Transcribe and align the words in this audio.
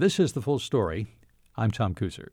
This 0.00 0.18
is 0.18 0.32
the 0.32 0.40
full 0.40 0.58
story. 0.58 1.08
I'm 1.58 1.70
Tom 1.70 1.94
Kuser. 1.94 2.28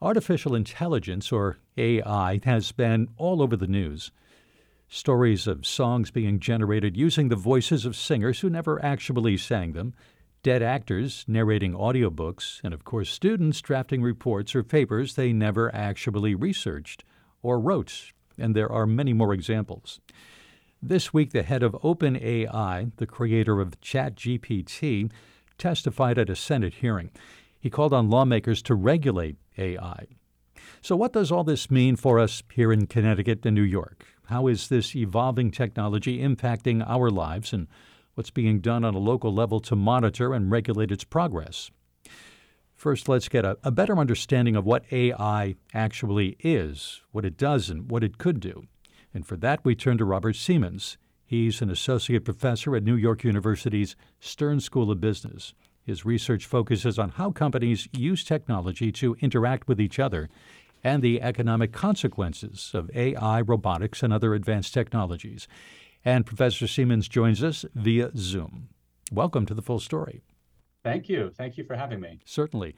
Artificial 0.00 0.54
intelligence, 0.54 1.30
or 1.30 1.58
AI, 1.76 2.40
has 2.44 2.72
been 2.72 3.08
all 3.18 3.42
over 3.42 3.54
the 3.54 3.66
news. 3.66 4.10
Stories 4.88 5.46
of 5.46 5.66
songs 5.66 6.10
being 6.10 6.40
generated 6.40 6.96
using 6.96 7.28
the 7.28 7.36
voices 7.36 7.84
of 7.84 7.94
singers 7.94 8.40
who 8.40 8.48
never 8.48 8.82
actually 8.82 9.36
sang 9.36 9.74
them, 9.74 9.92
dead 10.42 10.62
actors 10.62 11.26
narrating 11.28 11.74
audiobooks, 11.74 12.62
and 12.64 12.72
of 12.72 12.82
course, 12.82 13.10
students 13.10 13.60
drafting 13.60 14.00
reports 14.00 14.54
or 14.54 14.62
papers 14.62 15.16
they 15.16 15.34
never 15.34 15.70
actually 15.74 16.34
researched 16.34 17.04
or 17.42 17.60
wrote. 17.60 18.12
And 18.38 18.56
there 18.56 18.72
are 18.72 18.86
many 18.86 19.12
more 19.12 19.34
examples. 19.34 20.00
This 20.82 21.12
week, 21.12 21.32
the 21.32 21.42
head 21.42 21.62
of 21.62 21.72
OpenAI, 21.72 22.92
the 22.96 23.06
creator 23.06 23.60
of 23.60 23.78
ChatGPT, 23.82 25.10
testified 25.60 26.18
at 26.18 26.28
a 26.28 26.34
Senate 26.34 26.74
hearing. 26.74 27.12
He 27.60 27.70
called 27.70 27.92
on 27.92 28.10
lawmakers 28.10 28.62
to 28.62 28.74
regulate 28.74 29.36
AI. 29.56 30.06
So, 30.80 30.96
what 30.96 31.12
does 31.12 31.30
all 31.30 31.44
this 31.44 31.70
mean 31.70 31.94
for 31.94 32.18
us 32.18 32.42
here 32.52 32.72
in 32.72 32.86
Connecticut 32.86 33.44
and 33.46 33.54
New 33.54 33.62
York? 33.62 34.06
How 34.26 34.46
is 34.46 34.68
this 34.68 34.96
evolving 34.96 35.50
technology 35.50 36.20
impacting 36.20 36.84
our 36.88 37.10
lives, 37.10 37.52
and 37.52 37.68
what's 38.14 38.30
being 38.30 38.60
done 38.60 38.84
on 38.84 38.94
a 38.94 38.98
local 38.98 39.32
level 39.32 39.60
to 39.60 39.76
monitor 39.76 40.32
and 40.32 40.50
regulate 40.50 40.90
its 40.90 41.04
progress? 41.04 41.70
First, 42.74 43.10
let's 43.10 43.28
get 43.28 43.44
a, 43.44 43.58
a 43.62 43.70
better 43.70 43.98
understanding 43.98 44.56
of 44.56 44.64
what 44.64 44.90
AI 44.90 45.56
actually 45.74 46.36
is, 46.40 47.02
what 47.12 47.26
it 47.26 47.36
does, 47.36 47.68
and 47.68 47.90
what 47.90 48.02
it 48.02 48.16
could 48.16 48.40
do. 48.40 48.64
And 49.12 49.26
for 49.26 49.36
that, 49.36 49.64
we 49.64 49.74
turn 49.74 49.98
to 49.98 50.06
Robert 50.06 50.34
Seamans. 50.34 50.96
He's 51.30 51.62
an 51.62 51.70
associate 51.70 52.24
professor 52.24 52.74
at 52.74 52.82
New 52.82 52.96
York 52.96 53.22
University's 53.22 53.94
Stern 54.18 54.58
School 54.58 54.90
of 54.90 55.00
Business. 55.00 55.54
His 55.80 56.04
research 56.04 56.44
focuses 56.44 56.98
on 56.98 57.10
how 57.10 57.30
companies 57.30 57.86
use 57.92 58.24
technology 58.24 58.90
to 58.90 59.14
interact 59.20 59.68
with 59.68 59.80
each 59.80 60.00
other 60.00 60.28
and 60.82 61.04
the 61.04 61.22
economic 61.22 61.70
consequences 61.70 62.72
of 62.74 62.90
AI, 62.96 63.42
robotics, 63.42 64.02
and 64.02 64.12
other 64.12 64.34
advanced 64.34 64.74
technologies. 64.74 65.46
And 66.04 66.26
Professor 66.26 66.66
Seamans 66.66 67.08
joins 67.08 67.44
us 67.44 67.64
via 67.76 68.10
Zoom. 68.16 68.68
Welcome 69.12 69.46
to 69.46 69.54
the 69.54 69.62
full 69.62 69.78
story. 69.78 70.22
Thank 70.82 71.08
you. 71.08 71.30
Thank 71.38 71.56
you 71.56 71.62
for 71.62 71.76
having 71.76 72.00
me. 72.00 72.18
Certainly. 72.24 72.74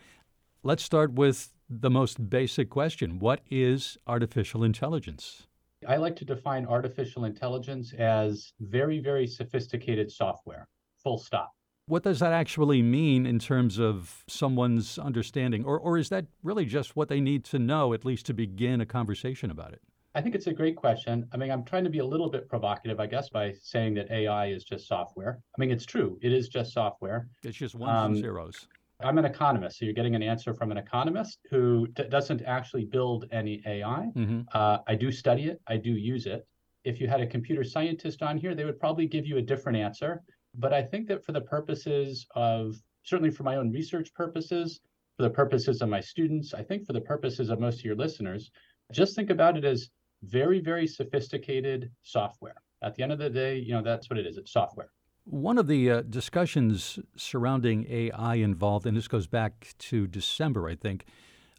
Let's 0.63 0.83
start 0.83 1.15
with 1.15 1.55
the 1.71 1.89
most 1.89 2.29
basic 2.29 2.69
question 2.69 3.19
What 3.19 3.41
is 3.51 3.97
artificial 4.07 4.63
intelligence? 4.63 5.47
I 5.89 5.97
like 5.97 6.17
to 6.17 6.25
define 6.25 6.67
artificial 6.67 7.25
intelligence 7.25 7.93
as 7.95 8.53
very, 8.61 8.99
very 8.99 9.27
sophisticated 9.27 10.11
software, 10.11 10.69
full 11.03 11.19
stop. 11.19 11.53
What 11.87 12.05
does 12.05 12.21
that 12.21 12.33
actually 12.33 12.81
mean 12.81 13.27
in 13.27 13.39
terms 13.39 13.79
of 13.79 14.25
someone's 14.29 14.99
understanding? 14.99 15.65
Or, 15.65 15.79
or 15.79 15.99
is 15.99 16.09
that 16.11 16.27
really 16.43 16.65
just 16.65 16.95
what 16.95 17.09
they 17.09 17.21
need 17.21 17.45
to 17.47 17.59
know, 17.59 17.93
at 17.93 18.05
least 18.05 18.27
to 18.27 18.35
begin 18.35 18.81
a 18.81 18.87
conversation 18.87 19.51
about 19.51 19.73
it? 19.73 19.83
I 20.15 20.21
think 20.21 20.35
it's 20.35 20.47
a 20.47 20.53
great 20.53 20.77
question. 20.77 21.27
I 21.33 21.37
mean, 21.39 21.51
I'm 21.51 21.65
trying 21.65 21.85
to 21.85 21.91
be 21.91 21.99
a 21.99 22.05
little 22.05 22.31
bit 22.31 22.49
provocative, 22.49 23.01
I 23.01 23.07
guess, 23.07 23.31
by 23.31 23.55
saying 23.63 23.95
that 23.95 24.11
AI 24.11 24.49
is 24.49 24.63
just 24.63 24.87
software. 24.87 25.41
I 25.57 25.61
mean, 25.61 25.71
it's 25.71 25.87
true, 25.87 26.19
it 26.23 26.33
is 26.33 26.49
just 26.49 26.73
software. 26.73 27.29
It's 27.43 27.57
just 27.57 27.75
ones 27.75 27.91
um, 27.91 28.13
and 28.13 28.21
zeros. 28.21 28.69
I'm 29.05 29.19
an 29.19 29.25
economist, 29.25 29.79
so 29.79 29.85
you're 29.85 29.95
getting 29.95 30.15
an 30.15 30.23
answer 30.23 30.55
from 30.55 30.71
an 30.71 30.79
economist 30.79 31.39
who 31.51 31.87
d- 31.89 32.05
doesn't 32.09 32.43
actually 32.43 32.85
build 32.85 33.27
any 33.33 33.63
AI. 33.67 34.11
Mm-hmm. 34.17 34.43
Uh, 34.53 34.79
I 34.87 34.95
do 34.95 35.11
study 35.11 35.47
it, 35.47 35.61
I 35.67 35.77
do 35.77 35.91
use 35.91 36.27
it. 36.27 36.47
If 36.85 37.01
you 37.01 37.09
had 37.09 37.21
a 37.21 37.27
computer 37.27 37.65
scientist 37.65 38.23
on 38.23 38.37
here, 38.37 38.55
they 38.55 38.65
would 38.65 38.81
probably 38.81 39.07
give 39.07 39.27
you 39.27 39.39
a 39.39 39.43
different 39.43 39.79
answer. 39.79 40.23
But 40.55 40.73
I 40.73 40.83
think 40.83 41.09
that 41.09 41.25
for 41.25 41.33
the 41.33 41.41
purposes 41.41 42.27
of, 42.35 42.77
certainly 43.05 43.31
for 43.31 43.45
my 43.45 43.57
own 43.57 43.71
research 43.71 44.13
purposes, 44.15 44.81
for 45.17 45.23
the 45.23 45.31
purposes 45.31 45.83
of 45.83 45.89
my 45.89 46.01
students, 46.01 46.55
I 46.55 46.63
think 46.63 46.87
for 46.87 46.93
the 46.93 47.01
purposes 47.01 47.51
of 47.51 47.61
most 47.61 47.79
of 47.79 47.85
your 47.85 47.97
listeners, 47.97 48.51
just 48.93 49.15
think 49.15 49.31
about 49.31 49.57
it 49.57 49.65
as 49.65 49.91
very, 50.23 50.61
very 50.61 50.87
sophisticated 50.87 51.91
software. 52.03 52.57
At 52.83 52.95
the 52.95 53.03
end 53.03 53.13
of 53.13 53.19
the 53.19 53.31
day, 53.31 53.59
you 53.59 53.73
know, 53.73 53.83
that's 53.83 54.11
what 54.11 54.19
it 54.19 54.27
is 54.27 54.37
it's 54.37 54.53
software. 54.53 54.91
One 55.25 55.57
of 55.57 55.69
the 55.69 55.91
uh, 55.91 56.03
discussions 56.03 56.99
surrounding 57.17 57.87
AI 57.89 58.35
involved, 58.35 58.87
and 58.87 58.97
this 58.97 59.07
goes 59.07 59.29
back 59.29 59.73
to 59.79 60.07
December, 60.09 60.69
I 60.69 60.75
think, 60.75 61.05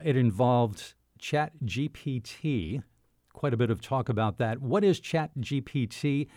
it 0.03 0.17
involved 0.17 0.95
Chat 1.17 1.53
GPT. 1.63 2.83
Quite 3.31 3.53
a 3.53 3.57
bit 3.57 3.71
of 3.71 3.81
talk 3.81 4.09
about 4.09 4.37
that. 4.37 4.61
What 4.61 4.83
is 4.83 4.99
Chat 4.99 5.31
GPT, 5.39 6.27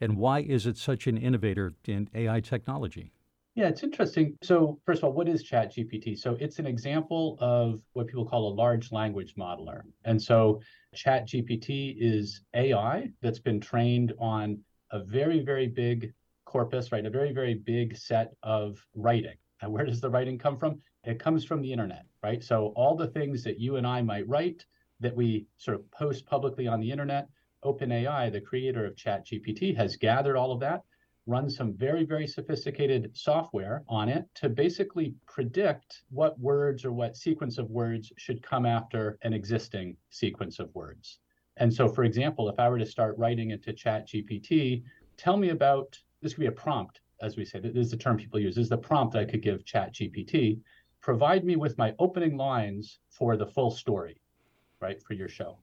and 0.00 0.16
why 0.16 0.40
is 0.40 0.64
it 0.64 0.78
such 0.78 1.08
an 1.08 1.16
innovator 1.16 1.74
in 1.86 2.08
AI 2.14 2.40
technology? 2.40 3.10
Yeah, 3.56 3.68
it's 3.68 3.82
interesting. 3.82 4.36
So, 4.42 4.78
first 4.84 4.98
of 4.98 5.04
all, 5.04 5.12
what 5.12 5.28
is 5.28 5.42
ChatGPT? 5.42 6.16
So, 6.16 6.36
it's 6.38 6.58
an 6.58 6.66
example 6.66 7.36
of 7.40 7.80
what 7.94 8.06
people 8.06 8.26
call 8.26 8.52
a 8.52 8.54
large 8.54 8.92
language 8.92 9.34
modeler. 9.34 9.80
And 10.04 10.22
so, 10.22 10.60
ChatGPT 10.94 11.96
is 11.98 12.42
AI 12.54 13.10
that's 13.22 13.38
been 13.40 13.58
trained 13.58 14.12
on 14.20 14.58
a 14.92 15.02
very, 15.02 15.40
very 15.40 15.66
big 15.66 16.12
corpus, 16.56 16.90
right? 16.90 17.04
A 17.04 17.10
very, 17.10 17.32
very 17.32 17.52
big 17.52 17.94
set 17.98 18.32
of 18.42 18.82
writing. 18.94 19.36
And 19.60 19.70
where 19.70 19.84
does 19.84 20.00
the 20.00 20.08
writing 20.08 20.38
come 20.38 20.56
from? 20.56 20.80
It 21.04 21.18
comes 21.18 21.44
from 21.44 21.60
the 21.60 21.70
internet, 21.70 22.06
right? 22.22 22.42
So, 22.42 22.72
all 22.76 22.96
the 22.96 23.08
things 23.08 23.44
that 23.44 23.60
you 23.60 23.76
and 23.76 23.86
I 23.86 24.00
might 24.00 24.26
write 24.26 24.64
that 25.00 25.14
we 25.14 25.46
sort 25.58 25.74
of 25.78 25.90
post 25.90 26.24
publicly 26.24 26.66
on 26.66 26.80
the 26.80 26.90
internet, 26.90 27.28
OpenAI, 27.62 28.32
the 28.32 28.40
creator 28.40 28.86
of 28.86 28.96
ChatGPT, 28.96 29.76
has 29.76 29.96
gathered 29.96 30.38
all 30.38 30.50
of 30.50 30.60
that 30.60 30.80
run 31.26 31.50
some 31.50 31.74
very, 31.74 32.04
very 32.04 32.26
sophisticated 32.26 33.10
software 33.12 33.82
on 33.86 34.08
it 34.08 34.24
to 34.36 34.48
basically 34.48 35.12
predict 35.26 36.04
what 36.08 36.40
words 36.40 36.86
or 36.86 36.92
what 36.92 37.16
sequence 37.16 37.58
of 37.58 37.68
words 37.68 38.12
should 38.16 38.42
come 38.42 38.64
after 38.64 39.18
an 39.22 39.34
existing 39.34 39.94
sequence 40.08 40.58
of 40.58 40.74
words. 40.74 41.18
And 41.58 41.70
so, 41.72 41.86
for 41.86 42.04
example, 42.04 42.48
if 42.48 42.58
I 42.58 42.68
were 42.70 42.78
to 42.78 42.86
start 42.86 43.18
writing 43.18 43.50
into 43.50 43.74
ChatGPT, 43.74 44.84
tell 45.18 45.36
me 45.36 45.50
about 45.50 45.98
this 46.26 46.34
could 46.34 46.40
be 46.40 46.46
a 46.46 46.52
prompt, 46.52 47.00
as 47.22 47.36
we 47.36 47.44
say. 47.44 47.60
This 47.60 47.76
is 47.76 47.90
the 47.92 47.96
term 47.96 48.16
people 48.16 48.40
use. 48.40 48.56
This 48.56 48.64
is 48.64 48.68
the 48.68 48.76
prompt 48.76 49.14
I 49.14 49.24
could 49.24 49.42
give 49.42 49.64
ChatGPT. 49.64 50.58
Provide 51.00 51.44
me 51.44 51.54
with 51.54 51.78
my 51.78 51.94
opening 52.00 52.36
lines 52.36 52.98
for 53.10 53.36
the 53.36 53.46
full 53.46 53.70
story, 53.70 54.20
right, 54.80 55.00
for 55.00 55.14
your 55.14 55.28
show. 55.28 55.56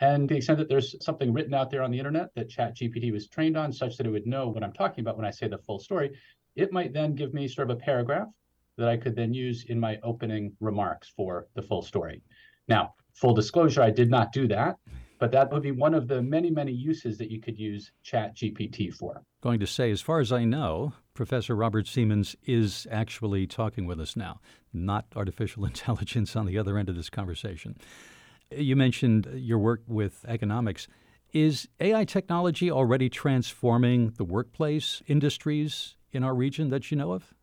And 0.00 0.28
the 0.28 0.36
extent 0.36 0.58
that 0.58 0.68
there's 0.68 1.02
something 1.02 1.32
written 1.32 1.54
out 1.54 1.70
there 1.70 1.82
on 1.82 1.90
the 1.90 1.98
internet 1.98 2.34
that 2.34 2.50
ChatGPT 2.50 3.12
was 3.12 3.28
trained 3.28 3.56
on, 3.56 3.72
such 3.72 3.96
that 3.96 4.06
it 4.06 4.10
would 4.10 4.26
know 4.26 4.48
what 4.48 4.62
I'm 4.62 4.74
talking 4.74 5.02
about 5.02 5.16
when 5.16 5.24
I 5.24 5.30
say 5.30 5.48
the 5.48 5.56
full 5.56 5.78
story, 5.78 6.10
it 6.54 6.70
might 6.70 6.92
then 6.92 7.14
give 7.14 7.32
me 7.32 7.48
sort 7.48 7.70
of 7.70 7.78
a 7.78 7.80
paragraph 7.80 8.28
that 8.76 8.90
I 8.90 8.98
could 8.98 9.16
then 9.16 9.32
use 9.32 9.64
in 9.68 9.80
my 9.80 9.98
opening 10.02 10.52
remarks 10.60 11.08
for 11.08 11.48
the 11.54 11.62
full 11.62 11.80
story. 11.80 12.20
Now, 12.68 12.94
full 13.14 13.32
disclosure, 13.32 13.80
I 13.80 13.90
did 13.90 14.10
not 14.10 14.32
do 14.32 14.46
that, 14.48 14.76
but 15.20 15.30
that 15.30 15.52
would 15.52 15.62
be 15.62 15.70
one 15.70 15.94
of 15.94 16.08
the 16.08 16.20
many, 16.22 16.50
many 16.50 16.72
uses 16.72 17.18
that 17.18 17.30
you 17.30 17.40
could 17.40 17.58
use 17.58 17.92
ChatGPT 18.04 18.92
for. 18.92 19.22
Going 19.42 19.60
to 19.60 19.66
say, 19.66 19.90
as 19.90 20.00
far 20.00 20.18
as 20.18 20.32
I 20.32 20.44
know, 20.44 20.94
Professor 21.12 21.54
Robert 21.54 21.84
Seamans 21.84 22.34
is 22.46 22.86
actually 22.90 23.46
talking 23.46 23.86
with 23.86 24.00
us 24.00 24.16
now, 24.16 24.40
not 24.72 25.04
artificial 25.14 25.64
intelligence 25.66 26.34
on 26.34 26.46
the 26.46 26.58
other 26.58 26.78
end 26.78 26.88
of 26.88 26.96
this 26.96 27.10
conversation. 27.10 27.76
You 28.50 28.74
mentioned 28.74 29.28
your 29.34 29.58
work 29.58 29.82
with 29.86 30.24
economics. 30.26 30.88
Is 31.32 31.68
AI 31.78 32.04
technology 32.04 32.70
already 32.70 33.08
transforming 33.08 34.14
the 34.16 34.24
workplace 34.24 35.02
industries 35.06 35.94
in 36.10 36.24
our 36.24 36.34
region 36.34 36.70
that 36.70 36.90
you 36.90 36.96
know 36.96 37.12
of? 37.12 37.34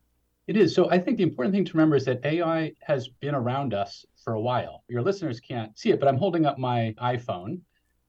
It 0.47 0.57
is. 0.57 0.73
So 0.73 0.89
I 0.89 0.97
think 0.97 1.17
the 1.17 1.23
important 1.23 1.53
thing 1.53 1.63
to 1.65 1.73
remember 1.73 1.95
is 1.95 2.05
that 2.05 2.25
AI 2.25 2.73
has 2.81 3.07
been 3.07 3.35
around 3.35 3.73
us 3.73 4.05
for 4.27 4.33
a 4.33 4.41
while. 4.41 4.83
Your 4.89 5.01
listeners 5.01 5.39
can't 5.39 5.79
see 5.79 5.91
it, 5.91 6.01
but 6.01 6.09
I'm 6.09 6.17
holding 6.17 6.45
up 6.45 6.57
my 6.57 6.93
iPhone, 7.01 7.61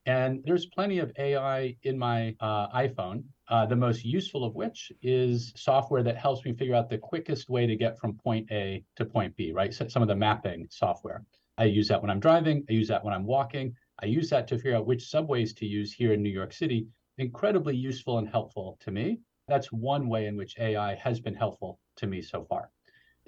and 0.05 0.43
there's 0.45 0.67
plenty 0.67 0.99
of 0.99 1.13
AI 1.17 1.77
in 1.85 1.97
my 1.97 2.35
uh, 2.41 2.67
iPhone. 2.77 3.23
Uh, 3.47 3.67
the 3.67 3.77
most 3.77 4.05
useful 4.05 4.43
of 4.43 4.57
which 4.57 4.91
is 5.01 5.53
software 5.55 6.03
that 6.03 6.17
helps 6.17 6.45
me 6.45 6.53
figure 6.55 6.75
out 6.75 6.91
the 6.91 6.99
quickest 6.99 7.49
way 7.49 7.69
to 7.69 7.77
get 7.77 7.97
from 8.01 8.15
point 8.15 8.51
A 8.51 8.83
to 8.97 9.05
point 9.05 9.37
B, 9.37 9.53
right? 9.53 9.73
So 9.73 9.87
some 9.87 10.03
of 10.03 10.09
the 10.09 10.17
mapping 10.17 10.67
software. 10.71 11.23
I 11.57 11.67
use 11.67 11.87
that 11.87 12.03
when 12.03 12.11
I'm 12.11 12.19
driving. 12.19 12.65
I 12.69 12.73
use 12.73 12.89
that 12.89 13.05
when 13.05 13.15
I'm 13.15 13.25
walking. 13.25 13.77
I 14.03 14.07
use 14.07 14.29
that 14.31 14.49
to 14.49 14.57
figure 14.57 14.75
out 14.75 14.89
which 14.89 15.09
subways 15.09 15.55
to 15.55 15.67
use 15.67 15.93
here 15.93 16.15
in 16.15 16.21
New 16.21 16.31
York 16.31 16.53
City. 16.53 16.89
Incredibly 17.19 17.77
useful 17.77 18.19
and 18.19 18.29
helpful 18.29 18.77
to 18.81 18.91
me. 18.91 19.21
That's 19.47 19.71
one 19.71 20.09
way 20.09 20.27
in 20.27 20.37
which 20.37 20.59
AI 20.59 20.97
has 20.97 21.21
been 21.21 21.35
helpful 21.35 21.79
to 21.99 22.09
me 22.09 22.23
so 22.23 22.45
far. 22.45 22.73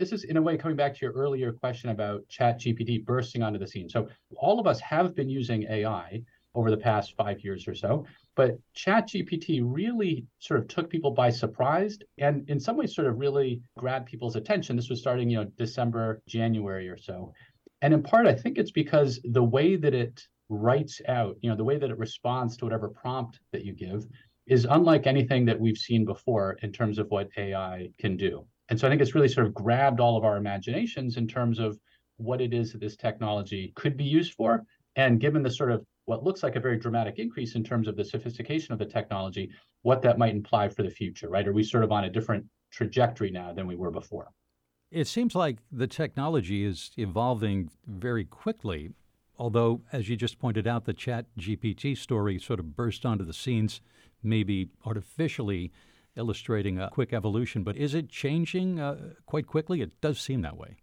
This 0.00 0.12
is, 0.12 0.25
in 0.25 0.38
a 0.38 0.43
way, 0.43 0.56
coming 0.56 0.79
back 0.79 0.94
to 0.94 1.00
your 1.02 1.12
earlier 1.12 1.52
question 1.52 1.91
about 1.91 2.26
ChatGPT 2.29 3.05
bursting 3.05 3.43
onto 3.43 3.58
the 3.58 3.67
scene. 3.67 3.87
So, 3.87 4.08
all 4.35 4.58
of 4.58 4.67
us 4.67 4.81
have 4.81 5.14
been 5.14 5.29
using 5.29 5.64
AI 5.64 6.23
over 6.55 6.70
the 6.70 6.76
past 6.79 7.14
five 7.19 7.44
years 7.44 7.69
or 7.69 7.75
so, 7.75 8.06
but 8.35 8.58
ChatGPT 8.75 9.61
really 9.62 10.25
sort 10.38 10.58
of 10.58 10.69
took 10.69 10.88
people 10.88 11.11
by 11.11 11.29
surprise 11.29 11.99
and, 12.17 12.49
in 12.49 12.58
some 12.58 12.79
ways, 12.79 12.94
sort 12.94 13.08
of 13.08 13.19
really 13.19 13.61
grabbed 13.76 14.06
people's 14.06 14.37
attention. 14.37 14.75
This 14.75 14.88
was 14.88 15.00
starting, 15.00 15.29
you 15.29 15.37
know, 15.37 15.50
December, 15.58 16.23
January 16.26 16.88
or 16.88 16.97
so. 16.97 17.35
And 17.82 17.93
in 17.93 18.02
part, 18.02 18.26
I 18.26 18.35
think 18.35 18.56
it's 18.56 18.70
because 18.70 19.20
the 19.23 19.44
way 19.44 19.76
that 19.76 19.93
it 19.93 20.26
writes 20.49 21.02
out, 21.08 21.37
you 21.43 21.50
know, 21.50 21.56
the 21.56 21.64
way 21.64 21.76
that 21.76 21.91
it 21.91 21.99
responds 21.99 22.56
to 22.56 22.64
whatever 22.64 22.88
prompt 22.88 23.38
that 23.52 23.67
you 23.67 23.75
give 23.75 24.06
is 24.47 24.67
unlike 24.70 25.06
anything 25.06 25.44
that 25.44 25.61
we've 25.61 25.76
seen 25.76 26.06
before 26.06 26.56
in 26.62 26.73
terms 26.73 26.99
of 26.99 27.11
what 27.11 27.29
AI 27.37 27.91
can 27.99 28.17
do. 28.17 28.47
And 28.70 28.78
so 28.78 28.87
I 28.87 28.90
think 28.90 29.02
it's 29.02 29.14
really 29.14 29.28
sort 29.28 29.46
of 29.46 29.52
grabbed 29.55 30.00
all 30.00 30.17
of 30.17 30.25
our 30.25 30.37
imaginations 30.37 31.17
in 31.17 31.26
terms 31.26 31.58
of 31.58 31.78
what 32.17 32.40
it 32.40 32.55
is 32.55 32.72
that 32.72 32.81
this 32.81 32.96
technology 32.96 33.72
could 33.75 33.96
be 33.96 34.05
used 34.05 34.34
for. 34.34 34.64
And 34.96 35.20
given 35.20 35.43
the 35.43 35.50
sort 35.50 35.72
of 35.72 35.84
what 36.05 36.25
looks 36.25 36.43
like 36.43 36.56
a 36.56 36.61
very 36.61 36.78
dramatic 36.78 37.19
increase 37.19 37.55
in 37.56 37.64
terms 37.64 37.88
of 37.88 37.96
the 37.96 38.05
sophistication 38.05 38.72
of 38.72 38.78
the 38.78 38.87
technology, 38.87 39.50
what 39.82 40.02
that 40.02 40.19
might 40.19 40.34
imply 40.34 40.69
for 40.69 40.82
the 40.82 40.90
future, 40.90 41.28
right? 41.28 41.46
Are 41.46 41.52
we 41.52 41.62
sort 41.62 41.84
of 41.84 41.93
on 41.93 42.05
a 42.05 42.11
different 42.11 42.44
trajectory 42.70 43.31
now 43.31 43.52
than 43.52 43.67
we 43.67 43.76
were 43.76 43.90
before? 43.90 44.31
It 44.90 45.06
seems 45.06 45.34
like 45.34 45.58
the 45.70 45.87
technology 45.87 46.64
is 46.64 46.90
evolving 46.96 47.70
very 47.87 48.25
quickly. 48.25 48.90
Although, 49.38 49.82
as 49.93 50.08
you 50.08 50.16
just 50.16 50.38
pointed 50.38 50.66
out, 50.66 50.84
the 50.84 50.93
Chat 50.93 51.26
GPT 51.38 51.96
story 51.96 52.38
sort 52.38 52.61
of 52.61 52.76
burst 52.76 53.06
onto 53.06 53.25
the 53.25 53.32
scenes, 53.32 53.81
maybe 54.23 54.69
artificially 54.84 55.73
illustrating 56.17 56.79
a 56.79 56.91
quick 56.91 57.12
evolution. 57.12 57.62
But 57.62 57.77
is 57.77 57.95
it 57.95 58.09
changing 58.09 58.81
uh, 58.81 59.15
quite 59.27 59.47
quickly? 59.47 59.81
It 59.81 60.01
does 60.01 60.21
seem 60.21 60.43
that 60.43 60.57
way. 60.57 60.77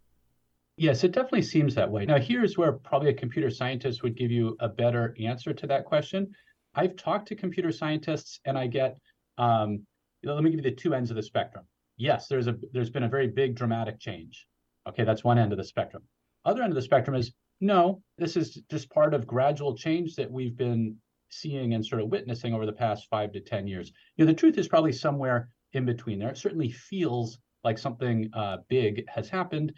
Yes, 0.76 1.02
it 1.02 1.12
definitely 1.12 1.42
seems 1.42 1.74
that 1.74 1.90
way. 1.90 2.06
Now, 2.06 2.18
here's 2.18 2.56
where 2.56 2.72
probably 2.72 3.10
a 3.10 3.14
computer 3.14 3.50
scientist 3.50 4.02
would 4.04 4.16
give 4.16 4.30
you 4.30 4.56
a 4.60 4.68
better 4.68 5.14
answer 5.20 5.52
to 5.52 5.66
that 5.66 5.84
question. 5.84 6.30
I've 6.74 6.94
talked 6.94 7.26
to 7.28 7.34
computer 7.34 7.72
scientists, 7.72 8.40
and 8.44 8.56
I 8.56 8.68
get. 8.68 8.98
Um, 9.38 9.84
let 10.22 10.42
me 10.42 10.50
give 10.50 10.64
you 10.64 10.70
the 10.70 10.76
two 10.76 10.94
ends 10.94 11.10
of 11.10 11.16
the 11.16 11.22
spectrum. 11.22 11.64
Yes, 11.96 12.28
there's 12.28 12.46
a 12.46 12.56
there's 12.72 12.90
been 12.90 13.02
a 13.02 13.08
very 13.08 13.26
big 13.26 13.56
dramatic 13.56 13.98
change. 13.98 14.46
Okay, 14.88 15.04
that's 15.04 15.24
one 15.24 15.38
end 15.38 15.52
of 15.52 15.58
the 15.58 15.64
spectrum. 15.64 16.04
Other 16.44 16.62
end 16.62 16.72
of 16.72 16.76
the 16.76 16.82
spectrum 16.82 17.16
is 17.16 17.32
no, 17.60 18.00
this 18.16 18.36
is 18.36 18.62
just 18.70 18.88
part 18.90 19.14
of 19.14 19.26
gradual 19.26 19.76
change 19.76 20.14
that 20.14 20.30
we've 20.30 20.56
been 20.56 20.96
seeing 21.30 21.74
and 21.74 21.84
sort 21.84 22.02
of 22.02 22.08
witnessing 22.08 22.54
over 22.54 22.66
the 22.66 22.72
past 22.72 23.08
five 23.08 23.32
to 23.32 23.40
10 23.40 23.66
years. 23.66 23.92
You 24.16 24.24
know, 24.24 24.30
the 24.30 24.38
truth 24.38 24.58
is 24.58 24.68
probably 24.68 24.92
somewhere 24.92 25.48
in 25.72 25.84
between 25.84 26.18
there. 26.18 26.30
It 26.30 26.38
certainly 26.38 26.70
feels 26.70 27.38
like 27.64 27.78
something 27.78 28.30
uh, 28.32 28.58
big 28.68 29.08
has 29.08 29.28
happened. 29.28 29.72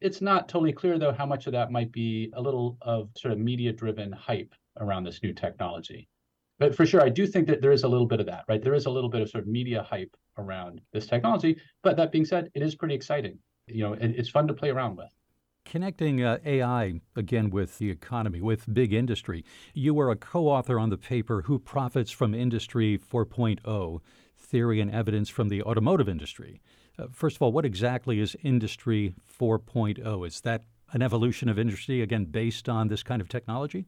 It's 0.00 0.20
not 0.20 0.48
totally 0.48 0.72
clear, 0.72 0.98
though, 0.98 1.12
how 1.12 1.26
much 1.26 1.46
of 1.46 1.52
that 1.52 1.72
might 1.72 1.92
be 1.92 2.32
a 2.34 2.40
little 2.40 2.78
of 2.82 3.10
sort 3.16 3.32
of 3.32 3.38
media 3.38 3.72
driven 3.72 4.12
hype 4.12 4.54
around 4.78 5.04
this 5.04 5.22
new 5.22 5.32
technology. 5.32 6.08
But 6.58 6.74
for 6.74 6.86
sure, 6.86 7.02
I 7.02 7.08
do 7.08 7.26
think 7.26 7.46
that 7.48 7.60
there 7.60 7.72
is 7.72 7.84
a 7.84 7.88
little 7.88 8.06
bit 8.06 8.20
of 8.20 8.26
that, 8.26 8.44
right? 8.48 8.62
There 8.62 8.74
is 8.74 8.86
a 8.86 8.90
little 8.90 9.10
bit 9.10 9.22
of 9.22 9.30
sort 9.30 9.42
of 9.42 9.48
media 9.48 9.82
hype 9.82 10.16
around 10.38 10.80
this 10.92 11.06
technology. 11.06 11.56
But 11.82 11.96
that 11.96 12.12
being 12.12 12.24
said, 12.24 12.50
it 12.54 12.62
is 12.62 12.74
pretty 12.74 12.94
exciting. 12.94 13.38
You 13.66 13.82
know, 13.82 13.92
it, 13.94 14.14
it's 14.16 14.28
fun 14.28 14.48
to 14.48 14.54
play 14.54 14.70
around 14.70 14.96
with. 14.96 15.10
Connecting 15.68 16.24
uh, 16.24 16.38
AI 16.46 16.98
again 17.14 17.50
with 17.50 17.76
the 17.76 17.90
economy, 17.90 18.40
with 18.40 18.72
big 18.72 18.94
industry. 18.94 19.44
You 19.74 19.92
were 19.92 20.10
a 20.10 20.16
co 20.16 20.48
author 20.48 20.78
on 20.78 20.88
the 20.88 20.96
paper 20.96 21.42
Who 21.42 21.58
Profits 21.58 22.10
from 22.10 22.34
Industry 22.34 22.96
4.0 22.98 24.00
Theory 24.38 24.80
and 24.80 24.90
Evidence 24.90 25.28
from 25.28 25.50
the 25.50 25.62
Automotive 25.62 26.08
Industry. 26.08 26.62
Uh, 26.98 27.08
first 27.12 27.36
of 27.36 27.42
all, 27.42 27.52
what 27.52 27.66
exactly 27.66 28.18
is 28.18 28.34
Industry 28.42 29.14
4.0? 29.38 30.26
Is 30.26 30.40
that 30.40 30.64
an 30.92 31.02
evolution 31.02 31.50
of 31.50 31.58
industry, 31.58 32.00
again, 32.00 32.24
based 32.24 32.70
on 32.70 32.88
this 32.88 33.02
kind 33.02 33.20
of 33.20 33.28
technology? 33.28 33.84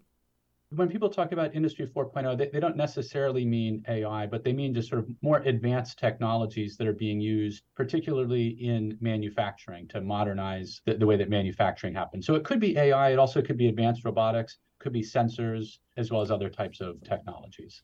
When 0.71 0.89
people 0.89 1.09
talk 1.09 1.33
about 1.33 1.55
industry 1.55 1.87
4.0 1.87 2.39
they, 2.39 2.49
they 2.49 2.61
don't 2.61 2.77
necessarily 2.77 3.45
mean 3.45 3.85
ai 3.89 4.27
but 4.27 4.45
they 4.45 4.53
mean 4.53 4.73
just 4.73 4.89
sort 4.89 5.01
of 5.01 5.09
more 5.21 5.39
advanced 5.39 5.99
technologies 5.99 6.77
that 6.77 6.87
are 6.87 6.93
being 6.93 7.21
used 7.21 7.65
particularly 7.75 8.49
in 8.49 8.97
manufacturing 9.01 9.89
to 9.89 10.01
modernize 10.01 10.81
the, 10.87 10.95
the 10.95 11.07
way 11.07 11.17
that 11.17 11.29
manufacturing 11.29 11.95
happens. 11.95 12.27
So 12.27 12.35
it 12.35 12.45
could 12.45 12.61
be 12.61 12.77
ai 12.79 13.11
it 13.11 13.19
also 13.19 13.43
could 13.43 13.57
be 13.57 13.69
advanced 13.69 14.05
robotics 14.05 14.59
could 14.79 14.93
be 14.93 15.03
sensors 15.03 15.79
as 15.97 16.11
well 16.11 16.23
as 16.23 16.31
other 16.31 16.49
types 16.49 16.81
of 16.81 17.03
technologies. 17.03 17.83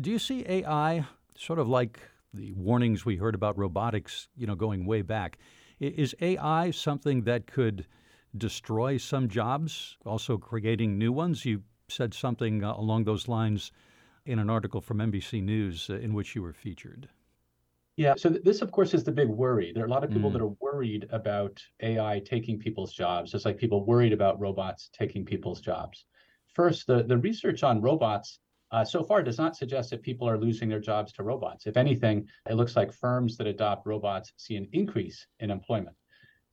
Do 0.00 0.10
you 0.10 0.18
see 0.18 0.44
ai 0.48 1.06
sort 1.36 1.58
of 1.58 1.68
like 1.68 2.00
the 2.32 2.52
warnings 2.54 3.04
we 3.04 3.16
heard 3.16 3.34
about 3.36 3.56
robotics 3.56 4.28
you 4.36 4.46
know 4.46 4.56
going 4.56 4.86
way 4.86 5.02
back? 5.02 5.38
Is 5.78 6.14
ai 6.20 6.72
something 6.72 7.22
that 7.22 7.46
could 7.46 7.86
destroy 8.36 8.96
some 8.96 9.28
jobs 9.28 9.96
also 10.04 10.36
creating 10.36 10.98
new 10.98 11.12
ones? 11.12 11.44
You 11.44 11.62
said 11.88 12.14
something 12.14 12.64
uh, 12.64 12.74
along 12.74 13.04
those 13.04 13.28
lines 13.28 13.72
in 14.26 14.38
an 14.38 14.48
article 14.48 14.80
from 14.80 14.98
NBC 14.98 15.42
News 15.42 15.88
uh, 15.90 15.94
in 15.94 16.14
which 16.14 16.34
you 16.34 16.42
were 16.42 16.52
featured. 16.52 17.08
Yeah, 17.96 18.14
so 18.16 18.30
th- 18.30 18.42
this, 18.42 18.62
of 18.62 18.72
course, 18.72 18.94
is 18.94 19.04
the 19.04 19.12
big 19.12 19.28
worry. 19.28 19.72
There 19.72 19.84
are 19.84 19.86
a 19.86 19.90
lot 19.90 20.02
of 20.02 20.10
people 20.10 20.30
mm. 20.30 20.32
that 20.32 20.42
are 20.42 20.56
worried 20.60 21.06
about 21.10 21.62
AI 21.80 22.20
taking 22.24 22.58
people's 22.58 22.92
jobs, 22.92 23.30
just 23.30 23.44
like 23.44 23.56
people 23.56 23.84
worried 23.84 24.12
about 24.12 24.40
robots 24.40 24.90
taking 24.92 25.24
people's 25.24 25.60
jobs. 25.60 26.06
First, 26.54 26.86
the, 26.86 27.04
the 27.04 27.18
research 27.18 27.62
on 27.62 27.80
robots 27.80 28.40
uh, 28.72 28.84
so 28.84 29.04
far 29.04 29.22
does 29.22 29.38
not 29.38 29.54
suggest 29.54 29.90
that 29.90 30.02
people 30.02 30.28
are 30.28 30.38
losing 30.38 30.68
their 30.68 30.80
jobs 30.80 31.12
to 31.12 31.22
robots. 31.22 31.66
If 31.66 31.76
anything, 31.76 32.26
it 32.50 32.54
looks 32.54 32.74
like 32.74 32.92
firms 32.92 33.36
that 33.36 33.46
adopt 33.46 33.86
robots 33.86 34.32
see 34.36 34.56
an 34.56 34.68
increase 34.72 35.24
in 35.38 35.50
employment. 35.50 35.94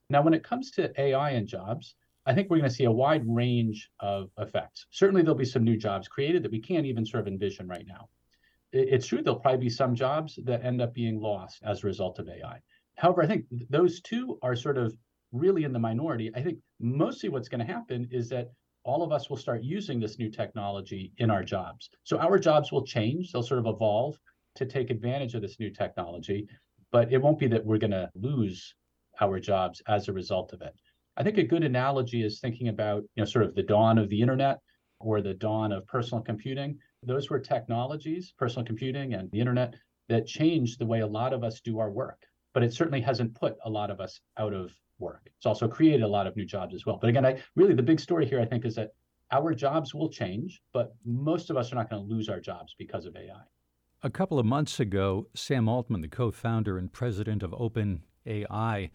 Now, 0.10 0.22
when 0.22 0.34
it 0.34 0.44
comes 0.44 0.70
to 0.72 0.92
AI 1.02 1.32
and 1.32 1.48
jobs, 1.48 1.96
I 2.26 2.34
think 2.34 2.50
we're 2.50 2.58
going 2.58 2.70
to 2.70 2.76
see 2.76 2.84
a 2.84 2.92
wide 2.92 3.24
range 3.26 3.90
of 4.00 4.30
effects. 4.38 4.86
Certainly, 4.92 5.24
there'll 5.24 5.36
be 5.36 5.46
some 5.46 5.64
new 5.64 5.78
jobs 5.78 6.08
created 6.08 6.44
that 6.44 6.52
we 6.52 6.60
can't 6.60 6.86
even 6.86 7.06
sort 7.06 7.22
of 7.22 7.28
envision 7.28 7.68
right 7.68 7.86
now. 7.88 8.10
It's 8.74 9.08
true, 9.08 9.22
there'll 9.22 9.40
probably 9.40 9.60
be 9.60 9.70
some 9.70 9.96
jobs 9.96 10.40
that 10.46 10.64
end 10.64 10.82
up 10.82 10.94
being 10.94 11.20
lost 11.20 11.62
as 11.64 11.84
a 11.84 11.88
result 11.88 12.20
of 12.20 12.30
AI. 12.30 12.62
However, 12.96 13.24
I 13.24 13.28
think 13.28 13.46
those 13.70 14.00
two 14.02 14.38
are 14.42 14.56
sort 14.56 14.78
of 14.78 14.96
really 15.32 15.64
in 15.64 15.74
the 15.74 15.80
minority. 15.80 16.32
I 16.36 16.42
think 16.42 16.60
mostly 16.80 17.30
what's 17.30 17.50
going 17.50 17.66
to 17.66 17.74
happen 17.74 18.08
is 18.12 18.30
that 18.30 18.52
all 18.84 19.04
of 19.04 19.12
us 19.12 19.30
will 19.30 19.38
start 19.38 19.64
using 19.64 20.00
this 20.00 20.20
new 20.20 20.30
technology 20.30 21.12
in 21.18 21.30
our 21.30 21.44
jobs. 21.44 21.90
So 22.04 22.18
our 22.18 22.40
jobs 22.40 22.72
will 22.72 22.86
change, 22.86 23.32
they'll 23.32 23.44
sort 23.44 23.60
of 23.60 23.68
evolve 23.68 24.18
to 24.56 24.66
take 24.66 24.90
advantage 24.90 25.36
of 25.36 25.42
this 25.42 25.60
new 25.60 25.70
technology, 25.70 26.48
but 26.92 27.12
it 27.12 27.22
won't 27.22 27.40
be 27.40 27.48
that 27.48 27.66
we're 27.66 27.78
going 27.78 27.92
to 27.92 28.10
lose 28.16 28.76
our 29.20 29.40
jobs 29.40 29.82
as 29.88 30.08
a 30.08 30.14
result 30.14 30.54
of 30.54 30.62
it. 30.62 30.74
I 31.18 31.24
think 31.24 31.38
a 31.38 31.44
good 31.44 31.64
analogy 31.64 32.24
is 32.24 32.40
thinking 32.40 32.70
about, 32.70 33.04
you 33.16 33.22
know, 33.22 33.26
sort 33.26 33.46
of 33.46 33.56
the 33.56 33.64
dawn 33.64 33.98
of 33.98 34.10
the 34.10 34.22
internet 34.22 34.60
or 35.00 35.22
the 35.22 35.34
dawn 35.34 35.72
of 35.72 35.86
personal 35.88 36.24
computing. 36.24 36.78
Those 37.04 37.30
were 37.30 37.40
technologies, 37.40 38.34
personal 38.38 38.66
computing 38.66 39.14
and 39.14 39.30
the 39.32 39.40
internet, 39.40 39.76
that 40.10 40.26
changed 40.26 40.80
the 40.80 40.86
way 40.86 41.02
a 41.02 41.08
lot 41.08 41.34
of 41.34 41.44
us 41.44 41.62
do 41.62 41.80
our 41.80 41.92
work. 41.92 42.22
But 42.54 42.64
it 42.64 42.74
certainly 42.74 43.02
hasn't 43.02 43.36
put 43.36 43.56
a 43.66 43.70
lot 43.70 43.90
of 43.90 44.00
us 44.00 44.20
out 44.38 44.54
of 44.54 44.72
work. 45.00 45.22
It's 45.38 45.46
also 45.46 45.68
created 45.68 46.04
a 46.04 46.08
lot 46.08 46.28
of 46.28 46.36
new 46.36 46.46
jobs 46.46 46.74
as 46.76 46.86
well. 46.86 46.98
But 47.00 47.10
again, 47.10 47.26
I 47.26 47.42
really 47.56 47.74
the 47.74 47.84
big 47.84 48.00
story 48.00 48.26
here, 48.26 48.40
I 48.40 48.46
think, 48.46 48.66
is 48.66 48.76
that 48.76 48.92
our 49.32 49.54
jobs 49.54 49.94
will 49.94 50.10
change, 50.10 50.62
but 50.74 50.94
most 51.06 51.50
of 51.50 51.58
us 51.58 51.72
are 51.72 51.76
not 51.76 51.90
going 51.90 52.02
to 52.02 52.14
lose 52.14 52.30
our 52.30 52.40
jobs 52.40 52.76
because 52.78 53.06
of 53.06 53.16
AI. 53.16 53.42
A 54.04 54.10
couple 54.10 54.40
of 54.40 54.46
months 54.46 54.80
ago, 54.80 55.28
Sam 55.36 55.70
Altman, 55.70 56.02
the 56.02 56.08
co 56.08 56.32
founder 56.32 56.78
and 56.78 56.92
president 56.92 57.44
of 57.44 57.52
OpenAI, 57.52 58.90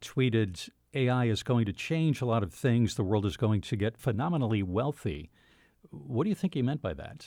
tweeted 0.00 0.68
AI 0.94 1.26
is 1.26 1.42
going 1.42 1.66
to 1.66 1.72
change 1.72 2.20
a 2.20 2.26
lot 2.26 2.42
of 2.42 2.52
things. 2.52 2.94
The 2.94 3.04
world 3.04 3.26
is 3.26 3.36
going 3.36 3.60
to 3.62 3.76
get 3.76 3.96
phenomenally 3.96 4.62
wealthy. 4.62 5.30
What 5.90 6.24
do 6.24 6.30
you 6.30 6.34
think 6.34 6.54
he 6.54 6.62
meant 6.62 6.82
by 6.82 6.94
that? 6.94 7.26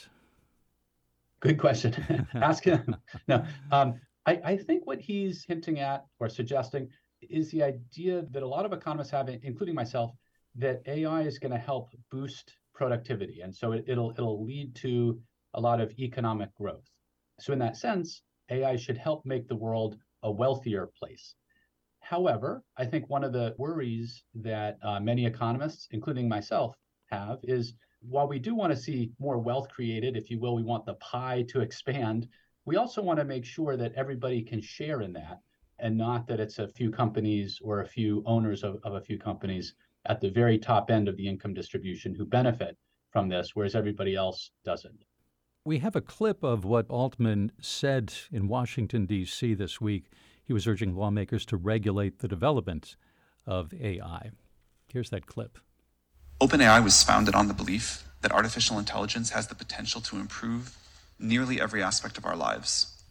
Good 1.40 1.58
question. 1.58 2.26
Ask 2.34 2.64
him. 2.64 2.96
No, 3.28 3.44
um, 3.70 4.00
I, 4.26 4.40
I 4.44 4.56
think 4.56 4.86
what 4.86 5.00
he's 5.00 5.44
hinting 5.44 5.78
at 5.78 6.04
or 6.18 6.28
suggesting 6.28 6.88
is 7.22 7.50
the 7.50 7.62
idea 7.62 8.24
that 8.30 8.42
a 8.42 8.46
lot 8.46 8.64
of 8.64 8.72
economists 8.72 9.10
have, 9.10 9.28
including 9.42 9.74
myself, 9.74 10.12
that 10.56 10.82
AI 10.86 11.22
is 11.22 11.38
going 11.38 11.52
to 11.52 11.58
help 11.58 11.90
boost 12.10 12.56
productivity, 12.74 13.40
and 13.40 13.54
so 13.54 13.72
it, 13.72 13.84
it'll 13.86 14.10
it'll 14.12 14.44
lead 14.44 14.74
to 14.76 15.20
a 15.54 15.60
lot 15.60 15.80
of 15.80 15.92
economic 15.98 16.54
growth. 16.54 16.88
So 17.40 17.52
in 17.52 17.58
that 17.60 17.76
sense, 17.76 18.22
AI 18.50 18.76
should 18.76 18.96
help 18.96 19.24
make 19.24 19.48
the 19.48 19.56
world 19.56 19.96
a 20.22 20.30
wealthier 20.30 20.88
place. 20.98 21.34
However, 22.08 22.64
I 22.78 22.86
think 22.86 23.10
one 23.10 23.22
of 23.22 23.34
the 23.34 23.54
worries 23.58 24.24
that 24.36 24.78
uh, 24.82 24.98
many 24.98 25.26
economists, 25.26 25.88
including 25.90 26.26
myself, 26.26 26.74
have 27.10 27.38
is 27.42 27.74
while 28.00 28.26
we 28.26 28.38
do 28.38 28.54
want 28.54 28.72
to 28.72 28.80
see 28.80 29.12
more 29.18 29.38
wealth 29.38 29.68
created, 29.68 30.16
if 30.16 30.30
you 30.30 30.40
will, 30.40 30.54
we 30.54 30.62
want 30.62 30.86
the 30.86 30.94
pie 30.94 31.44
to 31.50 31.60
expand, 31.60 32.26
we 32.64 32.76
also 32.76 33.02
want 33.02 33.18
to 33.18 33.26
make 33.26 33.44
sure 33.44 33.76
that 33.76 33.92
everybody 33.92 34.40
can 34.40 34.62
share 34.62 35.02
in 35.02 35.12
that 35.12 35.40
and 35.80 35.98
not 35.98 36.26
that 36.28 36.40
it's 36.40 36.58
a 36.58 36.68
few 36.68 36.90
companies 36.90 37.60
or 37.62 37.82
a 37.82 37.86
few 37.86 38.22
owners 38.24 38.64
of, 38.64 38.78
of 38.84 38.94
a 38.94 39.02
few 39.02 39.18
companies 39.18 39.74
at 40.06 40.18
the 40.18 40.30
very 40.30 40.56
top 40.56 40.90
end 40.90 41.08
of 41.08 41.16
the 41.18 41.28
income 41.28 41.52
distribution 41.52 42.14
who 42.14 42.24
benefit 42.24 42.74
from 43.10 43.28
this, 43.28 43.50
whereas 43.52 43.74
everybody 43.74 44.14
else 44.14 44.50
doesn't. 44.64 45.04
We 45.66 45.80
have 45.80 45.94
a 45.94 46.00
clip 46.00 46.42
of 46.42 46.64
what 46.64 46.88
Altman 46.88 47.52
said 47.60 48.14
in 48.32 48.48
Washington, 48.48 49.04
D.C. 49.04 49.52
this 49.52 49.78
week 49.78 50.04
he 50.48 50.54
was 50.54 50.66
urging 50.66 50.96
lawmakers 50.96 51.44
to 51.44 51.58
regulate 51.58 52.20
the 52.20 52.26
development 52.26 52.96
of 53.44 53.74
AI. 53.74 54.30
Here's 54.90 55.10
that 55.10 55.26
clip. 55.26 55.58
OpenAI 56.40 56.82
was 56.82 57.02
founded 57.02 57.34
on 57.34 57.48
the 57.48 57.54
belief 57.54 58.08
that 58.22 58.32
artificial 58.32 58.78
intelligence 58.78 59.28
has 59.30 59.48
the 59.48 59.54
potential 59.54 60.00
to 60.00 60.16
improve 60.16 60.74
nearly 61.18 61.60
every 61.60 61.82
aspect 61.82 62.16
of 62.16 62.24
our 62.24 62.34
lives, 62.34 63.02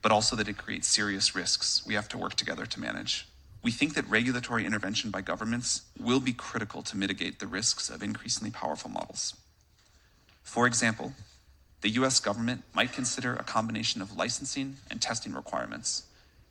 but 0.00 0.10
also 0.10 0.34
that 0.34 0.48
it 0.48 0.56
creates 0.56 0.88
serious 0.88 1.34
risks 1.34 1.84
we 1.86 1.92
have 1.92 2.08
to 2.08 2.16
work 2.16 2.36
together 2.36 2.64
to 2.64 2.80
manage. 2.80 3.28
We 3.62 3.70
think 3.70 3.92
that 3.92 4.08
regulatory 4.08 4.64
intervention 4.64 5.10
by 5.10 5.20
governments 5.20 5.82
will 6.00 6.20
be 6.20 6.32
critical 6.32 6.80
to 6.84 6.96
mitigate 6.96 7.38
the 7.38 7.46
risks 7.46 7.90
of 7.90 8.02
increasingly 8.02 8.50
powerful 8.50 8.90
models. 8.90 9.36
For 10.42 10.66
example, 10.66 11.12
the 11.82 11.90
US 11.90 12.18
government 12.18 12.62
might 12.72 12.94
consider 12.94 13.34
a 13.34 13.44
combination 13.44 14.00
of 14.00 14.16
licensing 14.16 14.76
and 14.90 15.02
testing 15.02 15.34
requirements 15.34 16.04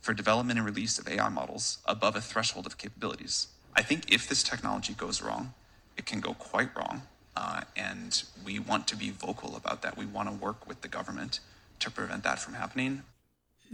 for 0.08 0.14
development 0.14 0.58
and 0.58 0.64
release 0.64 0.98
of 0.98 1.06
AI 1.06 1.28
models 1.28 1.80
above 1.84 2.16
a 2.16 2.20
threshold 2.22 2.64
of 2.64 2.78
capabilities. 2.78 3.48
I 3.76 3.82
think 3.82 4.10
if 4.10 4.26
this 4.26 4.42
technology 4.42 4.94
goes 4.94 5.20
wrong, 5.20 5.52
it 5.98 6.06
can 6.06 6.20
go 6.20 6.32
quite 6.32 6.74
wrong. 6.74 7.02
Uh, 7.36 7.60
and 7.76 8.22
we 8.42 8.58
want 8.58 8.88
to 8.88 8.96
be 8.96 9.10
vocal 9.10 9.54
about 9.54 9.82
that. 9.82 9.98
We 9.98 10.06
want 10.06 10.30
to 10.30 10.34
work 10.34 10.66
with 10.66 10.80
the 10.80 10.88
government 10.88 11.40
to 11.80 11.90
prevent 11.90 12.22
that 12.22 12.38
from 12.38 12.54
happening. 12.54 13.02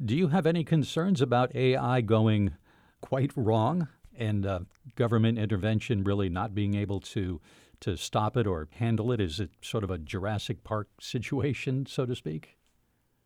Do 0.04 0.16
you 0.16 0.26
have 0.26 0.44
any 0.44 0.64
concerns 0.64 1.20
about 1.20 1.54
AI 1.54 2.00
going 2.00 2.54
quite 3.00 3.30
wrong 3.36 3.86
and 4.18 4.44
uh, 4.44 4.58
government 4.96 5.38
intervention 5.38 6.02
really 6.02 6.28
not 6.28 6.52
being 6.52 6.74
able 6.74 6.98
to 7.14 7.40
to 7.78 7.96
stop 7.96 8.36
it 8.36 8.48
or 8.48 8.66
handle 8.72 9.12
it? 9.12 9.20
Is 9.20 9.38
it 9.38 9.50
sort 9.62 9.84
of 9.84 9.90
a 9.92 9.98
Jurassic 9.98 10.64
Park 10.64 10.88
situation, 11.00 11.86
so 11.86 12.04
to 12.06 12.16
speak? 12.16 12.56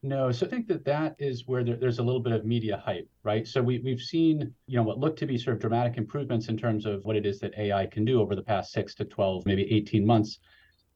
No, 0.02 0.30
so 0.30 0.46
I 0.46 0.48
think 0.48 0.68
that 0.68 0.84
that 0.84 1.16
is 1.18 1.48
where 1.48 1.64
there, 1.64 1.74
there's 1.74 1.98
a 1.98 2.02
little 2.04 2.20
bit 2.20 2.32
of 2.32 2.44
media 2.44 2.80
hype, 2.84 3.08
right? 3.24 3.46
So 3.46 3.60
we, 3.60 3.80
we've 3.80 4.00
seen, 4.00 4.54
you 4.68 4.76
know, 4.76 4.84
what 4.84 4.98
looked 4.98 5.18
to 5.20 5.26
be 5.26 5.36
sort 5.36 5.56
of 5.56 5.60
dramatic 5.60 5.96
improvements 5.96 6.48
in 6.48 6.56
terms 6.56 6.86
of 6.86 7.04
what 7.04 7.16
it 7.16 7.26
is 7.26 7.40
that 7.40 7.58
AI 7.58 7.86
can 7.86 8.04
do 8.04 8.20
over 8.20 8.36
the 8.36 8.42
past 8.42 8.72
six 8.72 8.94
to 8.96 9.04
12, 9.04 9.44
maybe 9.44 9.72
18 9.72 10.06
months. 10.06 10.38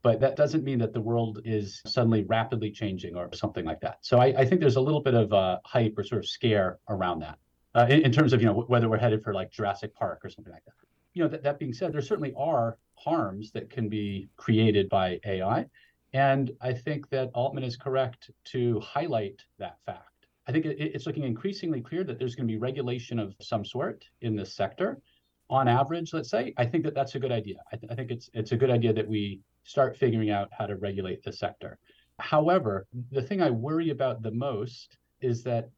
But 0.03 0.21
that 0.21 0.37
doesn't 0.37 0.63
mean 0.63 0.79
that 0.79 0.93
the 0.93 1.01
world 1.01 1.41
is 1.45 1.81
suddenly 1.85 2.23
rapidly 2.25 2.71
changing 2.71 3.17
or 3.17 3.29
something 3.35 3.65
like 3.65 3.81
that. 3.81 3.99
So 4.03 4.19
I, 4.19 4.27
I 4.27 4.45
think 4.45 4.61
there's 4.61 4.77
a 4.77 4.81
little 4.81 5.03
bit 5.03 5.15
of 5.15 5.33
uh, 5.33 5.59
hype 5.65 5.95
or 5.97 6.05
sort 6.05 6.21
of 6.21 6.29
scare 6.29 6.79
around 6.89 7.21
that 7.21 7.39
uh, 7.75 7.87
in, 7.89 8.03
in, 8.03 8.13
terms 8.13 8.33
of, 8.33 8.41
you 8.41 8.47
know, 8.47 8.65
whether 8.69 8.89
we're 8.89 8.99
headed 8.99 9.25
for 9.25 9.35
like 9.35 9.51
Jurassic 9.51 9.95
Park 9.97 10.21
or 10.25 10.31
something 10.31 10.53
like 10.53 10.65
that. 10.65 10.75
You 11.15 11.25
know, 11.25 11.29
that, 11.29 11.43
that 11.43 11.59
being 11.59 11.73
said, 11.73 11.93
there 11.93 12.03
certainly 12.03 12.35
are 12.37 12.79
harms 12.95 13.51
that 13.53 13.69
can 13.69 13.89
be 13.89 14.29
created 14.37 14.89
by 14.89 15.19
AI. 15.27 15.67
And 16.13 16.51
I 16.61 16.73
think 16.73 17.09
that 17.11 17.31
Altman 17.35 17.65
is 17.65 17.77
correct 17.77 18.31
to 18.47 18.81
highlight 18.81 19.43
that 19.59 19.79
fact. 19.87 20.27
I 20.47 20.53
think 20.53 20.67
it's 20.67 21.07
looking 21.07 21.23
increasingly 21.23 21.81
clear 21.81 22.05
that 22.05 22.19
there's 22.19 22.35
going 22.35 22.49
to 22.49 22.53
be 22.53 22.59
regulation 22.59 23.19
of 23.19 23.35
some 23.41 23.65
sort 23.65 24.05
in 24.21 24.35
this 24.35 24.55
sector. 24.55 25.01
On 25.49 25.69
average, 25.69 26.13
let's 26.13 26.31
say, 26.31 26.53
I 26.57 26.65
think 26.65 26.85
that 26.85 26.95
that's 26.95 27.15
a 27.15 27.21
good 27.21 27.33
idea. 27.33 27.57
I, 27.73 27.77
th- 27.77 27.93
I 27.93 27.95
think 27.95 28.11
it's 28.11 28.31
it's 28.35 28.53
a 28.53 28.57
good 28.57 28.71
idea 28.71 28.93
that 28.93 29.07
we 29.07 29.41
start 29.65 29.97
figuring 29.97 30.31
out 30.31 30.49
how 30.51 30.67
to 30.67 30.77
regulate 30.77 31.23
the 31.23 31.33
sector. 31.33 31.79
However, 32.19 32.87
the 33.11 33.23
thing 33.23 33.41
I 33.41 33.51
worry 33.51 33.91
about 33.91 34.23
the 34.23 34.31
most 34.31 34.97
is 35.21 35.43
that 35.45 35.71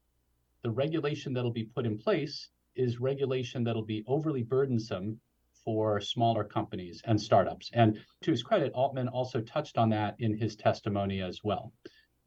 the 0.63 0.71
regulation 0.71 1.35
that'll 1.35 1.51
be 1.51 1.65
put 1.65 1.87
in 1.87 1.99
place 1.99 2.49
is 2.75 3.01
regulation 3.01 3.65
that'll 3.65 3.85
be 3.85 4.05
overly 4.07 4.43
burdensome 4.43 5.21
for 5.65 6.01
smaller 6.01 6.45
companies 6.45 7.01
and 7.05 7.21
startups. 7.21 7.71
And 7.73 7.99
to 8.23 8.31
his 8.31 8.43
credit, 8.43 8.73
Altman 8.73 9.09
also 9.09 9.41
touched 9.41 9.79
on 9.79 9.91
that 9.91 10.15
in 10.19 10.37
his 10.37 10.57
testimony 10.57 11.23
as 11.23 11.41
well. 11.43 11.73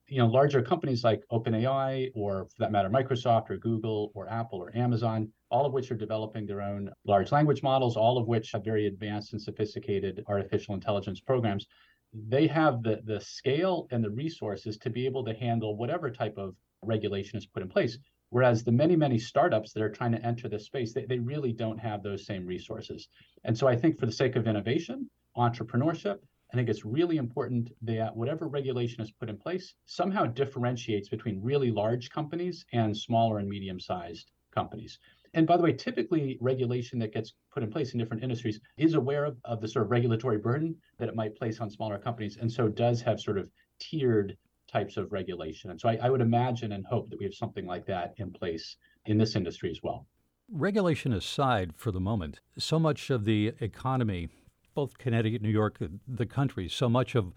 You 0.07 0.19
know, 0.19 0.27
larger 0.27 0.61
companies 0.61 1.03
like 1.03 1.23
OpenAI, 1.31 2.11
or 2.15 2.45
for 2.45 2.55
that 2.59 2.71
matter, 2.71 2.89
Microsoft 2.89 3.49
or 3.49 3.57
Google 3.57 4.11
or 4.15 4.29
Apple 4.29 4.59
or 4.59 4.75
Amazon, 4.75 5.29
all 5.51 5.65
of 5.65 5.73
which 5.73 5.91
are 5.91 5.95
developing 5.95 6.45
their 6.45 6.61
own 6.61 6.89
large 7.05 7.31
language 7.31 7.61
models, 7.61 7.97
all 7.97 8.17
of 8.17 8.27
which 8.27 8.51
have 8.53 8.63
very 8.63 8.87
advanced 8.87 9.33
and 9.33 9.41
sophisticated 9.41 10.23
artificial 10.27 10.75
intelligence 10.75 11.19
programs. 11.19 11.67
They 12.13 12.47
have 12.47 12.83
the, 12.83 13.01
the 13.03 13.19
scale 13.19 13.87
and 13.91 14.01
the 14.03 14.09
resources 14.09 14.77
to 14.77 14.89
be 14.89 15.05
able 15.05 15.25
to 15.25 15.33
handle 15.33 15.75
whatever 15.75 16.09
type 16.09 16.37
of 16.37 16.55
regulation 16.81 17.37
is 17.37 17.45
put 17.45 17.63
in 17.63 17.69
place. 17.69 17.97
Whereas 18.29 18.63
the 18.63 18.71
many, 18.71 18.95
many 18.95 19.17
startups 19.17 19.73
that 19.73 19.83
are 19.83 19.89
trying 19.89 20.11
to 20.11 20.25
enter 20.25 20.49
this 20.49 20.65
space, 20.65 20.93
they, 20.93 21.05
they 21.05 21.19
really 21.19 21.53
don't 21.53 21.77
have 21.77 22.03
those 22.03 22.25
same 22.25 22.45
resources. 22.45 23.07
And 23.43 23.57
so 23.57 23.67
I 23.67 23.75
think 23.75 23.97
for 23.97 24.05
the 24.05 24.11
sake 24.11 24.35
of 24.35 24.47
innovation, 24.47 25.09
entrepreneurship, 25.37 26.19
I 26.51 26.55
think 26.55 26.69
it's 26.69 26.85
really 26.85 27.17
important 27.17 27.71
that 27.81 28.15
whatever 28.15 28.47
regulation 28.47 29.01
is 29.01 29.11
put 29.11 29.29
in 29.29 29.37
place 29.37 29.73
somehow 29.85 30.25
differentiates 30.25 31.09
between 31.09 31.41
really 31.41 31.71
large 31.71 32.09
companies 32.09 32.65
and 32.73 32.95
smaller 32.95 33.39
and 33.39 33.49
medium 33.49 33.79
sized 33.79 34.31
companies. 34.53 34.99
And 35.33 35.45
by 35.45 35.57
the 35.57 35.63
way, 35.63 35.73
typically 35.73 36.37
regulation 36.39 36.99
that 36.99 37.13
gets 37.13 37.33
put 37.53 37.63
in 37.63 37.69
place 37.69 37.93
in 37.93 37.99
different 37.99 38.23
industries 38.23 38.59
is 38.77 38.93
aware 38.93 39.25
of, 39.25 39.37
of 39.43 39.61
the 39.61 39.67
sort 39.67 39.85
of 39.85 39.91
regulatory 39.91 40.37
burden 40.37 40.75
that 40.99 41.09
it 41.09 41.15
might 41.15 41.35
place 41.35 41.59
on 41.59 41.69
smaller 41.69 41.99
companies, 41.99 42.37
and 42.37 42.51
so 42.51 42.67
does 42.67 43.01
have 43.01 43.19
sort 43.19 43.37
of 43.37 43.49
tiered 43.79 44.37
types 44.67 44.97
of 44.97 45.11
regulation. 45.11 45.71
And 45.71 45.79
so 45.79 45.89
I, 45.89 45.97
I 46.01 46.09
would 46.09 46.21
imagine 46.21 46.73
and 46.73 46.85
hope 46.85 47.09
that 47.09 47.19
we 47.19 47.25
have 47.25 47.33
something 47.33 47.65
like 47.65 47.85
that 47.87 48.13
in 48.17 48.31
place 48.31 48.77
in 49.05 49.17
this 49.17 49.35
industry 49.35 49.69
as 49.69 49.81
well. 49.81 50.05
Regulation 50.49 51.13
aside 51.13 51.73
for 51.75 51.91
the 51.91 51.99
moment, 51.99 52.39
so 52.57 52.79
much 52.79 53.09
of 53.09 53.25
the 53.25 53.53
economy, 53.59 54.29
both 54.73 54.97
Connecticut, 54.97 55.41
New 55.41 55.49
York, 55.49 55.77
the 56.07 56.25
country, 56.25 56.69
so 56.69 56.87
much 56.87 57.15
of 57.15 57.33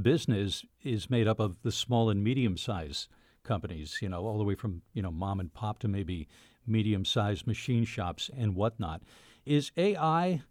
business 0.00 0.64
is 0.82 1.10
made 1.10 1.28
up 1.28 1.40
of 1.40 1.62
the 1.62 1.72
small 1.72 2.10
and 2.10 2.24
medium 2.24 2.56
sized 2.56 3.08
companies, 3.42 3.98
you 4.00 4.08
know, 4.08 4.24
all 4.24 4.38
the 4.38 4.44
way 4.44 4.54
from, 4.54 4.82
you 4.94 5.02
know, 5.02 5.10
mom 5.10 5.40
and 5.40 5.52
pop 5.52 5.78
to 5.80 5.88
maybe 5.88 6.26
medium 6.66 7.04
sized 7.04 7.46
machine 7.46 7.84
shops 7.84 8.30
and 8.36 8.54
whatnot. 8.54 9.02
Is 9.44 9.70
AI, 9.76 10.42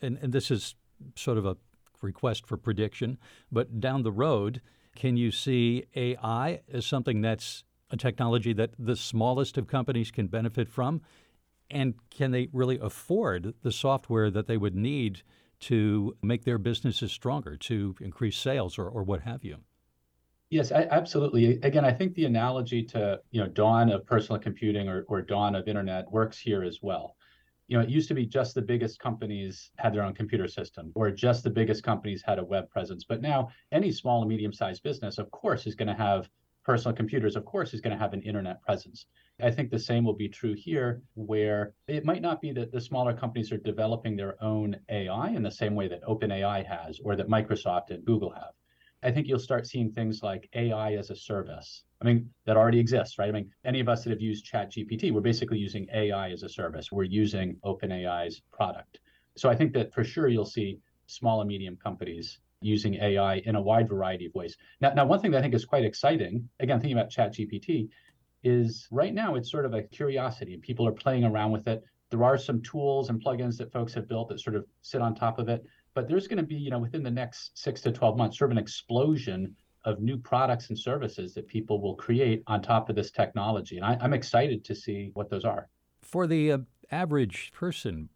and, 0.00 0.18
and 0.22 0.32
this 0.32 0.50
is 0.50 0.74
sort 1.14 1.36
of 1.36 1.44
a 1.44 1.56
request 2.00 2.46
for 2.46 2.56
prediction, 2.56 3.18
but 3.52 3.80
down 3.80 4.02
the 4.02 4.12
road, 4.12 4.62
can 4.98 5.16
you 5.16 5.30
see 5.30 5.84
AI 5.94 6.60
as 6.72 6.84
something 6.84 7.20
that's 7.20 7.62
a 7.88 7.96
technology 7.96 8.52
that 8.52 8.72
the 8.80 8.96
smallest 8.96 9.56
of 9.56 9.68
companies 9.68 10.10
can 10.10 10.26
benefit 10.26 10.68
from? 10.68 11.02
And 11.70 11.94
can 12.10 12.32
they 12.32 12.48
really 12.52 12.80
afford 12.82 13.54
the 13.62 13.70
software 13.70 14.28
that 14.28 14.48
they 14.48 14.56
would 14.56 14.74
need 14.74 15.22
to 15.60 16.16
make 16.20 16.44
their 16.44 16.58
businesses 16.58 17.12
stronger, 17.12 17.56
to 17.56 17.94
increase 18.00 18.36
sales 18.36 18.76
or, 18.76 18.88
or 18.88 19.04
what 19.04 19.20
have 19.20 19.44
you? 19.44 19.58
Yes, 20.50 20.72
absolutely. 20.72 21.60
Again, 21.62 21.84
I 21.84 21.92
think 21.92 22.14
the 22.14 22.24
analogy 22.24 22.82
to 22.86 23.20
you 23.30 23.40
know 23.40 23.48
dawn 23.48 23.90
of 23.90 24.04
personal 24.04 24.40
computing 24.40 24.88
or, 24.88 25.04
or 25.06 25.22
dawn 25.22 25.54
of 25.54 25.68
internet 25.68 26.10
works 26.10 26.38
here 26.38 26.64
as 26.64 26.80
well 26.82 27.14
you 27.68 27.76
know, 27.76 27.84
it 27.84 27.90
used 27.90 28.08
to 28.08 28.14
be 28.14 28.26
just 28.26 28.54
the 28.54 28.62
biggest 28.62 28.98
companies 28.98 29.70
had 29.76 29.94
their 29.94 30.02
own 30.02 30.14
computer 30.14 30.48
system, 30.48 30.90
or 30.94 31.10
just 31.10 31.44
the 31.44 31.50
biggest 31.50 31.82
companies 31.82 32.22
had 32.26 32.38
a 32.38 32.44
web 32.44 32.68
presence. 32.70 33.04
But 33.04 33.20
now, 33.20 33.50
any 33.72 33.92
small 33.92 34.22
and 34.22 34.28
medium 34.28 34.52
sized 34.54 34.82
business, 34.82 35.18
of 35.18 35.30
course, 35.30 35.66
is 35.66 35.74
going 35.74 35.88
to 35.88 35.94
have 35.94 36.30
personal 36.64 36.96
computers, 36.96 37.36
of 37.36 37.44
course, 37.44 37.72
is 37.74 37.80
going 37.80 37.96
to 37.96 38.02
have 38.02 38.14
an 38.14 38.22
internet 38.22 38.60
presence. 38.62 39.06
I 39.40 39.50
think 39.50 39.70
the 39.70 39.78
same 39.78 40.04
will 40.04 40.16
be 40.16 40.28
true 40.28 40.54
here, 40.54 41.02
where 41.14 41.72
it 41.86 42.04
might 42.04 42.22
not 42.22 42.40
be 42.40 42.52
that 42.52 42.72
the 42.72 42.80
smaller 42.80 43.14
companies 43.14 43.52
are 43.52 43.58
developing 43.58 44.16
their 44.16 44.42
own 44.42 44.76
AI 44.88 45.30
in 45.30 45.42
the 45.42 45.50
same 45.50 45.74
way 45.74 45.88
that 45.88 46.02
OpenAI 46.04 46.66
has, 46.66 47.00
or 47.04 47.16
that 47.16 47.28
Microsoft 47.28 47.90
and 47.90 48.04
Google 48.04 48.32
have. 48.32 48.52
I 49.02 49.10
think 49.12 49.28
you'll 49.28 49.38
start 49.38 49.66
seeing 49.66 49.90
things 49.90 50.22
like 50.22 50.48
AI 50.54 50.94
as 50.94 51.10
a 51.10 51.16
service. 51.16 51.84
I 52.02 52.04
mean, 52.04 52.28
that 52.46 52.56
already 52.56 52.80
exists, 52.80 53.18
right? 53.18 53.28
I 53.28 53.32
mean, 53.32 53.50
any 53.64 53.80
of 53.80 53.88
us 53.88 54.04
that 54.04 54.10
have 54.10 54.20
used 54.20 54.50
ChatGPT, 54.50 55.12
we're 55.12 55.20
basically 55.20 55.58
using 55.58 55.86
AI 55.94 56.30
as 56.30 56.42
a 56.42 56.48
service. 56.48 56.90
We're 56.90 57.04
using 57.04 57.56
OpenAI's 57.64 58.42
product. 58.52 58.98
So 59.36 59.48
I 59.48 59.54
think 59.54 59.72
that 59.74 59.92
for 59.94 60.02
sure 60.02 60.28
you'll 60.28 60.44
see 60.44 60.80
small 61.06 61.40
and 61.40 61.48
medium 61.48 61.76
companies 61.76 62.40
using 62.60 62.94
AI 62.94 63.36
in 63.36 63.54
a 63.54 63.62
wide 63.62 63.88
variety 63.88 64.26
of 64.26 64.34
ways. 64.34 64.56
Now, 64.80 64.92
now 64.92 65.04
one 65.04 65.20
thing 65.20 65.30
that 65.30 65.38
I 65.38 65.42
think 65.42 65.54
is 65.54 65.64
quite 65.64 65.84
exciting, 65.84 66.48
again, 66.58 66.80
thinking 66.80 66.98
about 66.98 67.10
ChatGPT, 67.10 67.88
is 68.42 68.88
right 68.90 69.14
now 69.14 69.36
it's 69.36 69.50
sort 69.50 69.64
of 69.64 69.74
a 69.74 69.82
curiosity 69.82 70.54
and 70.54 70.62
people 70.62 70.86
are 70.86 70.92
playing 70.92 71.24
around 71.24 71.52
with 71.52 71.68
it. 71.68 71.82
There 72.10 72.24
are 72.24 72.38
some 72.38 72.62
tools 72.62 73.10
and 73.10 73.22
plugins 73.22 73.58
that 73.58 73.72
folks 73.72 73.94
have 73.94 74.08
built 74.08 74.28
that 74.28 74.40
sort 74.40 74.56
of 74.56 74.64
sit 74.82 75.00
on 75.00 75.14
top 75.14 75.38
of 75.38 75.48
it 75.48 75.64
but 75.94 76.08
there's 76.08 76.26
going 76.26 76.38
to 76.38 76.42
be, 76.42 76.54
you 76.54 76.70
know, 76.70 76.78
within 76.78 77.02
the 77.02 77.10
next 77.10 77.58
six 77.58 77.80
to 77.82 77.92
12 77.92 78.16
months, 78.16 78.38
sort 78.38 78.50
of 78.50 78.56
an 78.56 78.62
explosion 78.62 79.54
of 79.84 80.00
new 80.00 80.16
products 80.16 80.68
and 80.68 80.78
services 80.78 81.34
that 81.34 81.46
people 81.46 81.80
will 81.80 81.94
create 81.94 82.42
on 82.46 82.60
top 82.60 82.88
of 82.90 82.96
this 82.96 83.10
technology. 83.10 83.76
And 83.76 83.86
I, 83.86 83.96
am 84.00 84.12
excited 84.12 84.64
to 84.64 84.74
see 84.74 85.10
what 85.14 85.30
those 85.30 85.44
are. 85.44 85.68
For 86.02 86.26
the 86.26 86.52
uh, 86.52 86.58
average 86.90 87.52
person, 87.54 88.08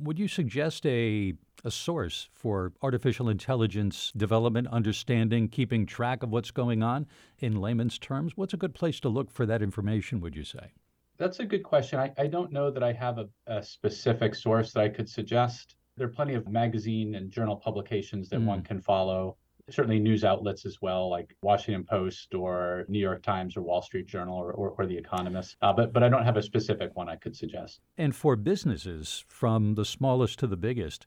would 0.00 0.18
you 0.18 0.28
suggest 0.28 0.86
a, 0.86 1.34
a 1.64 1.70
source 1.70 2.28
for 2.32 2.72
artificial 2.82 3.28
intelligence 3.28 4.12
development, 4.16 4.68
understanding, 4.68 5.48
keeping 5.48 5.86
track 5.86 6.22
of 6.22 6.30
what's 6.30 6.50
going 6.50 6.82
on 6.82 7.06
in 7.38 7.60
layman's 7.60 7.98
terms? 7.98 8.32
What's 8.36 8.54
a 8.54 8.58
good 8.58 8.74
place 8.74 9.00
to 9.00 9.08
look 9.08 9.30
for 9.30 9.46
that 9.46 9.62
information, 9.62 10.20
would 10.20 10.36
you 10.36 10.44
say? 10.44 10.72
That's 11.18 11.40
a 11.40 11.44
good 11.44 11.64
question. 11.64 11.98
I, 11.98 12.12
I 12.16 12.26
don't 12.28 12.52
know 12.52 12.70
that 12.70 12.82
I 12.82 12.92
have 12.92 13.18
a, 13.18 13.28
a 13.48 13.62
specific 13.62 14.34
source 14.34 14.72
that 14.72 14.84
I 14.84 14.88
could 14.88 15.08
suggest 15.08 15.74
there 15.98 16.06
are 16.06 16.10
plenty 16.10 16.34
of 16.34 16.48
magazine 16.48 17.16
and 17.16 17.30
journal 17.30 17.56
publications 17.56 18.28
that 18.30 18.40
mm. 18.40 18.46
one 18.46 18.62
can 18.62 18.80
follow. 18.80 19.36
Certainly, 19.70 19.98
news 20.00 20.24
outlets 20.24 20.64
as 20.64 20.80
well, 20.80 21.10
like 21.10 21.36
Washington 21.42 21.84
Post 21.84 22.34
or 22.34 22.86
New 22.88 23.00
York 23.00 23.22
Times 23.22 23.54
or 23.54 23.60
Wall 23.60 23.82
Street 23.82 24.06
Journal 24.06 24.38
or, 24.38 24.52
or, 24.52 24.70
or 24.78 24.86
The 24.86 24.96
Economist. 24.96 25.56
Uh, 25.60 25.74
but, 25.74 25.92
but 25.92 26.02
I 26.02 26.08
don't 26.08 26.24
have 26.24 26.38
a 26.38 26.42
specific 26.42 26.96
one 26.96 27.08
I 27.10 27.16
could 27.16 27.36
suggest. 27.36 27.80
And 27.98 28.16
for 28.16 28.34
businesses, 28.34 29.24
from 29.28 29.74
the 29.74 29.84
smallest 29.84 30.38
to 30.38 30.46
the 30.46 30.56
biggest, 30.56 31.06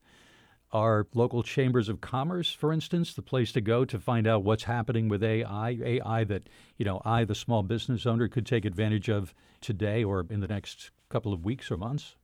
are 0.71 1.07
local 1.15 1.41
chambers 1.41 1.89
of 1.89 2.01
commerce, 2.01 2.53
for 2.53 2.71
instance, 2.71 3.13
the 3.15 3.23
place 3.23 3.51
to 3.53 3.61
go 3.61 3.83
to 3.83 3.99
find 3.99 4.27
out 4.27 4.43
what's 4.43 4.65
happening 4.65 5.09
with 5.09 5.23
AI? 5.23 5.77
AI 5.83 6.23
that, 6.25 6.47
you 6.77 6.85
know, 6.85 7.01
I, 7.03 7.25
the 7.25 7.35
small 7.35 7.63
business 7.63 8.05
owner, 8.05 8.27
could 8.27 8.45
take 8.45 8.63
advantage 8.63 9.09
of 9.09 9.33
today 9.59 10.03
or 10.03 10.25
in 10.29 10.39
the 10.39 10.47
next 10.47 10.91
couple 11.09 11.33
of 11.33 11.43
weeks 11.43 11.71
or 11.71 11.77
months? 11.77 12.15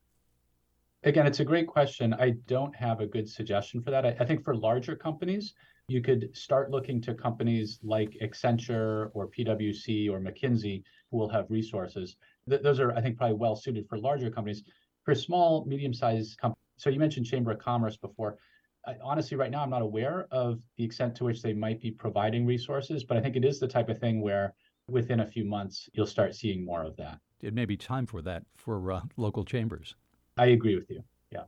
Again, 1.03 1.27
it's 1.27 1.39
a 1.39 1.45
great 1.45 1.67
question. 1.67 2.13
I 2.15 2.31
don't 2.47 2.75
have 2.75 3.01
a 3.01 3.05
good 3.05 3.29
suggestion 3.29 3.81
for 3.81 3.91
that. 3.91 4.05
I, 4.05 4.15
I 4.19 4.25
think 4.25 4.43
for 4.43 4.55
larger 4.55 4.95
companies, 4.95 5.53
you 5.87 6.01
could 6.01 6.35
start 6.35 6.71
looking 6.71 6.99
to 7.01 7.13
companies 7.13 7.79
like 7.83 8.17
Accenture 8.21 9.09
or 9.13 9.29
PwC 9.29 10.09
or 10.09 10.19
McKinsey 10.19 10.83
who 11.11 11.17
will 11.17 11.29
have 11.29 11.45
resources. 11.49 12.17
Th- 12.49 12.61
those 12.61 12.79
are, 12.79 12.91
I 12.93 13.01
think, 13.01 13.17
probably 13.17 13.37
well 13.37 13.55
suited 13.55 13.87
for 13.87 13.97
larger 13.99 14.29
companies. 14.29 14.63
For 15.03 15.15
small, 15.15 15.63
medium 15.65 15.93
sized 15.93 16.37
companies, 16.39 16.57
so 16.77 16.89
you 16.89 16.99
mentioned 16.99 17.25
Chamber 17.25 17.51
of 17.51 17.59
Commerce 17.59 17.95
before. 17.95 18.37
I, 18.85 18.95
honestly, 19.01 19.37
right 19.37 19.51
now, 19.51 19.63
I'm 19.63 19.69
not 19.69 19.81
aware 19.81 20.27
of 20.31 20.61
the 20.77 20.83
extent 20.83 21.15
to 21.15 21.23
which 21.23 21.41
they 21.41 21.53
might 21.53 21.79
be 21.79 21.91
providing 21.91 22.45
resources, 22.45 23.03
but 23.03 23.17
I 23.17 23.21
think 23.21 23.35
it 23.35 23.45
is 23.45 23.59
the 23.59 23.67
type 23.67 23.87
of 23.87 23.99
thing 23.99 24.19
where 24.19 24.53
within 24.89 25.21
a 25.21 25.25
few 25.25 25.45
months, 25.45 25.89
you'll 25.93 26.05
start 26.05 26.35
seeing 26.35 26.65
more 26.65 26.83
of 26.83 26.97
that. 26.97 27.19
It 27.41 27.53
may 27.53 27.65
be 27.65 27.77
time 27.77 28.05
for 28.05 28.21
that 28.23 28.43
for 28.55 28.91
uh, 28.91 29.01
local 29.15 29.45
chambers. 29.45 29.95
I 30.37 30.47
agree 30.47 30.75
with 30.75 30.89
you. 30.89 31.03
Yeah. 31.31 31.43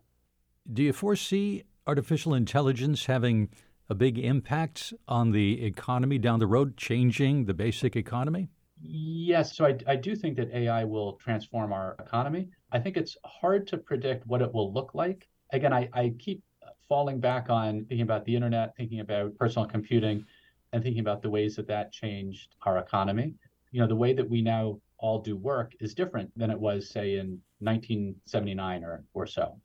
Do 0.71 0.83
you 0.83 0.93
foresee 0.93 1.63
artificial 1.87 2.33
intelligence 2.33 3.05
having 3.05 3.49
a 3.89 3.95
big 3.95 4.19
impact 4.19 4.93
on 5.07 5.31
the 5.31 5.63
economy 5.63 6.17
down 6.19 6.39
the 6.39 6.47
road, 6.47 6.77
changing 6.77 7.45
the 7.45 7.53
basic 7.53 7.95
economy? 7.95 8.49
Yes. 8.81 9.55
So 9.57 9.65
I, 9.65 9.77
I 9.87 9.95
do 9.95 10.15
think 10.15 10.37
that 10.37 10.53
AI 10.53 10.83
will 10.83 11.13
transform 11.13 11.73
our 11.73 11.95
economy. 11.99 12.49
I 12.71 12.79
think 12.79 12.97
it's 12.97 13.17
hard 13.25 13.67
to 13.67 13.77
predict 13.77 14.25
what 14.27 14.41
it 14.41 14.53
will 14.53 14.71
look 14.71 14.93
like. 14.93 15.27
Again, 15.51 15.73
I, 15.73 15.89
I 15.93 16.13
keep 16.19 16.43
falling 16.87 17.19
back 17.19 17.49
on 17.49 17.79
thinking 17.85 18.01
about 18.01 18.25
the 18.25 18.35
internet, 18.35 18.75
thinking 18.75 18.99
about 18.99 19.35
personal 19.37 19.67
computing, 19.67 20.25
and 20.71 20.83
thinking 20.83 21.01
about 21.01 21.21
the 21.21 21.29
ways 21.29 21.55
that 21.55 21.67
that 21.67 21.91
changed 21.91 22.55
our 22.63 22.77
economy. 22.77 23.33
You 23.71 23.81
know, 23.81 23.87
the 23.87 23.95
way 23.95 24.13
that 24.13 24.29
we 24.29 24.41
now 24.41 24.79
all 24.99 25.19
do 25.19 25.35
work 25.35 25.73
is 25.79 25.93
different 25.93 26.31
than 26.37 26.51
it 26.51 26.59
was, 26.59 26.89
say, 26.89 27.15
in 27.15 27.39
1979 27.59 28.83
or, 28.83 29.03
or 29.13 29.25
so. 29.25 29.59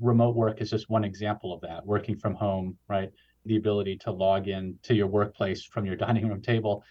Remote 0.00 0.34
work 0.34 0.60
is 0.60 0.70
just 0.70 0.90
one 0.90 1.04
example 1.04 1.52
of 1.52 1.60
that, 1.60 1.84
working 1.86 2.16
from 2.16 2.34
home, 2.34 2.76
right? 2.88 3.10
the 3.46 3.56
ability 3.56 3.96
to 3.98 4.10
log 4.10 4.48
in 4.48 4.78
to 4.82 4.94
your 4.94 5.06
workplace 5.06 5.64
from 5.64 5.84
your 5.84 5.96
dining 6.06 6.28
room 6.28 6.40
table. 6.40 6.84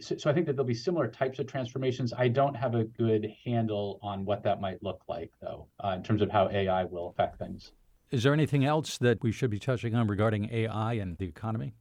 So, 0.00 0.16
so, 0.16 0.30
I 0.30 0.32
think 0.32 0.46
that 0.46 0.52
there'll 0.52 0.66
be 0.66 0.74
similar 0.74 1.08
types 1.08 1.40
of 1.40 1.48
transformations. 1.48 2.12
I 2.16 2.28
don't 2.28 2.54
have 2.54 2.76
a 2.76 2.84
good 2.84 3.32
handle 3.44 3.98
on 4.00 4.24
what 4.24 4.44
that 4.44 4.60
might 4.60 4.80
look 4.80 5.02
like, 5.08 5.32
though, 5.40 5.66
uh, 5.82 5.88
in 5.88 6.04
terms 6.04 6.22
of 6.22 6.30
how 6.30 6.48
AI 6.50 6.84
will 6.84 7.08
affect 7.08 7.38
things. 7.38 7.72
Is 8.12 8.22
there 8.22 8.32
anything 8.32 8.64
else 8.64 8.96
that 8.98 9.22
we 9.22 9.32
should 9.32 9.50
be 9.50 9.58
touching 9.58 9.96
on 9.96 10.06
regarding 10.06 10.48
AI 10.52 10.94
and 10.94 11.18
the 11.18 11.26
economy? 11.26 11.74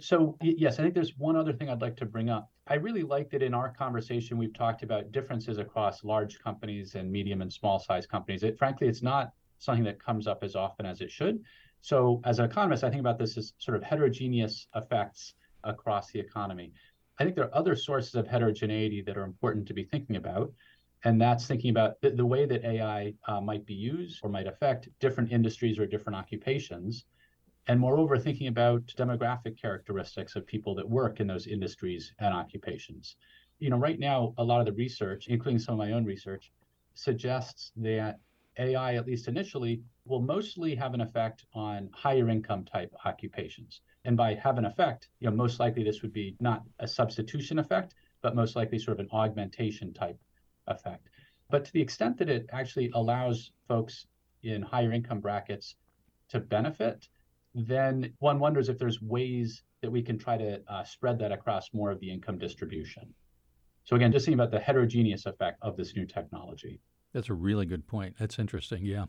So, 0.00 0.38
yes, 0.40 0.78
I 0.78 0.82
think 0.82 0.94
there's 0.94 1.12
one 1.18 1.36
other 1.36 1.52
thing 1.52 1.68
I'd 1.68 1.82
like 1.82 1.96
to 1.98 2.06
bring 2.06 2.30
up. 2.30 2.50
I 2.66 2.74
really 2.74 3.02
like 3.02 3.30
that 3.30 3.42
in 3.42 3.54
our 3.54 3.70
conversation, 3.70 4.38
we've 4.38 4.54
talked 4.54 4.82
about 4.82 5.10
differences 5.10 5.58
across 5.58 6.04
large 6.04 6.38
companies 6.38 6.94
and 6.94 7.10
medium 7.10 7.42
and 7.42 7.52
small 7.52 7.78
size 7.80 8.06
companies. 8.06 8.44
It, 8.44 8.56
frankly, 8.56 8.86
it's 8.86 9.02
not 9.02 9.32
something 9.58 9.84
that 9.84 10.02
comes 10.02 10.26
up 10.26 10.44
as 10.44 10.54
often 10.54 10.86
as 10.86 11.00
it 11.00 11.10
should. 11.10 11.42
So, 11.80 12.20
as 12.24 12.38
an 12.38 12.44
economist, 12.44 12.84
I 12.84 12.90
think 12.90 13.00
about 13.00 13.18
this 13.18 13.36
as 13.36 13.52
sort 13.58 13.76
of 13.76 13.82
heterogeneous 13.82 14.68
effects 14.76 15.34
across 15.64 16.12
the 16.12 16.20
economy. 16.20 16.72
I 17.18 17.24
think 17.24 17.34
there 17.34 17.46
are 17.46 17.54
other 17.54 17.74
sources 17.74 18.14
of 18.14 18.28
heterogeneity 18.28 19.02
that 19.02 19.16
are 19.16 19.24
important 19.24 19.66
to 19.66 19.74
be 19.74 19.84
thinking 19.84 20.16
about. 20.16 20.52
And 21.04 21.20
that's 21.20 21.46
thinking 21.46 21.70
about 21.70 22.00
the, 22.00 22.10
the 22.10 22.24
way 22.24 22.46
that 22.46 22.64
AI 22.64 23.14
uh, 23.26 23.40
might 23.40 23.66
be 23.66 23.74
used 23.74 24.20
or 24.22 24.30
might 24.30 24.46
affect 24.46 24.88
different 25.00 25.32
industries 25.32 25.80
or 25.80 25.86
different 25.86 26.16
occupations. 26.16 27.06
And 27.68 27.78
moreover, 27.78 28.18
thinking 28.18 28.48
about 28.48 28.86
demographic 28.98 29.60
characteristics 29.60 30.34
of 30.34 30.46
people 30.46 30.74
that 30.74 30.88
work 30.88 31.20
in 31.20 31.28
those 31.28 31.46
industries 31.46 32.12
and 32.18 32.34
occupations. 32.34 33.16
You 33.60 33.70
know, 33.70 33.76
right 33.76 34.00
now, 34.00 34.34
a 34.38 34.44
lot 34.44 34.60
of 34.60 34.66
the 34.66 34.72
research, 34.72 35.28
including 35.28 35.60
some 35.60 35.74
of 35.74 35.78
my 35.78 35.92
own 35.92 36.04
research, 36.04 36.50
suggests 36.94 37.70
that 37.76 38.18
AI, 38.58 38.96
at 38.96 39.06
least 39.06 39.28
initially, 39.28 39.80
will 40.04 40.20
mostly 40.20 40.74
have 40.74 40.92
an 40.92 41.00
effect 41.00 41.46
on 41.54 41.88
higher 41.94 42.28
income 42.28 42.64
type 42.64 42.92
occupations. 43.04 43.80
And 44.04 44.16
by 44.16 44.34
have 44.34 44.58
an 44.58 44.64
effect, 44.64 45.08
you 45.20 45.30
know, 45.30 45.36
most 45.36 45.60
likely 45.60 45.84
this 45.84 46.02
would 46.02 46.12
be 46.12 46.36
not 46.40 46.64
a 46.80 46.88
substitution 46.88 47.60
effect, 47.60 47.94
but 48.20 48.34
most 48.34 48.56
likely 48.56 48.78
sort 48.78 48.98
of 48.98 49.06
an 49.06 49.10
augmentation 49.12 49.94
type 49.94 50.18
effect. 50.66 51.08
But 51.48 51.64
to 51.64 51.72
the 51.72 51.80
extent 51.80 52.18
that 52.18 52.28
it 52.28 52.46
actually 52.52 52.90
allows 52.94 53.52
folks 53.68 54.06
in 54.42 54.62
higher 54.62 54.92
income 54.92 55.20
brackets 55.20 55.76
to 56.30 56.40
benefit, 56.40 57.08
then 57.54 58.12
one 58.18 58.38
wonders 58.38 58.68
if 58.68 58.78
there's 58.78 59.00
ways 59.02 59.62
that 59.82 59.90
we 59.90 60.02
can 60.02 60.18
try 60.18 60.36
to 60.36 60.60
uh, 60.68 60.84
spread 60.84 61.18
that 61.18 61.32
across 61.32 61.72
more 61.72 61.90
of 61.90 62.00
the 62.00 62.10
income 62.10 62.38
distribution. 62.38 63.12
So 63.84 63.96
again, 63.96 64.12
just 64.12 64.24
thinking 64.24 64.40
about 64.40 64.52
the 64.52 64.60
heterogeneous 64.60 65.26
effect 65.26 65.58
of 65.62 65.76
this 65.76 65.94
new 65.96 66.06
technology. 66.06 66.80
That's 67.12 67.28
a 67.28 67.34
really 67.34 67.66
good 67.66 67.86
point. 67.86 68.16
That's 68.18 68.38
interesting. 68.38 68.84
Yeah. 68.84 69.06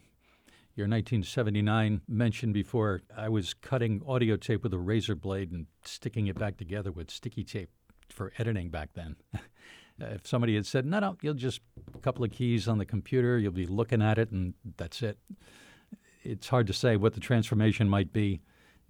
Your 0.76 0.88
1979 0.88 2.02
mentioned 2.08 2.54
before, 2.54 3.02
I 3.16 3.30
was 3.30 3.54
cutting 3.54 4.02
audio 4.08 4.36
tape 4.36 4.64
with 4.64 4.74
a 4.74 4.80
razor 4.80 5.16
blade 5.16 5.52
and 5.52 5.68
sticking 5.86 6.26
it 6.26 6.38
back 6.38 6.58
together 6.58 6.92
with 6.92 7.12
sticky 7.12 7.44
tape 7.44 7.70
for 8.10 8.34
editing 8.40 8.70
back 8.70 8.90
then. 8.96 9.16
if 10.00 10.26
somebody 10.26 10.56
had 10.56 10.66
said, 10.66 10.88
no, 10.88 11.00
no, 11.00 11.18
you'll 11.22 11.36
just 11.36 11.62
a 11.94 12.00
couple 12.00 12.26
of 12.26 12.32
keys 12.32 12.68
on 12.68 12.80
the 12.80 12.86
computer, 12.86 13.38
you'll 13.38 13.52
be 13.52 13.68
looking 13.68 14.02
at 14.02 14.18
it, 14.18 14.32
and 14.32 14.56
that's 14.78 15.04
it. 15.04 15.20
It's 16.24 16.48
hard 16.48 16.68
to 16.68 16.74
say 16.74 16.96
what 16.98 17.14
the 17.14 17.20
transformation 17.20 17.90
might 17.90 18.14
be 18.14 18.42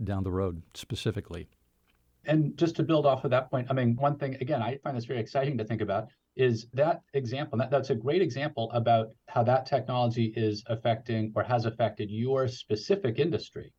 down 0.04 0.24
the 0.24 0.32
road 0.32 0.62
specifically. 0.74 1.48
And 2.26 2.58
just 2.58 2.76
to 2.78 2.84
build 2.84 3.06
off 3.06 3.26
of 3.26 3.32
that 3.32 3.52
point, 3.52 3.68
I 3.70 3.74
mean, 3.74 3.96
one 3.98 4.18
thing, 4.18 4.36
again, 4.40 4.62
I 4.62 4.78
find 4.84 4.96
this 4.96 5.06
very 5.06 5.20
exciting 5.20 5.58
to 5.58 5.66
think 5.66 5.82
about 5.82 6.08
is 6.36 6.68
that 6.74 7.02
example. 7.14 7.58
That, 7.58 7.70
that's 7.70 7.90
a 7.90 7.96
great 7.96 8.22
example 8.22 8.72
about 8.72 9.10
how 9.28 9.44
that 9.44 9.66
technology 9.66 10.34
is 10.36 10.64
affecting 10.68 11.32
or 11.36 11.44
has 11.44 11.66
affected 11.66 12.10
your 12.10 12.48
specific 12.48 13.20
industry. 13.20 13.74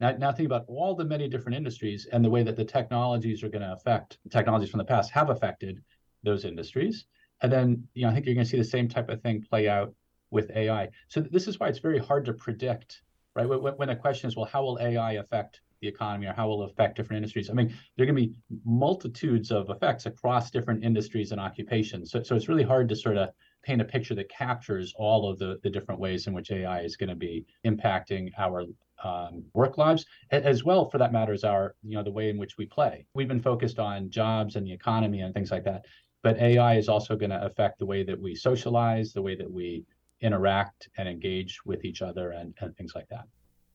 Now, 0.00 0.12
now 0.12 0.32
think 0.32 0.46
about 0.46 0.64
all 0.68 0.94
the 0.94 1.04
many 1.04 1.28
different 1.28 1.56
industries 1.56 2.06
and 2.12 2.24
the 2.24 2.30
way 2.30 2.42
that 2.42 2.56
the 2.56 2.64
technologies 2.64 3.42
are 3.42 3.48
going 3.48 3.62
to 3.62 3.72
affect 3.72 4.18
technologies 4.30 4.70
from 4.70 4.78
the 4.78 4.84
past 4.84 5.10
have 5.10 5.30
affected 5.30 5.82
those 6.22 6.44
industries. 6.44 7.06
And 7.42 7.52
then, 7.52 7.88
you 7.94 8.02
know, 8.02 8.10
I 8.10 8.14
think 8.14 8.26
you're 8.26 8.34
going 8.34 8.44
to 8.44 8.50
see 8.50 8.58
the 8.58 8.64
same 8.64 8.88
type 8.88 9.08
of 9.08 9.20
thing 9.22 9.42
play 9.42 9.68
out 9.68 9.92
with 10.32 10.50
AI. 10.56 10.88
So 11.08 11.20
this 11.20 11.46
is 11.46 11.60
why 11.60 11.68
it's 11.68 11.78
very 11.78 11.98
hard 11.98 12.24
to 12.24 12.32
predict, 12.32 13.02
right? 13.36 13.48
When, 13.48 13.60
when 13.60 13.88
the 13.88 13.96
question 13.96 14.28
is, 14.28 14.36
well, 14.36 14.46
how 14.46 14.62
will 14.64 14.78
AI 14.80 15.12
affect 15.12 15.60
the 15.82 15.88
economy 15.88 16.26
or 16.26 16.32
how 16.32 16.48
will 16.48 16.62
it 16.62 16.70
affect 16.70 16.96
different 16.96 17.18
industries. 17.18 17.50
I 17.50 17.52
mean, 17.52 17.74
there 17.96 18.04
are 18.04 18.06
going 18.06 18.16
to 18.16 18.28
be 18.28 18.34
multitudes 18.64 19.50
of 19.50 19.68
effects 19.68 20.06
across 20.06 20.50
different 20.50 20.82
industries 20.84 21.32
and 21.32 21.40
occupations. 21.40 22.10
So, 22.10 22.22
so 22.22 22.36
it's 22.36 22.48
really 22.48 22.62
hard 22.62 22.88
to 22.88 22.96
sort 22.96 23.16
of 23.18 23.30
paint 23.62 23.82
a 23.82 23.84
picture 23.84 24.14
that 24.14 24.30
captures 24.30 24.94
all 24.96 25.28
of 25.28 25.38
the, 25.38 25.58
the 25.62 25.70
different 25.70 26.00
ways 26.00 26.26
in 26.26 26.32
which 26.32 26.50
AI 26.50 26.80
is 26.80 26.96
going 26.96 27.10
to 27.10 27.16
be 27.16 27.44
impacting 27.66 28.30
our 28.38 28.64
um, 29.04 29.42
work 29.52 29.78
lives, 29.78 30.06
as 30.30 30.62
well, 30.62 30.88
for 30.88 30.98
that 30.98 31.12
matter, 31.12 31.32
as 31.32 31.42
our, 31.42 31.74
you 31.82 31.96
know, 31.96 32.04
the 32.04 32.10
way 32.10 32.30
in 32.30 32.38
which 32.38 32.56
we 32.56 32.66
play. 32.66 33.04
We've 33.14 33.26
been 33.26 33.42
focused 33.42 33.80
on 33.80 34.10
jobs 34.10 34.54
and 34.54 34.64
the 34.64 34.72
economy 34.72 35.22
and 35.22 35.34
things 35.34 35.50
like 35.50 35.64
that. 35.64 35.86
But 36.22 36.38
AI 36.38 36.76
is 36.76 36.88
also 36.88 37.16
going 37.16 37.30
to 37.30 37.44
affect 37.44 37.80
the 37.80 37.86
way 37.86 38.04
that 38.04 38.20
we 38.20 38.36
socialize, 38.36 39.12
the 39.12 39.22
way 39.22 39.34
that 39.34 39.50
we 39.50 39.84
interact 40.22 40.88
and 40.96 41.08
engage 41.08 41.64
with 41.64 41.84
each 41.84 42.02
other, 42.02 42.30
and, 42.30 42.54
and 42.60 42.76
things 42.76 42.92
like 42.94 43.08
that. 43.08 43.26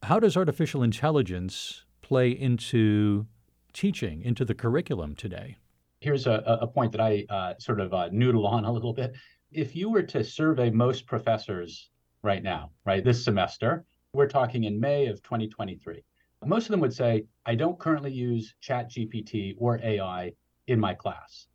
How 0.03 0.19
does 0.19 0.37
artificial 0.37 0.83
intelligence 0.83 1.85
play 2.01 2.29
into 2.29 3.27
teaching, 3.73 4.23
into 4.23 4.45
the 4.45 4.55
curriculum 4.55 5.15
today? 5.15 5.57
Here's 5.99 6.27
a, 6.27 6.59
a 6.61 6.67
point 6.67 6.91
that 6.93 7.01
I 7.01 7.25
uh, 7.29 7.53
sort 7.59 7.79
of 7.79 7.93
uh, 7.93 8.09
noodle 8.11 8.45
on 8.47 8.65
a 8.65 8.71
little 8.71 8.93
bit. 8.93 9.15
If 9.51 9.75
you 9.75 9.89
were 9.89 10.03
to 10.03 10.23
survey 10.23 10.69
most 10.69 11.05
professors 11.07 11.89
right 12.21 12.43
now, 12.43 12.71
right, 12.85 13.03
this 13.03 13.23
semester, 13.23 13.85
we're 14.13 14.27
talking 14.27 14.65
in 14.65 14.79
May 14.79 15.07
of 15.07 15.21
2023, 15.23 16.03
most 16.45 16.65
of 16.65 16.71
them 16.71 16.79
would 16.81 16.93
say, 16.93 17.25
I 17.45 17.55
don't 17.55 17.79
currently 17.79 18.11
use 18.11 18.53
ChatGPT 18.63 19.55
or 19.57 19.79
AI 19.83 20.33
in 20.67 20.79
my 20.79 20.93
class. 20.93 21.47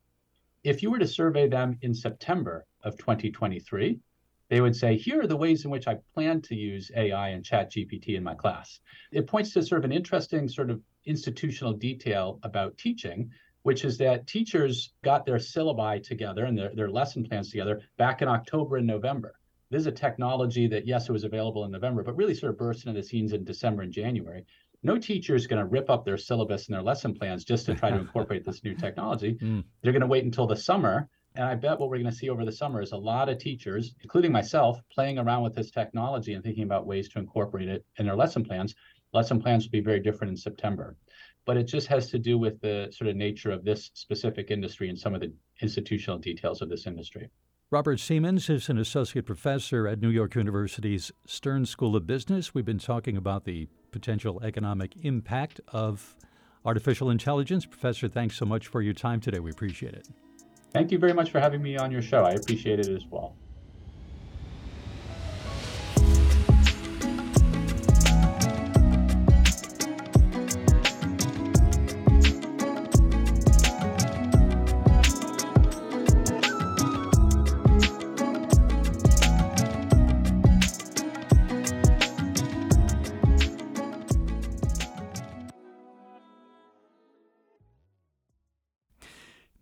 If 0.64 0.82
you 0.82 0.90
were 0.90 0.98
to 0.98 1.06
survey 1.06 1.48
them 1.48 1.78
in 1.82 1.94
September 1.94 2.66
of 2.82 2.96
2023, 2.98 3.98
they 4.52 4.60
would 4.60 4.76
say, 4.76 4.98
here 4.98 5.22
are 5.22 5.26
the 5.26 5.34
ways 5.34 5.64
in 5.64 5.70
which 5.70 5.88
I 5.88 5.96
plan 6.12 6.42
to 6.42 6.54
use 6.54 6.90
AI 6.94 7.30
and 7.30 7.42
Chat 7.42 7.72
GPT 7.72 8.16
in 8.18 8.22
my 8.22 8.34
class. 8.34 8.80
It 9.10 9.26
points 9.26 9.54
to 9.54 9.62
sort 9.62 9.78
of 9.78 9.86
an 9.86 9.96
interesting 9.96 10.46
sort 10.46 10.68
of 10.68 10.82
institutional 11.06 11.72
detail 11.72 12.38
about 12.42 12.76
teaching, 12.76 13.30
which 13.62 13.82
is 13.82 13.96
that 13.96 14.26
teachers 14.26 14.92
got 15.02 15.24
their 15.24 15.38
syllabi 15.38 16.02
together 16.02 16.44
and 16.44 16.58
their, 16.58 16.70
their 16.74 16.90
lesson 16.90 17.24
plans 17.24 17.50
together 17.50 17.80
back 17.96 18.20
in 18.20 18.28
October 18.28 18.76
and 18.76 18.86
November. 18.86 19.36
This 19.70 19.80
is 19.80 19.86
a 19.86 19.92
technology 19.92 20.66
that, 20.66 20.86
yes, 20.86 21.08
it 21.08 21.12
was 21.12 21.24
available 21.24 21.64
in 21.64 21.70
November, 21.70 22.02
but 22.02 22.16
really 22.16 22.34
sort 22.34 22.52
of 22.52 22.58
burst 22.58 22.86
into 22.86 23.00
the 23.00 23.08
scenes 23.08 23.32
in 23.32 23.44
December 23.44 23.80
and 23.80 23.90
January. 23.90 24.44
No 24.82 24.98
teacher 24.98 25.34
is 25.34 25.46
going 25.46 25.60
to 25.60 25.66
rip 25.66 25.88
up 25.88 26.04
their 26.04 26.18
syllabus 26.18 26.66
and 26.66 26.74
their 26.74 26.82
lesson 26.82 27.14
plans 27.14 27.46
just 27.46 27.64
to 27.64 27.74
try 27.74 27.88
to 27.88 27.96
incorporate 28.00 28.44
this 28.44 28.62
new 28.62 28.74
technology. 28.74 29.38
Mm. 29.40 29.64
They're 29.80 29.92
going 29.92 30.02
to 30.02 30.06
wait 30.06 30.24
until 30.24 30.46
the 30.46 30.56
summer 30.56 31.08
and 31.34 31.44
I 31.44 31.54
bet 31.54 31.78
what 31.78 31.88
we're 31.88 31.98
going 31.98 32.10
to 32.10 32.16
see 32.16 32.28
over 32.28 32.44
the 32.44 32.52
summer 32.52 32.82
is 32.82 32.92
a 32.92 32.96
lot 32.96 33.28
of 33.28 33.38
teachers, 33.38 33.94
including 34.02 34.32
myself, 34.32 34.80
playing 34.90 35.18
around 35.18 35.42
with 35.42 35.54
this 35.54 35.70
technology 35.70 36.34
and 36.34 36.44
thinking 36.44 36.64
about 36.64 36.86
ways 36.86 37.08
to 37.10 37.18
incorporate 37.18 37.68
it 37.68 37.84
in 37.98 38.06
their 38.06 38.16
lesson 38.16 38.44
plans. 38.44 38.74
Lesson 39.12 39.40
plans 39.40 39.64
will 39.64 39.70
be 39.70 39.80
very 39.80 40.00
different 40.00 40.30
in 40.30 40.36
September. 40.36 40.96
But 41.44 41.56
it 41.56 41.64
just 41.64 41.86
has 41.88 42.10
to 42.10 42.18
do 42.18 42.38
with 42.38 42.60
the 42.60 42.88
sort 42.92 43.08
of 43.08 43.16
nature 43.16 43.50
of 43.50 43.64
this 43.64 43.90
specific 43.94 44.50
industry 44.50 44.88
and 44.88 44.98
some 44.98 45.14
of 45.14 45.20
the 45.20 45.32
institutional 45.60 46.18
details 46.18 46.62
of 46.62 46.68
this 46.68 46.86
industry. 46.86 47.28
Robert 47.70 47.98
Seamans 47.98 48.50
is 48.50 48.68
an 48.68 48.76
associate 48.76 49.24
professor 49.24 49.88
at 49.88 50.00
New 50.00 50.10
York 50.10 50.34
University's 50.34 51.10
Stern 51.26 51.64
School 51.64 51.96
of 51.96 52.06
Business. 52.06 52.52
We've 52.52 52.66
been 52.66 52.78
talking 52.78 53.16
about 53.16 53.44
the 53.44 53.66
potential 53.90 54.42
economic 54.44 54.92
impact 55.02 55.60
of 55.68 56.14
artificial 56.66 57.08
intelligence. 57.08 57.64
Professor, 57.64 58.08
thanks 58.08 58.36
so 58.36 58.44
much 58.44 58.66
for 58.66 58.82
your 58.82 58.94
time 58.94 59.20
today. 59.20 59.40
We 59.40 59.50
appreciate 59.50 59.94
it. 59.94 60.06
Thank 60.72 60.90
you 60.90 60.98
very 60.98 61.12
much 61.12 61.30
for 61.30 61.38
having 61.38 61.62
me 61.62 61.76
on 61.76 61.90
your 61.90 62.02
show. 62.02 62.24
I 62.24 62.30
appreciate 62.30 62.80
it 62.80 62.88
as 62.88 63.04
well. 63.10 63.36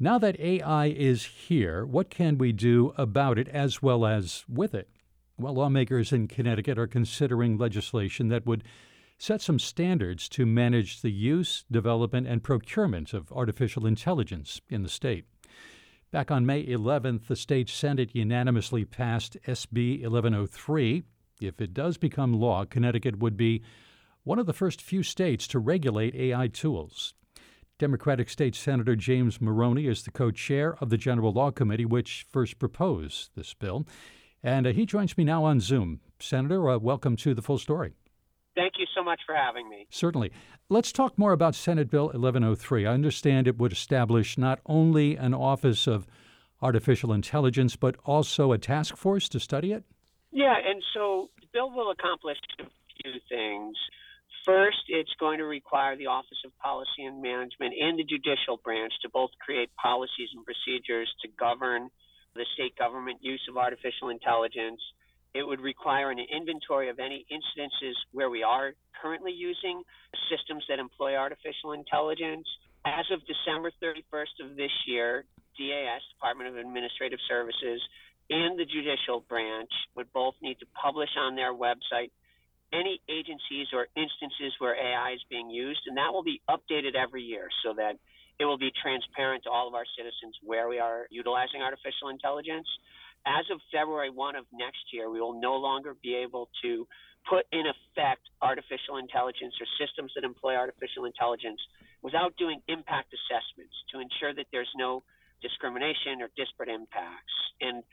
Now 0.02 0.16
that 0.16 0.40
AI 0.40 0.86
is 0.86 1.24
here, 1.26 1.84
what 1.84 2.08
can 2.08 2.38
we 2.38 2.52
do 2.52 2.94
about 2.96 3.38
it 3.38 3.48
as 3.48 3.82
well 3.82 4.06
as 4.06 4.46
with 4.48 4.74
it? 4.74 4.88
Well, 5.36 5.52
lawmakers 5.52 6.10
in 6.10 6.26
Connecticut 6.26 6.78
are 6.78 6.86
considering 6.86 7.58
legislation 7.58 8.28
that 8.28 8.46
would 8.46 8.64
set 9.18 9.42
some 9.42 9.58
standards 9.58 10.26
to 10.30 10.46
manage 10.46 11.02
the 11.02 11.10
use, 11.10 11.66
development, 11.70 12.26
and 12.26 12.42
procurement 12.42 13.12
of 13.12 13.30
artificial 13.30 13.84
intelligence 13.84 14.62
in 14.70 14.82
the 14.82 14.88
state. 14.88 15.26
Back 16.10 16.30
on 16.30 16.46
May 16.46 16.64
11th, 16.64 17.26
the 17.26 17.36
state 17.36 17.68
Senate 17.68 18.14
unanimously 18.14 18.86
passed 18.86 19.36
SB 19.46 20.00
1103. 20.00 21.02
If 21.42 21.60
it 21.60 21.74
does 21.74 21.98
become 21.98 22.32
law, 22.32 22.64
Connecticut 22.64 23.18
would 23.18 23.36
be 23.36 23.62
one 24.24 24.38
of 24.38 24.46
the 24.46 24.54
first 24.54 24.80
few 24.80 25.02
states 25.02 25.46
to 25.48 25.58
regulate 25.58 26.14
AI 26.14 26.48
tools. 26.48 27.12
Democratic 27.80 28.28
State 28.28 28.54
Senator 28.54 28.94
James 28.94 29.40
Maroney 29.40 29.86
is 29.86 30.02
the 30.02 30.10
co 30.10 30.30
chair 30.30 30.76
of 30.82 30.90
the 30.90 30.98
General 30.98 31.32
Law 31.32 31.50
Committee, 31.50 31.86
which 31.86 32.26
first 32.30 32.58
proposed 32.58 33.30
this 33.34 33.54
bill. 33.54 33.86
And 34.42 34.66
uh, 34.66 34.72
he 34.72 34.84
joins 34.84 35.16
me 35.16 35.24
now 35.24 35.44
on 35.44 35.60
Zoom. 35.60 36.00
Senator, 36.18 36.68
uh, 36.68 36.76
welcome 36.76 37.16
to 37.16 37.32
the 37.32 37.40
full 37.40 37.56
story. 37.56 37.94
Thank 38.54 38.74
you 38.78 38.84
so 38.94 39.02
much 39.02 39.20
for 39.24 39.34
having 39.34 39.70
me. 39.70 39.86
Certainly. 39.88 40.30
Let's 40.68 40.92
talk 40.92 41.18
more 41.18 41.32
about 41.32 41.54
Senate 41.54 41.90
Bill 41.90 42.08
1103. 42.08 42.84
I 42.84 42.92
understand 42.92 43.48
it 43.48 43.56
would 43.56 43.72
establish 43.72 44.36
not 44.36 44.60
only 44.66 45.16
an 45.16 45.32
Office 45.32 45.86
of 45.86 46.06
Artificial 46.60 47.14
Intelligence, 47.14 47.76
but 47.76 47.96
also 48.04 48.52
a 48.52 48.58
task 48.58 48.98
force 48.98 49.26
to 49.30 49.40
study 49.40 49.72
it? 49.72 49.84
Yeah, 50.30 50.54
and 50.54 50.82
so 50.92 51.30
the 51.40 51.46
bill 51.50 51.70
will 51.70 51.90
accomplish 51.90 52.36
a 52.58 52.64
few 53.02 53.12
things. 53.26 53.78
First, 54.44 54.88
it's 54.88 55.12
going 55.20 55.38
to 55.38 55.44
require 55.44 55.96
the 55.96 56.06
Office 56.06 56.40
of 56.46 56.56
Policy 56.58 57.04
and 57.04 57.20
Management 57.20 57.74
and 57.78 57.98
the 57.98 58.04
judicial 58.04 58.56
branch 58.56 58.92
to 59.02 59.08
both 59.10 59.30
create 59.38 59.68
policies 59.76 60.30
and 60.34 60.44
procedures 60.44 61.12
to 61.22 61.28
govern 61.38 61.90
the 62.34 62.46
state 62.54 62.76
government 62.76 63.18
use 63.20 63.42
of 63.50 63.58
artificial 63.58 64.08
intelligence. 64.08 64.80
It 65.34 65.46
would 65.46 65.60
require 65.60 66.10
an 66.10 66.18
inventory 66.18 66.88
of 66.88 66.98
any 66.98 67.26
incidences 67.30 67.94
where 68.12 68.30
we 68.30 68.42
are 68.42 68.72
currently 69.02 69.32
using 69.32 69.82
systems 70.32 70.64
that 70.68 70.78
employ 70.78 71.16
artificial 71.16 71.72
intelligence. 71.72 72.48
As 72.86 73.04
of 73.12 73.20
December 73.28 73.70
31st 73.82 74.40
of 74.40 74.56
this 74.56 74.72
year, 74.86 75.24
DAS, 75.58 76.00
Department 76.16 76.48
of 76.48 76.56
Administrative 76.56 77.18
Services, 77.28 77.82
and 78.30 78.58
the 78.58 78.64
judicial 78.64 79.20
branch 79.28 79.70
would 79.96 80.10
both 80.12 80.34
need 80.40 80.58
to 80.60 80.66
publish 80.80 81.10
on 81.18 81.36
their 81.36 81.52
website 81.52 82.10
any 82.72 83.00
agencies 83.08 83.68
or 83.72 83.88
instances 83.96 84.54
where 84.58 84.74
AI 84.74 85.12
is 85.12 85.22
being 85.28 85.50
used, 85.50 85.80
and 85.86 85.96
that 85.96 86.12
will 86.12 86.22
be 86.22 86.40
updated 86.48 86.94
every 86.94 87.22
year 87.22 87.48
so 87.64 87.74
that 87.74 87.98
it 88.38 88.44
will 88.44 88.58
be 88.58 88.72
transparent 88.82 89.44
to 89.44 89.50
all 89.50 89.68
of 89.68 89.74
our 89.74 89.84
citizens 89.96 90.34
where 90.42 90.68
we 90.68 90.78
are 90.78 91.06
utilizing 91.10 91.60
artificial 91.60 92.08
intelligence. 92.08 92.66
As 93.26 93.44
of 93.52 93.60
February 93.70 94.08
1 94.08 94.36
of 94.36 94.46
next 94.52 94.80
year, 94.92 95.10
we 95.10 95.20
will 95.20 95.38
no 95.38 95.56
longer 95.56 95.94
be 96.02 96.14
able 96.14 96.48
to 96.62 96.88
put 97.28 97.44
in 97.52 97.64
effect 97.68 98.22
artificial 98.40 98.96
intelligence 98.96 99.52
or 99.60 99.68
systems 99.76 100.12
that 100.16 100.24
employ 100.24 100.56
artificial 100.56 101.04
intelligence 101.04 101.60
without 102.00 102.32
doing 102.38 102.62
impact 102.68 103.12
assessments 103.12 103.76
to 103.92 104.00
ensure 104.00 104.32
that 104.32 104.46
there's 104.52 104.72
no 104.74 105.02
discrimination 105.42 106.22
or 106.24 106.30
disparate 106.36 106.70
impacts. 106.70 107.36
And 107.60 107.84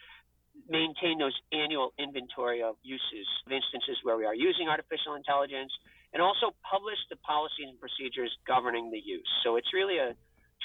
maintain 0.69 1.17
those 1.19 1.35
annual 1.51 1.93
inventory 1.97 2.61
of 2.61 2.75
uses 2.83 3.27
of 3.45 3.51
instances 3.51 3.97
where 4.03 4.17
we 4.17 4.25
are 4.25 4.35
using 4.35 4.67
artificial 4.67 5.15
intelligence 5.15 5.71
and 6.13 6.21
also 6.21 6.55
publish 6.69 6.97
the 7.09 7.15
policies 7.17 7.67
and 7.69 7.79
procedures 7.79 8.31
governing 8.47 8.91
the 8.91 8.97
use. 8.97 9.27
So 9.43 9.55
it's 9.55 9.73
really 9.73 9.97
a 9.97 10.15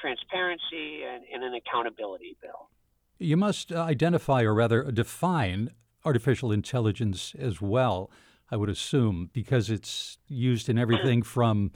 transparency 0.01 1.03
and, 1.03 1.25
and 1.33 1.45
an 1.45 1.55
accountability 1.55 2.37
bill. 2.41 2.71
You 3.19 3.37
must 3.37 3.71
uh, 3.71 3.81
identify, 3.83 4.43
or 4.43 4.55
rather 4.55 4.91
define, 4.91 5.71
artificial 6.05 6.51
intelligence 6.51 7.35
as 7.39 7.61
well, 7.61 8.11
I 8.51 8.57
would 8.57 8.69
assume, 8.69 9.31
because 9.33 9.71
it's 9.71 10.19
used 10.27 10.69
in 10.69 10.79
everything 10.79 11.23
from, 11.35 11.73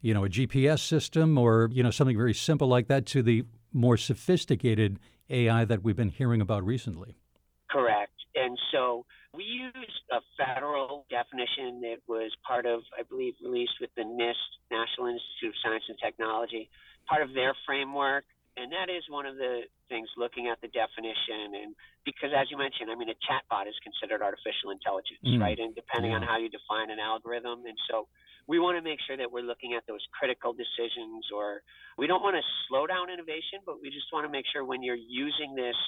you 0.00 0.14
know, 0.14 0.24
a 0.24 0.28
GPS 0.28 0.80
system 0.80 1.36
or, 1.36 1.68
you 1.72 1.82
know, 1.82 1.90
something 1.90 2.16
very 2.16 2.34
simple 2.34 2.68
like 2.68 2.88
that 2.88 3.04
to 3.06 3.22
the 3.22 3.44
more 3.72 3.96
sophisticated 3.96 4.98
AI 5.28 5.64
that 5.64 5.82
we've 5.82 5.96
been 5.96 6.08
hearing 6.08 6.40
about 6.40 6.64
recently. 6.64 7.18
And 8.58 8.66
so 8.74 9.06
we 9.34 9.44
used 9.44 10.02
a 10.10 10.18
federal 10.34 11.06
definition 11.10 11.80
that 11.86 12.02
was 12.08 12.34
part 12.42 12.66
of, 12.66 12.82
I 12.98 13.06
believe, 13.06 13.34
released 13.38 13.78
with 13.80 13.90
the 13.94 14.02
NIST, 14.02 14.50
National 14.70 15.06
Institute 15.14 15.54
of 15.54 15.58
Science 15.62 15.84
and 15.88 15.98
Technology, 16.02 16.70
part 17.06 17.22
of 17.22 17.34
their 17.34 17.54
framework. 17.66 18.24
And 18.58 18.74
that 18.74 18.90
is 18.90 19.06
one 19.06 19.22
of 19.22 19.38
the 19.38 19.70
things 19.86 20.10
looking 20.18 20.50
at 20.50 20.58
the 20.58 20.66
definition. 20.74 21.54
And 21.54 21.78
because, 22.02 22.34
as 22.34 22.50
you 22.50 22.58
mentioned, 22.58 22.90
I 22.90 22.98
mean, 22.98 23.06
a 23.06 23.18
chatbot 23.22 23.70
is 23.70 23.78
considered 23.86 24.18
artificial 24.18 24.74
intelligence, 24.74 25.22
mm. 25.22 25.38
right? 25.38 25.54
And 25.54 25.70
depending 25.78 26.10
yeah. 26.10 26.18
on 26.18 26.26
how 26.26 26.42
you 26.42 26.50
define 26.50 26.90
an 26.90 26.98
algorithm. 26.98 27.62
And 27.62 27.78
so 27.86 28.10
we 28.50 28.58
want 28.58 28.74
to 28.74 28.82
make 28.82 28.98
sure 29.06 29.14
that 29.14 29.30
we're 29.30 29.46
looking 29.46 29.78
at 29.78 29.86
those 29.86 30.02
critical 30.10 30.50
decisions, 30.50 31.30
or 31.30 31.62
we 31.94 32.10
don't 32.10 32.26
want 32.26 32.34
to 32.34 32.42
slow 32.66 32.90
down 32.90 33.06
innovation, 33.14 33.62
but 33.62 33.78
we 33.78 33.94
just 33.94 34.10
want 34.10 34.26
to 34.26 34.32
make 34.32 34.50
sure 34.50 34.66
when 34.66 34.82
you're 34.82 34.98
using 34.98 35.54
this 35.54 35.78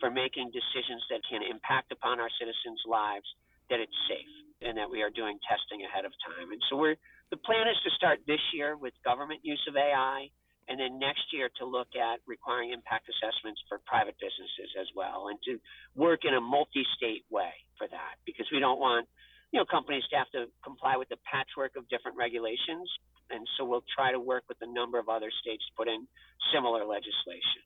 for 0.00 0.10
making 0.10 0.50
decisions 0.54 1.02
that 1.10 1.20
can 1.28 1.42
impact 1.42 1.92
upon 1.92 2.20
our 2.20 2.30
citizens' 2.38 2.82
lives, 2.86 3.26
that 3.70 3.80
it's 3.80 3.94
safe 4.08 4.34
and 4.62 4.74
that 4.78 4.90
we 4.90 5.02
are 5.02 5.10
doing 5.10 5.38
testing 5.46 5.84
ahead 5.86 6.04
of 6.04 6.12
time. 6.24 6.50
And 6.50 6.62
so 6.70 6.76
we're 6.76 6.96
the 7.30 7.36
plan 7.36 7.68
is 7.68 7.76
to 7.84 7.90
start 7.92 8.24
this 8.26 8.40
year 8.54 8.76
with 8.76 8.94
government 9.04 9.44
use 9.44 9.60
of 9.68 9.76
AI, 9.76 10.32
and 10.68 10.80
then 10.80 10.98
next 10.98 11.28
year 11.32 11.52
to 11.60 11.64
look 11.68 11.92
at 11.92 12.20
requiring 12.24 12.72
impact 12.72 13.04
assessments 13.04 13.60
for 13.68 13.80
private 13.84 14.16
businesses 14.16 14.72
as 14.80 14.88
well, 14.96 15.28
and 15.28 15.36
to 15.44 15.60
work 15.92 16.24
in 16.24 16.32
a 16.32 16.40
multi-state 16.40 17.28
way 17.28 17.52
for 17.76 17.86
that, 17.88 18.16
because 18.24 18.48
we 18.50 18.60
don't 18.60 18.80
want 18.80 19.06
you 19.52 19.60
know 19.60 19.66
companies 19.68 20.04
to 20.08 20.16
have 20.16 20.30
to 20.32 20.48
comply 20.64 20.96
with 20.96 21.08
the 21.08 21.20
patchwork 21.28 21.76
of 21.76 21.88
different 21.92 22.16
regulations, 22.16 22.88
and 23.28 23.44
so 23.56 23.64
we'll 23.64 23.84
try 23.92 24.10
to 24.12 24.20
work 24.20 24.44
with 24.48 24.56
a 24.64 24.70
number 24.72 24.98
of 24.98 25.08
other 25.08 25.30
states 25.44 25.64
to 25.68 25.72
put 25.76 25.88
in 25.88 26.08
similar 26.52 26.84
legislation. 26.84 27.60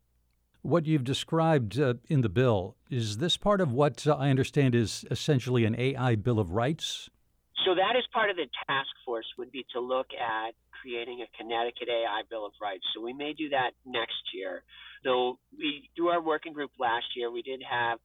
What 0.63 0.87
you've 0.87 1.03
described 1.03 1.79
uh, 1.81 1.95
in 2.09 2.21
the 2.21 2.29
bill, 2.29 2.77
is 2.89 3.19
this 3.19 3.37
part 3.37 3.61
of 3.61 3.73
what 3.73 4.07
uh, 4.07 4.15
I 4.15 4.31
understand 4.31 4.77
is 4.77 5.05
essentially 5.11 5.65
an 5.65 5.75
AI 5.77 6.15
Bill 6.15 6.39
of 6.39 6.53
Rights? 6.53 7.11
So 7.67 7.75
that 7.75 7.99
is 7.99 8.05
part 8.15 8.31
of 8.31 8.37
the 8.37 8.47
task 8.67 8.91
force 9.05 9.27
would 9.39 9.51
be 9.51 9.67
to 9.75 9.81
look 9.81 10.07
at 10.15 10.55
creating 10.81 11.19
a 11.27 11.29
Connecticut 11.37 11.89
AI 11.91 12.23
Bill 12.31 12.47
of 12.47 12.53
Rights. 12.63 12.85
So 12.95 13.03
we 13.03 13.13
may 13.13 13.33
do 13.33 13.49
that 13.51 13.75
next 13.85 14.23
year. 14.33 14.63
Though 15.03 15.39
we 15.51 15.91
do 15.97 16.09
our 16.09 16.23
working 16.23 16.53
group 16.53 16.71
last 16.79 17.07
year, 17.17 17.31
we 17.31 17.43
did 17.43 17.61
have 17.69 17.99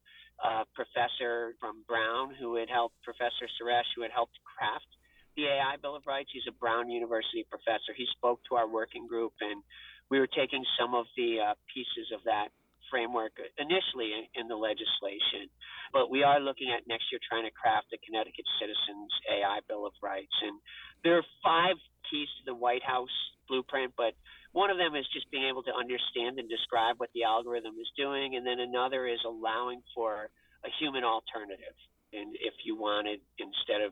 a 0.43 0.65
professor 0.73 1.53
from 1.59 1.85
Brown 1.87 2.33
who 2.39 2.55
had 2.55 2.69
helped 2.69 2.95
Professor 3.03 3.45
Suresh 3.61 3.89
who 3.95 4.01
had 4.01 4.11
helped 4.11 4.37
craft 4.41 4.89
the 5.37 5.45
AI 5.45 5.77
Bill 5.81 5.95
of 5.95 6.01
Rights. 6.07 6.29
He's 6.33 6.49
a 6.49 6.57
Brown 6.57 6.89
University 6.89 7.45
professor. 7.49 7.93
He 7.95 8.05
spoke 8.17 8.41
to 8.49 8.55
our 8.57 8.67
working 8.67 9.05
group 9.05 9.33
and 9.41 9.61
we 10.09 10.19
were 10.19 10.27
taking 10.27 10.63
some 10.79 10.93
of 10.93 11.05
the 11.15 11.39
uh, 11.41 11.53
pieces 11.73 12.11
of 12.15 12.23
that 12.25 12.49
framework 12.89 13.35
initially 13.59 14.15
in, 14.15 14.23
in, 14.39 14.45
the 14.47 14.55
legislation. 14.55 15.51
But 15.91 16.09
we 16.09 16.23
are 16.23 16.39
looking 16.39 16.71
at 16.71 16.87
next 16.87 17.11
year 17.11 17.19
trying 17.19 17.43
to 17.43 17.51
craft 17.51 17.91
a 17.91 17.99
Connecticut 17.99 18.47
Citizens 18.59 19.11
AI 19.27 19.59
Bill 19.67 19.85
of 19.85 19.91
Rights. 19.99 20.33
And 20.41 20.55
there 21.03 21.19
are 21.19 21.27
five 21.43 21.75
keys 22.07 22.31
to 22.39 22.43
the 22.47 22.55
White 22.55 22.83
House 22.83 23.11
blueprint, 23.51 23.91
but 23.95 24.15
one 24.55 24.71
of 24.71 24.79
them 24.79 24.95
is 24.95 25.07
just 25.11 25.27
being 25.31 25.47
able 25.47 25.63
to 25.67 25.75
understand 25.75 26.39
and 26.39 26.47
describe 26.47 26.99
what 26.99 27.11
the 27.13 27.27
algorithm 27.27 27.75
is 27.79 27.91
doing. 27.99 28.35
And 28.35 28.47
then 28.47 28.59
another 28.59 29.07
is 29.07 29.19
allowing 29.27 29.83
for 29.91 30.31
a 30.63 30.71
human 30.79 31.03
alternative. 31.03 31.75
And 32.15 32.35
if 32.39 32.55
you 32.63 32.79
wanted, 32.79 33.19
instead 33.35 33.83
of 33.83 33.91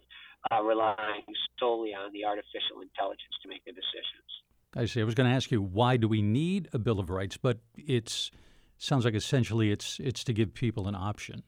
uh, 0.52 0.64
relying 0.64 1.28
solely 1.60 1.92
on 1.92 2.14
the 2.14 2.24
artificial 2.24 2.80
intelligence 2.80 3.36
to 3.44 3.50
make 3.50 3.64
the 3.66 3.76
decisions. 3.76 4.45
I 4.76 4.86
see. 4.86 5.02
I 5.02 5.04
was 5.04 5.16
going 5.16 5.30
to 5.30 5.36
ask 5.36 5.52
you 5.52 5.62
why 5.62 5.98
do 5.98 6.08
we 6.08 6.22
need 6.22 6.70
a 6.74 6.80
Bill 6.80 7.00
of 7.00 7.10
Rights, 7.10 7.38
but 7.38 7.60
it's 7.76 8.32
sounds 8.78 9.06
like 9.06 9.16
essentially 9.16 9.72
it's 9.72 10.00
it's 10.00 10.24
to 10.26 10.34
give 10.34 10.54
people 10.54 10.88
an 10.88 10.96
option. 10.96 11.44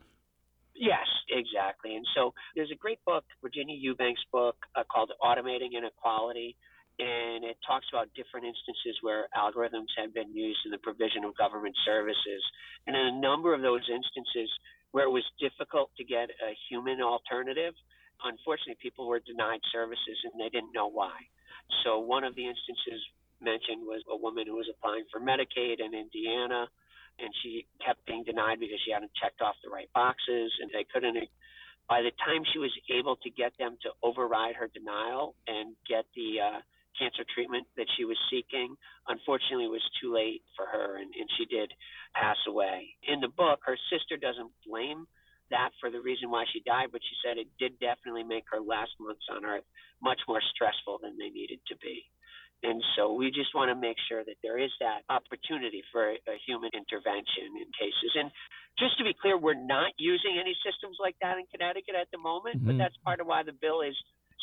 Yes, 0.75 1.07
exactly. 1.29 1.95
And 1.95 2.05
so 2.15 2.33
there's 2.55 2.71
a 2.71 2.75
great 2.75 3.03
book, 3.05 3.25
Virginia 3.41 3.75
Eubanks' 3.75 4.21
book 4.31 4.55
uh, 4.75 4.83
called 4.89 5.11
Automating 5.21 5.73
Inequality, 5.75 6.55
and 6.99 7.43
it 7.43 7.57
talks 7.65 7.85
about 7.91 8.07
different 8.15 8.45
instances 8.45 8.97
where 9.01 9.27
algorithms 9.35 9.89
have 9.97 10.13
been 10.13 10.33
used 10.33 10.59
in 10.65 10.71
the 10.71 10.79
provision 10.79 11.23
of 11.25 11.35
government 11.37 11.75
services. 11.85 12.41
And 12.85 12.95
in 12.95 13.17
a 13.17 13.19
number 13.19 13.53
of 13.53 13.61
those 13.61 13.85
instances 13.85 14.49
where 14.91 15.05
it 15.05 15.11
was 15.11 15.25
difficult 15.39 15.91
to 15.97 16.03
get 16.03 16.29
a 16.41 16.57
human 16.69 17.01
alternative, 17.01 17.73
unfortunately, 18.23 18.77
people 18.81 19.07
were 19.07 19.19
denied 19.19 19.61
services 19.71 20.17
and 20.23 20.39
they 20.39 20.49
didn't 20.49 20.73
know 20.73 20.87
why. 20.87 21.15
So 21.83 21.99
one 21.99 22.23
of 22.23 22.35
the 22.35 22.45
instances 22.45 23.01
mentioned 23.41 23.85
was 23.85 24.01
a 24.09 24.17
woman 24.17 24.47
who 24.47 24.55
was 24.55 24.69
applying 24.71 25.05
for 25.11 25.19
Medicaid 25.19 25.79
in 25.79 25.93
Indiana 25.93 26.67
and 27.19 27.29
she 27.41 27.65
kept 27.83 28.05
being 28.05 28.23
denied 28.23 28.59
because 28.59 28.77
she 28.85 28.91
hadn't 28.91 29.11
checked 29.17 29.41
off 29.41 29.55
the 29.63 29.69
right 29.69 29.89
boxes 29.93 30.51
and 30.61 30.69
they 30.73 30.85
couldn't 30.85 31.17
by 31.89 32.01
the 32.01 32.11
time 32.23 32.43
she 32.51 32.59
was 32.59 32.71
able 32.91 33.15
to 33.23 33.29
get 33.29 33.53
them 33.57 33.77
to 33.81 33.89
override 34.03 34.55
her 34.55 34.67
denial 34.67 35.35
and 35.47 35.75
get 35.87 36.03
the 36.15 36.35
uh, 36.43 36.59
cancer 36.99 37.23
treatment 37.33 37.65
that 37.77 37.87
she 37.95 38.03
was 38.03 38.17
seeking, 38.29 38.75
unfortunately, 39.07 39.65
it 39.65 39.71
was 39.71 39.85
too 40.01 40.13
late 40.13 40.41
for 40.55 40.65
her, 40.65 40.97
and, 40.97 41.13
and 41.15 41.29
she 41.37 41.45
did 41.45 41.71
pass 42.13 42.37
away. 42.47 42.95
In 43.07 43.21
the 43.21 43.29
book, 43.29 43.59
her 43.65 43.77
sister 43.89 44.17
doesn't 44.17 44.51
blame 44.67 45.07
that 45.51 45.71
for 45.79 45.89
the 45.89 46.01
reason 46.01 46.29
why 46.29 46.45
she 46.51 46.61
died, 46.61 46.89
but 46.91 47.01
she 47.01 47.15
said 47.23 47.37
it 47.37 47.47
did 47.59 47.79
definitely 47.79 48.23
make 48.23 48.45
her 48.51 48.59
last 48.59 48.91
months 48.99 49.25
on 49.31 49.45
Earth 49.45 49.65
much 50.01 50.19
more 50.27 50.41
stressful 50.53 50.99
than 51.01 51.17
they 51.17 51.29
needed 51.29 51.59
to 51.67 51.75
be. 51.77 52.05
And 52.63 52.81
so 52.97 53.13
we 53.13 53.29
just 53.29 53.53
want 53.53 53.69
to 53.69 53.77
make 53.77 53.97
sure 54.09 54.25
that 54.25 54.41
there 54.41 54.57
is 54.57 54.73
that 54.81 55.05
opportunity 55.13 55.83
for 55.93 56.09
a, 56.09 56.17
a, 56.25 56.35
human 56.41 56.73
intervention 56.73 57.53
in 57.53 57.69
cases. 57.77 58.17
And 58.17 58.33
just 58.81 58.97
to 58.97 59.03
be 59.05 59.13
clear, 59.13 59.37
we're 59.37 59.53
not 59.53 59.93
using 60.01 60.41
any 60.41 60.57
systems 60.65 60.97
like 60.97 61.15
that 61.21 61.37
in 61.37 61.45
Connecticut 61.53 61.93
at 61.93 62.09
the 62.09 62.17
moment, 62.17 62.57
mm-hmm. 62.57 62.73
but 62.73 62.77
that's 62.81 62.97
part 63.05 63.21
of 63.21 63.27
why 63.27 63.43
the 63.43 63.53
bill 63.53 63.81
is 63.85 63.93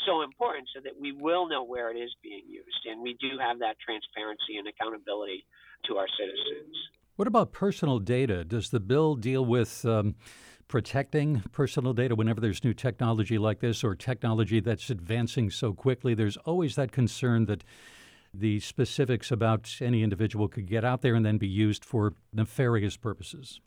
so 0.06 0.22
important 0.22 0.68
so 0.74 0.80
that 0.84 0.94
we 0.94 1.10
will 1.10 1.48
know 1.48 1.64
where 1.64 1.90
it 1.90 1.98
is 1.98 2.14
being 2.22 2.46
used. 2.46 2.86
And 2.86 3.02
we 3.02 3.18
do 3.18 3.34
have 3.42 3.58
that 3.58 3.82
transparency 3.82 4.62
and 4.62 4.68
accountability 4.68 5.46
to 5.90 5.98
our 5.98 6.06
citizens. 6.14 6.74
What 7.16 7.28
about 7.28 7.52
personal 7.52 7.98
data? 7.98 8.44
Does 8.44 8.70
the 8.70 8.80
bill 8.80 9.14
deal 9.14 9.44
with 9.44 9.84
um, 9.84 10.14
protecting 10.68 11.42
personal 11.52 11.92
data 11.92 12.14
whenever 12.14 12.40
there's 12.40 12.64
new 12.64 12.74
technology 12.74 13.38
like 13.38 13.60
this 13.60 13.84
or 13.84 13.94
technology 13.94 14.60
that's 14.60 14.90
advancing 14.90 15.50
so 15.50 15.72
quickly? 15.72 16.14
There's 16.14 16.36
always 16.38 16.74
that 16.76 16.92
concern 16.92 17.46
that 17.46 17.64
the 18.32 18.60
specifics 18.60 19.30
about 19.30 19.70
any 19.80 20.02
individual 20.02 20.48
could 20.48 20.66
get 20.66 20.84
out 20.84 21.02
there 21.02 21.14
and 21.14 21.24
then 21.24 21.38
be 21.38 21.46
used 21.46 21.84
for 21.84 22.14
nefarious 22.32 22.96
purposes. 22.96 23.60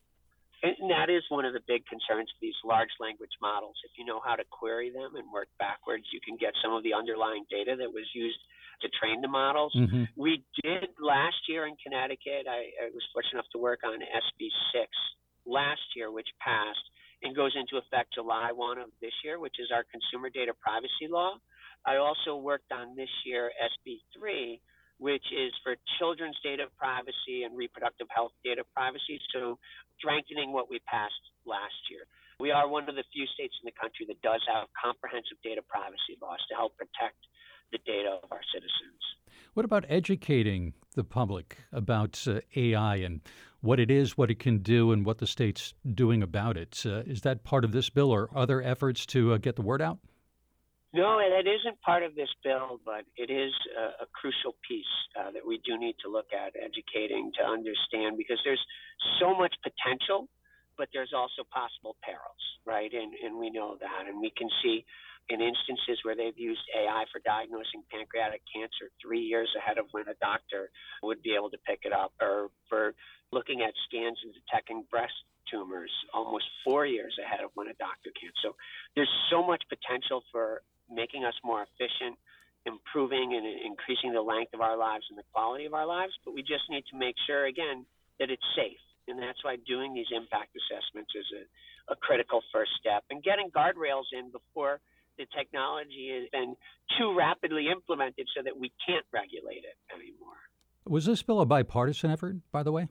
And 0.64 0.90
that 0.90 1.10
is 1.10 1.24
one 1.30 1.46
of 1.46 1.54
the 1.54 1.62
big 1.68 1.86
concerns 1.86 2.30
of 2.34 2.42
these 2.42 2.58
large 2.66 2.90
language 3.00 3.38
models. 3.42 3.76
If 3.86 3.92
you 3.98 4.06
know 4.06 4.20
how 4.26 4.36
to 4.36 4.44
query 4.50 4.90
them 4.90 5.16
and 5.16 5.32
work 5.32 5.48
backwards, 5.60 6.06
you 6.12 6.20
can 6.20 6.36
get 6.36 6.54
some 6.64 6.74
of 6.74 6.84
the 6.84 6.94
underlying 6.94 7.46
data 7.50 7.76
that 7.78 7.94
was 7.94 8.10
used 8.14 8.40
to 8.82 8.90
train 8.90 9.22
the 9.22 9.28
models. 9.28 9.74
Mm-hmm. 9.78 10.10
We 10.16 10.44
did 10.64 10.90
last 11.00 11.38
year 11.48 11.66
in 11.66 11.76
Connecticut, 11.82 12.50
I, 12.50 12.90
I 12.90 12.90
was 12.94 13.06
fortunate 13.14 13.42
enough 13.42 13.52
to 13.54 13.60
work 13.60 13.82
on 13.86 14.02
SB 14.02 14.50
6 14.74 14.90
last 15.48 15.96
year, 15.96 16.12
which 16.12 16.28
passed 16.44 16.86
and 17.24 17.36
goes 17.36 17.56
into 17.58 17.82
effect 17.82 18.14
July 18.14 18.52
1 18.54 18.78
of 18.78 18.92
this 19.02 19.16
year, 19.24 19.40
which 19.40 19.58
is 19.58 19.72
our 19.74 19.84
consumer 19.90 20.30
data 20.30 20.54
privacy 20.62 21.10
law. 21.10 21.34
I 21.86 21.98
also 21.98 22.36
worked 22.36 22.72
on 22.72 22.96
this 22.96 23.10
year 23.26 23.50
SB 23.58 24.04
3, 24.14 24.62
which 25.00 25.24
is 25.32 25.54
for 25.64 25.76
children's 25.98 26.38
data 26.44 26.66
privacy 26.78 27.42
and 27.48 27.58
reproductive 27.58 28.08
health 28.14 28.34
data 28.44 28.64
privacy. 28.76 29.18
So, 29.34 29.58
strengthening 29.98 30.54
what 30.54 30.70
we 30.70 30.80
passed 30.86 31.24
last 31.46 31.80
year. 31.90 32.06
We 32.40 32.52
are 32.52 32.68
one 32.70 32.88
of 32.88 32.94
the 32.94 33.04
few 33.14 33.26
states 33.34 33.56
in 33.64 33.66
the 33.66 33.74
country 33.82 34.06
that 34.14 34.22
does 34.22 34.42
have 34.46 34.70
comprehensive 34.78 35.42
data 35.42 35.62
privacy 35.66 36.22
laws 36.22 36.38
to 36.50 36.56
help 36.56 36.78
protect 36.78 37.18
the 37.72 37.80
data 37.86 38.20
of 38.22 38.32
our 38.32 38.46
citizens. 38.54 39.02
What 39.54 39.66
about 39.66 39.86
educating 39.90 40.74
the 40.94 41.04
public 41.04 41.58
about 41.72 42.24
uh, 42.28 42.42
AI 42.56 42.98
and 42.98 43.22
what 43.62 43.80
it 43.80 43.90
is, 43.90 44.18
what 44.18 44.30
it 44.30 44.40
can 44.40 44.60
do, 44.60 44.92
and 44.92 45.06
what 45.06 45.18
the 45.18 45.28
state's 45.28 45.74
doing 45.94 46.22
about 46.22 46.58
it? 46.58 46.84
Uh, 46.86 47.04
is 47.06 47.22
that 47.22 47.44
part 47.44 47.64
of 47.64 47.72
this 47.72 47.90
bill 47.90 48.12
or 48.12 48.30
other 48.36 48.62
efforts 48.62 49.06
to 49.08 49.34
uh, 49.34 49.38
get 49.38 49.56
the 49.56 49.62
word 49.62 49.82
out? 49.82 50.00
No, 50.94 51.20
that 51.20 51.46
isn't 51.46 51.82
part 51.82 52.04
of 52.04 52.16
this 52.16 52.30
bill, 52.44 52.80
but 52.86 53.04
it 53.18 53.30
is 53.30 53.52
a, 53.78 54.04
a 54.04 54.08
crucial 54.14 54.56
piece 54.68 54.86
uh, 55.20 55.32
that 55.32 55.46
we 55.46 55.60
do 55.66 55.78
need 55.78 55.96
to 56.04 56.10
look 56.10 56.32
at 56.32 56.56
educating 56.56 57.32
to 57.38 57.44
understand 57.44 58.18
because 58.18 58.40
there's 58.46 58.64
so 59.20 59.36
much 59.36 59.54
potential, 59.62 60.30
but 60.78 60.88
there's 60.94 61.12
also 61.14 61.44
possible 61.52 61.98
perils, 62.02 62.44
right? 62.66 62.92
And, 62.94 63.14
and 63.24 63.38
we 63.38 63.50
know 63.50 63.76
that. 63.80 64.08
And 64.08 64.22
we 64.22 64.32
can 64.32 64.48
see 64.64 64.86
in 65.30 65.42
instances 65.42 66.00
where 66.04 66.16
they've 66.16 66.38
used 66.38 66.64
AI 66.72 67.04
for 67.12 67.20
diagnosing 67.26 67.84
pancreatic 67.92 68.42
cancer 68.48 68.88
three 69.04 69.20
years 69.20 69.52
ahead 69.58 69.78
of 69.78 69.86
when 69.92 70.08
a 70.08 70.16
doctor 70.24 70.70
would 71.04 71.22
be 71.22 71.36
able 71.36 71.50
to 71.52 71.58
pick 71.68 71.84
it 71.84 71.92
up, 71.92 72.14
or 72.22 72.48
for 72.70 72.96
looking 73.32 73.62
at 73.62 73.74
scans 73.88 74.18
and 74.24 74.34
detecting 74.34 74.84
breast 74.90 75.14
tumors 75.52 75.92
almost 76.14 76.46
four 76.64 76.86
years 76.86 77.16
ahead 77.24 77.44
of 77.44 77.52
when 77.56 77.68
a 77.68 77.76
doctor 77.76 78.12
can. 78.20 78.32
So 78.44 78.56
there's 78.96 79.12
so 79.32 79.44
much 79.44 79.64
potential 79.68 80.24
for 80.32 80.62
making 80.90 81.24
us 81.24 81.36
more 81.44 81.68
efficient, 81.68 82.16
improving 82.66 83.36
and 83.36 83.46
increasing 83.64 84.12
the 84.14 84.22
length 84.22 84.54
of 84.54 84.62
our 84.62 84.78
lives 84.78 85.06
and 85.10 85.18
the 85.18 85.28
quality 85.34 85.66
of 85.66 85.74
our 85.74 85.86
lives. 85.86 86.14
But 86.24 86.34
we 86.34 86.42
just 86.42 86.68
need 86.70 86.84
to 86.92 86.98
make 86.98 87.16
sure, 87.28 87.48
again, 87.48 87.86
that 88.20 88.30
it's 88.30 88.44
safe. 88.56 88.80
And 89.08 89.20
that's 89.20 89.40
why 89.44 89.56
doing 89.68 89.94
these 89.94 90.12
impact 90.12 90.52
assessments 90.56 91.12
is 91.16 91.28
a, 91.32 91.94
a 91.94 91.96
critical 91.96 92.44
first 92.52 92.72
step 92.80 93.04
and 93.10 93.24
getting 93.24 93.50
guardrails 93.52 94.12
in 94.12 94.32
before 94.32 94.80
the 95.18 95.26
technology 95.36 96.12
has 96.14 96.30
been 96.32 96.56
too 96.98 97.16
rapidly 97.18 97.68
implemented 97.72 98.28
so 98.36 98.44
that 98.44 98.58
we 98.58 98.72
can't 98.86 99.06
regulate 99.12 99.64
it 99.64 99.78
anymore. 99.94 100.38
Was 100.86 101.06
this 101.06 101.22
bill 101.22 101.42
a 101.42 101.46
bipartisan 101.46 102.12
effort, 102.12 102.38
by 102.52 102.64
the 102.64 102.72
way? 102.72 102.88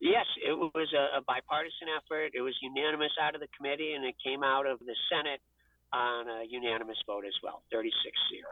Yes, 0.00 0.26
it 0.36 0.52
was 0.52 0.92
a, 0.92 1.18
a 1.18 1.22
bipartisan 1.22 1.88
effort. 1.96 2.32
It 2.34 2.42
was 2.42 2.54
unanimous 2.60 3.12
out 3.20 3.34
of 3.34 3.40
the 3.40 3.48
committee, 3.56 3.92
and 3.94 4.04
it 4.04 4.14
came 4.24 4.42
out 4.42 4.66
of 4.66 4.78
the 4.80 4.94
Senate 5.10 5.40
on 5.92 6.28
a 6.28 6.44
unanimous 6.48 6.98
vote 7.06 7.24
as 7.26 7.34
well, 7.42 7.62
36 7.72 7.94
0. 8.30 8.42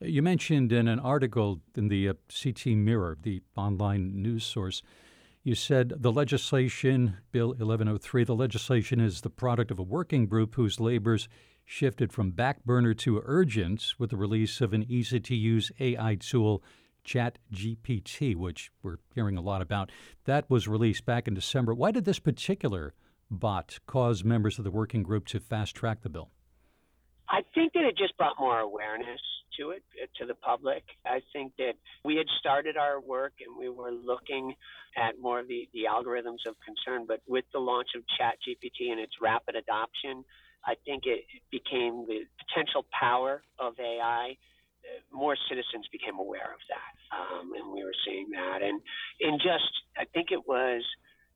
You 0.00 0.22
mentioned 0.22 0.72
in 0.72 0.88
an 0.88 0.98
article 0.98 1.60
in 1.76 1.88
the 1.88 2.08
uh, 2.08 2.14
CT 2.28 2.66
Mirror, 2.76 3.18
the 3.22 3.42
online 3.56 4.22
news 4.22 4.44
source, 4.44 4.82
you 5.42 5.54
said 5.54 5.92
the 5.98 6.10
legislation, 6.10 7.18
Bill 7.30 7.48
1103, 7.48 8.24
the 8.24 8.34
legislation 8.34 8.98
is 8.98 9.20
the 9.20 9.30
product 9.30 9.70
of 9.70 9.78
a 9.78 9.82
working 9.82 10.26
group 10.26 10.54
whose 10.54 10.80
labors 10.80 11.28
shifted 11.64 12.12
from 12.12 12.30
back 12.30 12.64
burner 12.64 12.94
to 12.94 13.22
urgent 13.24 13.94
with 13.98 14.10
the 14.10 14.16
release 14.16 14.60
of 14.60 14.72
an 14.72 14.84
easy 14.88 15.20
to 15.20 15.34
use 15.34 15.72
AI 15.80 16.16
tool, 16.16 16.62
ChatGPT, 17.04 18.36
which 18.36 18.70
we're 18.82 18.98
hearing 19.14 19.36
a 19.36 19.42
lot 19.42 19.62
about. 19.62 19.90
That 20.24 20.48
was 20.48 20.68
released 20.68 21.04
back 21.04 21.28
in 21.28 21.34
December. 21.34 21.74
Why 21.74 21.90
did 21.90 22.04
this 22.04 22.18
particular 22.18 22.94
bot 23.30 23.78
cause 23.86 24.24
members 24.24 24.58
of 24.58 24.64
the 24.64 24.70
working 24.70 25.02
group 25.02 25.26
to 25.28 25.40
fast 25.40 25.74
track 25.74 26.02
the 26.02 26.08
bill? 26.08 26.30
I 27.28 27.40
think 27.54 27.72
that 27.72 27.84
it 27.84 27.96
just 27.96 28.16
brought 28.16 28.36
more 28.38 28.60
awareness 28.60 29.20
to 29.58 29.70
it, 29.70 29.82
to 30.18 30.26
the 30.26 30.34
public. 30.34 30.82
I 31.06 31.20
think 31.32 31.52
that 31.58 31.74
we 32.04 32.16
had 32.16 32.26
started 32.38 32.76
our 32.76 33.00
work 33.00 33.34
and 33.46 33.56
we 33.58 33.68
were 33.68 33.92
looking 33.92 34.54
at 34.96 35.18
more 35.20 35.40
of 35.40 35.48
the, 35.48 35.68
the 35.72 35.84
algorithms 35.90 36.46
of 36.46 36.54
concern, 36.64 37.06
but 37.06 37.20
with 37.26 37.44
the 37.52 37.60
launch 37.60 37.88
of 37.96 38.02
ChatGPT 38.02 38.90
and 38.90 39.00
its 39.00 39.14
rapid 39.22 39.56
adoption, 39.56 40.24
I 40.66 40.74
think 40.84 41.04
it 41.06 41.24
became 41.50 42.06
the 42.06 42.24
potential 42.46 42.86
power 42.92 43.42
of 43.58 43.74
AI. 43.78 44.36
More 45.12 45.36
citizens 45.48 45.88
became 45.92 46.18
aware 46.18 46.52
of 46.52 46.60
that, 46.68 46.94
um, 47.16 47.52
and 47.56 47.72
we 47.72 47.84
were 47.84 47.96
seeing 48.04 48.28
that. 48.32 48.60
And 48.62 48.80
in 49.20 49.38
just, 49.38 49.72
I 49.96 50.04
think 50.12 50.28
it 50.30 50.46
was 50.46 50.82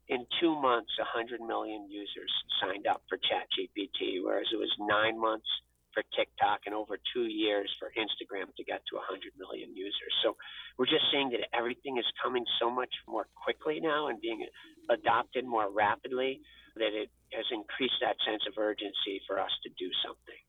in 0.09 0.27
two 0.41 0.55
months, 0.57 0.91
100 0.99 1.41
million 1.41 1.89
users 1.91 2.33
signed 2.61 2.87
up 2.87 3.03
for 3.09 3.17
ChatGPT, 3.19 4.25
whereas 4.25 4.47
it 4.53 4.57
was 4.57 4.73
nine 4.81 5.19
months 5.21 5.49
for 5.95 6.03
TikTok 6.17 6.67
and 6.67 6.75
over 6.75 6.99
two 7.15 7.27
years 7.27 7.71
for 7.79 7.89
Instagram 7.97 8.55
to 8.57 8.65
get 8.65 8.83
to 8.91 8.97
100 8.97 9.33
million 9.39 9.75
users. 9.75 10.13
So 10.23 10.37
we're 10.79 10.87
just 10.87 11.07
seeing 11.13 11.31
that 11.31 11.49
everything 11.57 11.99
is 11.99 12.07
coming 12.23 12.45
so 12.61 12.71
much 12.71 12.93
more 13.07 13.27
quickly 13.35 13.81
now 13.81 14.09
and 14.09 14.21
being 14.21 14.47
adopted 14.91 15.45
more 15.45 15.71
rapidly 15.71 16.41
that 16.77 16.95
it 16.95 17.11
has 17.33 17.45
increased 17.53 17.99
that 18.01 18.17
sense 18.27 18.43
of 18.47 18.57
urgency 18.57 19.21
for 19.27 19.39
us 19.39 19.51
to 19.65 19.71
do 19.79 19.91
something. 20.05 20.41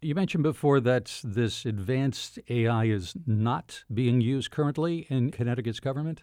You 0.00 0.14
mentioned 0.14 0.42
before 0.42 0.80
that 0.80 1.20
this 1.24 1.64
advanced 1.64 2.38
AI 2.50 2.84
is 2.84 3.14
not 3.26 3.84
being 3.92 4.20
used 4.20 4.50
currently 4.50 5.06
in 5.08 5.30
Connecticut's 5.30 5.80
government? 5.80 6.22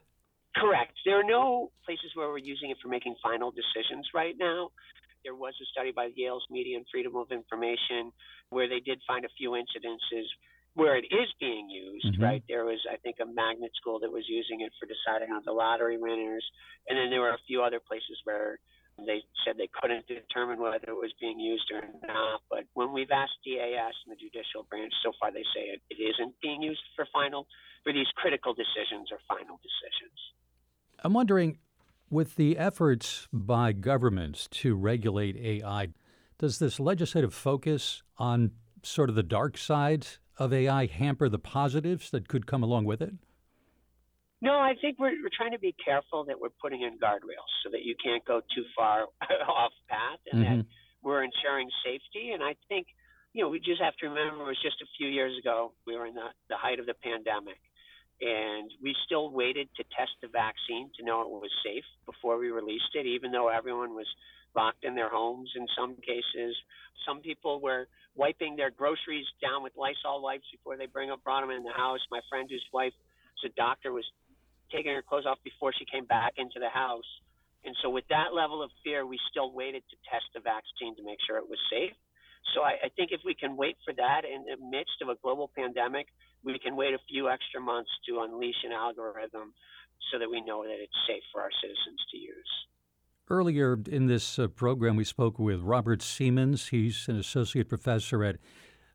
Correct. 0.55 0.93
There 1.05 1.19
are 1.19 1.23
no 1.23 1.71
places 1.85 2.11
where 2.13 2.29
we're 2.29 2.37
using 2.37 2.69
it 2.69 2.77
for 2.81 2.89
making 2.89 3.15
final 3.23 3.51
decisions 3.51 4.07
right 4.13 4.35
now. 4.37 4.69
There 5.23 5.35
was 5.35 5.53
a 5.61 5.65
study 5.71 5.91
by 5.91 6.09
Yale's 6.15 6.45
Media 6.49 6.77
and 6.77 6.85
Freedom 6.91 7.15
of 7.15 7.31
Information 7.31 8.11
where 8.49 8.67
they 8.67 8.79
did 8.79 8.99
find 9.07 9.25
a 9.25 9.33
few 9.37 9.51
incidences 9.51 10.25
where 10.73 10.95
it 10.95 11.05
is 11.11 11.27
being 11.39 11.69
used, 11.69 12.15
mm-hmm. 12.15 12.23
right? 12.23 12.43
There 12.47 12.63
was, 12.63 12.79
I 12.91 12.97
think, 12.97 13.17
a 13.21 13.25
magnet 13.25 13.71
school 13.75 13.99
that 13.99 14.11
was 14.11 14.23
using 14.27 14.61
it 14.61 14.71
for 14.79 14.87
deciding 14.87 15.33
on 15.33 15.43
the 15.45 15.51
lottery 15.51 15.97
winners, 15.97 16.45
and 16.87 16.97
then 16.97 17.09
there 17.09 17.21
were 17.21 17.35
a 17.35 17.47
few 17.47 17.61
other 17.61 17.79
places 17.79 18.17
where 18.23 18.57
they 18.97 19.23
said 19.43 19.57
they 19.57 19.69
couldn't 19.81 20.05
determine 20.07 20.59
whether 20.59 20.91
it 20.91 20.99
was 20.99 21.13
being 21.19 21.39
used 21.39 21.67
or 21.73 21.81
not. 22.07 22.41
But 22.49 22.63
when 22.73 22.93
we've 22.93 23.11
asked 23.11 23.39
DAS 23.43 23.95
and 24.05 24.15
the 24.15 24.19
judicial 24.19 24.63
branch, 24.69 24.93
so 25.03 25.11
far 25.19 25.31
they 25.31 25.45
say 25.55 25.75
it, 25.75 25.81
it 25.89 25.99
isn't 25.99 26.35
being 26.41 26.61
used 26.61 26.81
for 26.95 27.07
final, 27.11 27.47
for 27.83 27.93
these 27.93 28.07
critical 28.15 28.53
decisions 28.53 29.09
or 29.11 29.19
final 29.27 29.59
decisions. 29.59 30.19
I'm 31.03 31.13
wondering, 31.13 31.57
with 32.11 32.35
the 32.35 32.57
efforts 32.57 33.27
by 33.31 33.71
governments 33.71 34.47
to 34.51 34.75
regulate 34.75 35.37
AI, 35.37 35.87
does 36.37 36.59
this 36.59 36.79
legislative 36.79 37.33
focus 37.33 38.03
on 38.17 38.51
sort 38.83 39.09
of 39.09 39.15
the 39.15 39.23
dark 39.23 39.57
side 39.57 40.05
of 40.37 40.51
AI 40.51 40.87
hamper 40.87 41.29
the 41.29 41.39
positives 41.39 42.09
that 42.11 42.27
could 42.27 42.45
come 42.45 42.63
along 42.63 42.85
with 42.85 43.01
it? 43.01 43.13
No, 44.41 44.53
I 44.53 44.73
think 44.81 44.99
we're, 44.99 45.13
we're 45.21 45.35
trying 45.35 45.51
to 45.51 45.59
be 45.59 45.73
careful 45.83 46.25
that 46.25 46.39
we're 46.39 46.49
putting 46.61 46.81
in 46.81 46.97
guardrails 46.97 47.51
so 47.63 47.69
that 47.71 47.83
you 47.83 47.95
can't 48.03 48.25
go 48.25 48.41
too 48.53 48.65
far 48.75 49.05
off 49.47 49.71
path 49.87 50.19
and 50.31 50.43
mm-hmm. 50.43 50.57
that 50.57 50.65
we're 51.03 51.23
ensuring 51.23 51.69
safety. 51.85 52.31
And 52.33 52.43
I 52.43 52.55
think, 52.67 52.87
you 53.33 53.43
know, 53.43 53.49
we 53.49 53.59
just 53.59 53.81
have 53.81 53.95
to 53.97 54.09
remember 54.09 54.43
it 54.43 54.47
was 54.47 54.61
just 54.63 54.81
a 54.81 54.89
few 54.97 55.07
years 55.07 55.37
ago. 55.39 55.73
We 55.85 55.95
were 55.95 56.07
in 56.07 56.15
the, 56.15 56.33
the 56.49 56.57
height 56.57 56.79
of 56.79 56.87
the 56.87 56.95
pandemic 56.95 57.61
and 58.21 58.69
we 58.81 58.95
still 59.05 59.31
waited 59.31 59.67
to 59.77 59.83
test 59.97 60.13
the 60.21 60.27
vaccine 60.29 60.91
to 60.97 61.03
know 61.03 61.21
it 61.21 61.29
was 61.29 61.51
safe 61.65 61.85
before 62.05 62.37
we 62.37 62.49
released 62.49 62.93
it, 62.93 63.05
even 63.05 63.31
though 63.31 63.49
everyone 63.49 63.95
was 63.95 64.07
locked 64.55 64.83
in 64.83 64.95
their 64.95 65.09
homes 65.09 65.49
in 65.55 65.65
some 65.77 65.95
cases. 65.95 66.55
Some 67.07 67.21
people 67.21 67.59
were 67.59 67.87
wiping 68.15 68.55
their 68.55 68.69
groceries 68.69 69.25
down 69.41 69.63
with 69.63 69.73
Lysol 69.75 70.21
wipes 70.21 70.45
before 70.51 70.77
they 70.77 70.85
bring 70.85 71.09
up 71.09 71.23
brought 71.23 71.41
them 71.41 71.49
in 71.49 71.63
the 71.63 71.73
house. 71.73 71.99
My 72.11 72.21
friend 72.29 72.47
whose 72.49 72.65
wife 72.71 72.93
was 73.41 73.51
a 73.51 73.55
doctor 73.55 73.91
was 73.91 74.05
taking 74.71 74.93
her 74.93 75.01
clothes 75.01 75.25
off 75.25 75.39
before 75.43 75.73
she 75.73 75.85
came 75.85 76.05
back 76.05 76.33
into 76.37 76.59
the 76.59 76.69
house. 76.69 77.07
And 77.65 77.75
so 77.81 77.89
with 77.89 78.05
that 78.09 78.33
level 78.33 78.61
of 78.61 78.71
fear, 78.83 79.05
we 79.05 79.19
still 79.29 79.51
waited 79.51 79.83
to 79.89 79.95
test 80.09 80.25
the 80.33 80.41
vaccine 80.41 80.95
to 80.97 81.03
make 81.03 81.19
sure 81.25 81.37
it 81.37 81.49
was 81.49 81.59
safe. 81.71 81.93
So 82.53 82.61
I, 82.61 82.77
I 82.85 82.89
think 82.95 83.11
if 83.11 83.21
we 83.25 83.33
can 83.33 83.55
wait 83.55 83.77
for 83.85 83.93
that 83.93 84.21
in 84.25 84.45
the 84.45 84.57
midst 84.65 85.01
of 85.01 85.09
a 85.09 85.15
global 85.21 85.51
pandemic, 85.55 86.07
we 86.43 86.59
can 86.59 86.75
wait 86.75 86.93
a 86.93 86.99
few 87.09 87.29
extra 87.29 87.61
months 87.61 87.91
to 88.07 88.21
unleash 88.21 88.63
an 88.63 88.71
algorithm 88.71 89.53
so 90.11 90.19
that 90.19 90.29
we 90.29 90.41
know 90.41 90.63
that 90.63 90.77
it's 90.81 90.97
safe 91.07 91.23
for 91.31 91.41
our 91.41 91.51
citizens 91.61 91.99
to 92.11 92.17
use. 92.17 92.51
Earlier 93.29 93.79
in 93.89 94.07
this 94.07 94.39
uh, 94.39 94.47
program, 94.47 94.95
we 94.95 95.05
spoke 95.05 95.39
with 95.39 95.61
Robert 95.61 95.99
Seamans. 95.99 96.69
He's 96.69 97.07
an 97.07 97.17
associate 97.17 97.69
professor 97.69 98.23
at 98.23 98.37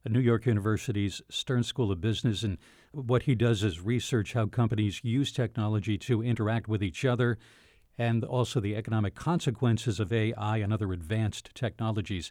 New 0.08 0.20
York 0.20 0.46
University's 0.46 1.22
Stern 1.30 1.62
School 1.62 1.90
of 1.90 2.00
Business. 2.00 2.42
And 2.42 2.58
what 2.92 3.22
he 3.22 3.34
does 3.34 3.62
is 3.62 3.80
research 3.80 4.34
how 4.34 4.46
companies 4.46 5.00
use 5.02 5.32
technology 5.32 5.96
to 5.98 6.22
interact 6.22 6.68
with 6.68 6.82
each 6.82 7.04
other 7.04 7.38
and 7.98 8.24
also 8.24 8.60
the 8.60 8.76
economic 8.76 9.14
consequences 9.14 9.98
of 9.98 10.12
AI 10.12 10.58
and 10.58 10.72
other 10.72 10.92
advanced 10.92 11.54
technologies. 11.54 12.30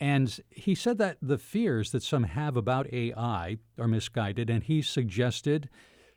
And 0.00 0.38
he 0.50 0.74
said 0.74 0.98
that 0.98 1.18
the 1.20 1.38
fears 1.38 1.90
that 1.90 2.02
some 2.02 2.24
have 2.24 2.56
about 2.56 2.92
AI 2.92 3.56
are 3.78 3.88
misguided, 3.88 4.48
and 4.48 4.62
he 4.62 4.80
suggested 4.80 5.68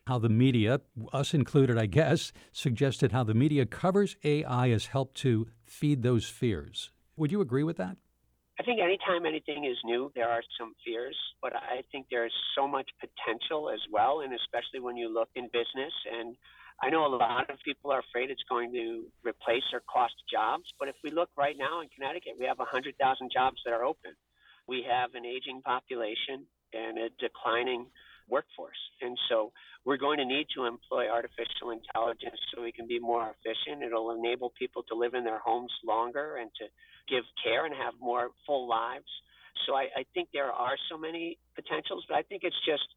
how 0.08 0.20
the 0.20 0.30
media, 0.30 0.82
us 1.14 1.34
included, 1.34 1.78
I 1.78 1.86
guess, 1.86 2.32
suggested 2.52 3.12
how 3.12 3.24
the 3.24 3.34
media 3.34 3.66
covers 3.66 4.16
AI 4.24 4.70
has 4.70 4.88
helped 4.88 5.16
to 5.18 5.48
feed 5.66 6.04
those 6.04 6.28
fears. 6.28 6.92
Would 7.18 7.32
you 7.32 7.42
agree 7.42 7.64
with 7.64 7.78
that? 7.78 7.98
I 8.60 8.64
think 8.64 8.80
anytime 8.80 9.26
anything 9.26 9.66
is 9.66 9.78
new, 9.84 10.12
there 10.14 10.30
are 10.30 10.44
some 10.60 10.74
fears, 10.86 11.18
but 11.42 11.56
I 11.56 11.82
think 11.92 12.06
there's 12.12 12.34
so 12.56 12.68
much 12.68 12.90
potential 13.00 13.72
as 13.72 13.80
well, 13.92 14.22
and 14.22 14.34
especially 14.34 14.80
when 14.80 14.98
you 14.98 15.12
look 15.12 15.30
in 15.36 15.46
business. 15.46 15.94
And 16.20 16.36
I 16.82 16.90
know 16.90 17.06
a 17.06 17.14
lot 17.14 17.50
of 17.50 17.60
people 17.64 17.92
are 17.92 18.00
afraid 18.00 18.32
it's 18.32 18.44
going 18.50 18.74
to 18.74 19.06
replace 19.24 19.64
or 19.72 19.82
cost 19.86 20.16
jobs, 20.32 20.66
but 20.80 20.88
if 20.88 20.96
we 21.04 21.12
look 21.12 21.30
right 21.38 21.56
now 21.58 21.82
in 21.82 21.90
Connecticut, 21.94 22.34
we 22.40 22.46
have 22.46 22.58
100,000 22.58 22.98
jobs 23.32 23.58
that 23.66 23.74
are 23.74 23.86
open. 23.86 24.18
We 24.68 24.84
have 24.90 25.14
an 25.14 25.26
aging 25.26 25.62
population 25.62 26.48
and 26.74 26.98
a 26.98 27.10
declining 27.20 27.86
workforce. 28.28 28.82
And 29.02 29.18
so 29.30 29.52
we're 29.86 29.98
going 29.98 30.18
to 30.18 30.26
need 30.26 30.48
to 30.56 30.66
employ 30.66 31.06
artificial 31.10 31.70
intelligence 31.70 32.40
so 32.50 32.64
we 32.64 32.72
can 32.72 32.88
be 32.88 32.98
more 32.98 33.30
efficient. 33.30 33.84
It'll 33.84 34.12
enable 34.12 34.52
people 34.58 34.82
to 34.90 34.96
live 34.96 35.14
in 35.14 35.24
their 35.24 35.40
homes 35.40 35.72
longer 35.86 36.38
and 36.38 36.50
to 36.58 36.66
give 37.08 37.24
care 37.44 37.66
and 37.66 37.76
have 37.76 37.94
more 38.00 38.30
full 38.48 38.68
lives. 38.68 39.10
So 39.68 39.76
I, 39.76 39.86
I 39.96 40.04
think 40.16 40.30
there 40.34 40.52
are 40.52 40.76
so 40.90 40.98
many 40.98 41.38
potentials, 41.54 42.06
but 42.10 42.16
I 42.16 42.24
think 42.24 42.42
it's 42.44 42.64
just 42.66 42.88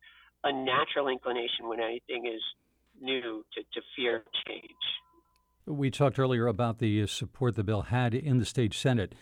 a 0.45 0.53
natural 0.53 1.09
inclination 1.09 1.69
when 1.69 1.81
anything 1.81 2.27
is 2.27 2.41
new 3.05 3.45
to, 3.55 3.63
to 3.63 3.81
fear 3.95 4.25
change. 4.47 4.71
We 5.67 5.91
talked 5.91 6.19
earlier 6.19 6.47
about 6.47 6.79
the 6.79 7.07
support 7.07 7.55
the 7.55 7.65
bill 7.65 7.83
had 7.83 8.15
in 8.15 8.39
the 8.39 8.45
state 8.45 8.75
Senate. 8.75 9.15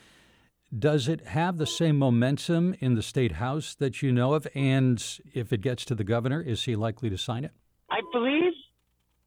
Does 0.76 1.06
it 1.06 1.26
have 1.26 1.58
the 1.58 1.66
same 1.66 1.98
momentum 1.98 2.74
in 2.80 2.94
the 2.94 3.02
state 3.02 3.32
house 3.32 3.74
that 3.74 4.00
you 4.00 4.10
know 4.10 4.32
of? 4.32 4.48
And 4.54 5.04
if 5.34 5.52
it 5.52 5.60
gets 5.60 5.84
to 5.86 5.94
the 5.94 6.04
governor, 6.04 6.40
is 6.40 6.64
he 6.64 6.76
likely 6.76 7.10
to 7.10 7.18
sign 7.18 7.44
it? 7.44 7.52
I 7.90 8.00
believe, 8.10 8.54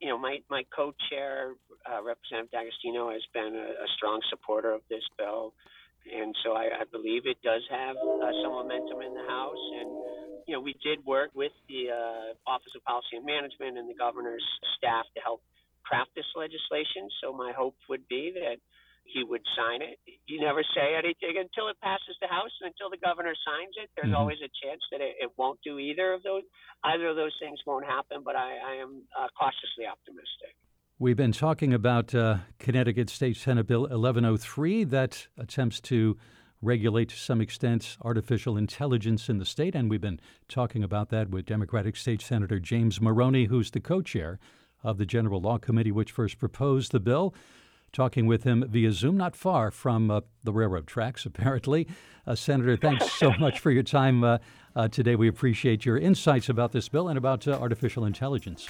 you 0.01 0.09
know, 0.09 0.17
my, 0.17 0.39
my 0.49 0.63
co 0.75 0.93
chair, 1.09 1.53
uh, 1.85 2.03
Representative 2.03 2.51
D'Agostino, 2.51 3.11
has 3.11 3.21
been 3.31 3.55
a, 3.55 3.83
a, 3.83 3.87
strong 3.95 4.21
supporter 4.29 4.73
of 4.73 4.81
this 4.89 5.03
bill. 5.19 5.53
And 6.05 6.35
so 6.45 6.53
I, 6.53 6.81
I 6.81 6.85
believe 6.91 7.25
it 7.25 7.41
does 7.41 7.65
have 7.69 7.97
uh, 7.97 8.31
some 8.43 8.53
momentum 8.53 9.01
in 9.01 9.13
the 9.13 9.25
House. 9.25 9.63
And, 9.81 9.89
you 10.47 10.53
know, 10.53 10.61
we 10.61 10.77
did 10.85 11.01
work 11.05 11.31
with 11.33 11.53
the 11.67 11.89
uh, 11.89 12.37
Office 12.45 12.73
of 12.77 12.83
Policy 12.85 13.17
and 13.17 13.25
Management 13.25 13.77
and 13.77 13.89
the 13.89 13.97
governor's 13.97 14.45
staff 14.77 15.05
to 15.17 15.21
help 15.21 15.41
craft 15.83 16.13
this 16.15 16.29
legislation. 16.35 17.09
So 17.21 17.33
my 17.33 17.53
hope 17.53 17.75
would 17.89 18.07
be 18.07 18.33
that 18.37 18.61
he 19.05 19.21
would 19.21 19.45
sign 19.53 19.85
it. 19.85 20.01
You 20.25 20.41
never 20.41 20.65
say 20.73 20.97
anything 20.97 21.37
until 21.37 21.69
it 21.69 21.77
passes 21.81 22.17
the 22.21 22.27
House 22.27 22.49
and 22.61 22.73
until 22.73 22.89
the 22.89 22.97
governor 22.97 23.37
signs 23.45 23.77
it. 23.77 23.93
There's 23.93 24.09
mm-hmm. 24.09 24.17
always 24.17 24.41
a 24.41 24.49
chance 24.65 24.81
that 24.89 24.99
it, 24.99 25.29
it, 25.29 25.31
won't 25.37 25.61
do 25.61 25.77
either 25.77 26.13
of 26.13 26.25
those. 26.25 26.41
Either 26.83 27.13
of 27.13 27.15
those 27.15 27.33
things 27.37 27.61
won't 27.65 27.85
happen, 27.85 28.25
but 28.25 28.35
I, 28.35 28.57
I 28.57 28.73
am 28.81 29.05
uh, 29.13 29.29
cautiously 29.37 29.85
optimistic. 29.85 30.57
We've 30.97 31.17
been 31.17 31.33
talking 31.33 31.73
about 31.73 32.15
uh, 32.15 32.37
Connecticut 32.57 33.09
State 33.09 33.35
Senate 33.35 33.67
Bill 33.67 33.81
1103 33.81 34.85
that 34.85 35.27
attempts 35.37 35.81
to 35.81 36.17
regulate 36.61 37.09
to 37.09 37.17
some 37.17 37.41
extent 37.41 37.97
artificial 38.01 38.55
intelligence 38.55 39.27
in 39.27 39.37
the 39.37 39.43
state, 39.43 39.75
and 39.75 39.89
we've 39.89 39.99
been 39.99 40.21
talking 40.47 40.85
about 40.85 41.09
that 41.09 41.31
with 41.31 41.45
Democratic 41.45 41.97
State 41.97 42.21
Senator 42.21 42.61
James 42.61 43.01
Maroney, 43.01 43.47
who's 43.47 43.71
the 43.71 43.81
co-chair 43.81 44.39
of 44.83 44.97
the 44.97 45.05
General 45.05 45.41
Law 45.41 45.57
Committee, 45.57 45.91
which 45.91 46.13
first 46.13 46.39
proposed 46.39 46.93
the 46.93 47.01
bill 47.01 47.35
talking 47.91 48.25
with 48.25 48.45
him 48.45 48.63
via 48.69 48.93
Zoom, 48.93 49.17
not 49.17 49.35
far 49.35 49.71
from 49.71 50.09
uh, 50.09 50.21
the 50.45 50.53
railroad 50.53 50.87
tracks, 50.87 51.25
apparently. 51.25 51.89
Uh, 52.25 52.35
Senator, 52.35 52.77
thanks 52.77 53.11
so 53.11 53.33
much 53.39 53.59
for 53.59 53.69
your 53.69 53.83
time 53.83 54.23
uh, 54.23 54.37
uh, 54.77 54.87
today. 54.87 55.17
We 55.17 55.27
appreciate 55.27 55.85
your 55.85 55.97
insights 55.97 56.47
about 56.47 56.71
this 56.71 56.87
bill 56.87 57.09
and 57.09 57.17
about 57.17 57.49
uh, 57.49 57.51
artificial 57.51 58.05
intelligence. 58.05 58.69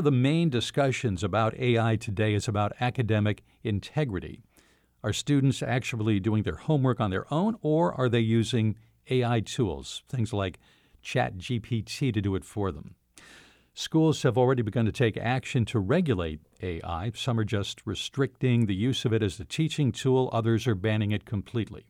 Of 0.00 0.04
the 0.04 0.10
main 0.10 0.48
discussions 0.48 1.22
about 1.22 1.54
AI 1.58 1.94
today 1.94 2.32
is 2.32 2.48
about 2.48 2.72
academic 2.80 3.42
integrity. 3.62 4.40
Are 5.04 5.12
students 5.12 5.62
actually 5.62 6.18
doing 6.20 6.42
their 6.42 6.54
homework 6.54 7.00
on 7.00 7.10
their 7.10 7.30
own, 7.30 7.56
or 7.60 7.92
are 7.92 8.08
they 8.08 8.20
using 8.20 8.76
AI 9.10 9.40
tools, 9.40 10.02
things 10.08 10.32
like 10.32 10.58
ChatGPT, 11.04 12.14
to 12.14 12.20
do 12.22 12.34
it 12.34 12.46
for 12.46 12.72
them? 12.72 12.94
Schools 13.74 14.22
have 14.22 14.38
already 14.38 14.62
begun 14.62 14.86
to 14.86 14.92
take 14.92 15.18
action 15.18 15.66
to 15.66 15.78
regulate 15.78 16.40
AI. 16.62 17.12
Some 17.14 17.38
are 17.38 17.44
just 17.44 17.82
restricting 17.84 18.64
the 18.64 18.74
use 18.74 19.04
of 19.04 19.12
it 19.12 19.22
as 19.22 19.38
a 19.38 19.44
teaching 19.44 19.92
tool, 19.92 20.30
others 20.32 20.66
are 20.66 20.74
banning 20.74 21.12
it 21.12 21.26
completely. 21.26 21.84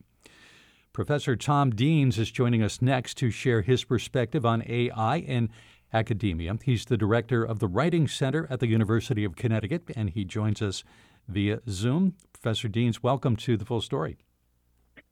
Professor 0.91 1.37
Tom 1.37 1.69
Deans 1.69 2.19
is 2.19 2.29
joining 2.29 2.61
us 2.61 2.81
next 2.81 3.15
to 3.19 3.31
share 3.31 3.61
his 3.61 3.85
perspective 3.85 4.45
on 4.45 4.63
AI 4.67 5.19
and 5.19 5.47
academia. 5.93 6.57
He's 6.63 6.85
the 6.85 6.97
director 6.97 7.43
of 7.43 7.59
the 7.59 7.67
Writing 7.67 8.07
Center 8.07 8.47
at 8.49 8.59
the 8.59 8.67
University 8.67 9.23
of 9.23 9.35
Connecticut, 9.35 9.83
and 9.95 10.09
he 10.09 10.23
joins 10.25 10.61
us 10.61 10.83
via 11.27 11.59
Zoom. 11.69 12.15
Professor 12.33 12.67
Deans, 12.67 13.03
welcome 13.03 13.35
to 13.37 13.57
the 13.57 13.65
full 13.65 13.81
story. 13.81 14.17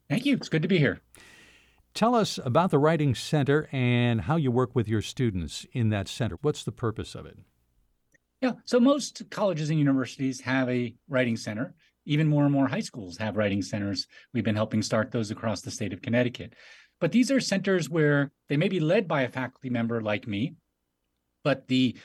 Thank 0.09 0.25
you. 0.25 0.35
It's 0.35 0.49
good 0.49 0.61
to 0.61 0.67
be 0.67 0.79
here. 0.79 1.01
Tell 1.93 2.15
us 2.15 2.39
about 2.43 2.71
the 2.71 2.79
Writing 2.79 3.15
Center 3.15 3.67
and 3.71 4.21
how 4.21 4.35
you 4.35 4.51
work 4.51 4.75
with 4.75 4.87
your 4.87 5.01
students 5.01 5.65
in 5.73 5.89
that 5.89 6.07
center. 6.07 6.37
What's 6.41 6.63
the 6.63 6.71
purpose 6.71 7.15
of 7.15 7.25
it? 7.25 7.37
Yeah, 8.41 8.53
so 8.63 8.79
most 8.79 9.23
colleges 9.29 9.69
and 9.69 9.77
universities 9.77 10.39
have 10.41 10.69
a 10.69 10.95
writing 11.09 11.35
center. 11.35 11.73
Even 12.05 12.27
more 12.27 12.45
and 12.45 12.53
more 12.53 12.67
high 12.67 12.79
schools 12.79 13.17
have 13.17 13.37
writing 13.37 13.61
centers. 13.61 14.07
We've 14.33 14.43
been 14.43 14.55
helping 14.55 14.81
start 14.81 15.11
those 15.11 15.29
across 15.29 15.61
the 15.61 15.71
state 15.71 15.93
of 15.93 16.01
Connecticut. 16.01 16.53
But 16.99 17.11
these 17.11 17.31
are 17.31 17.39
centers 17.39 17.89
where 17.89 18.31
they 18.47 18.57
may 18.57 18.69
be 18.69 18.79
led 18.79 19.07
by 19.07 19.23
a 19.23 19.29
faculty 19.29 19.69
member 19.69 20.01
like 20.01 20.27
me, 20.27 20.55
but 21.43 21.67
the 21.67 21.95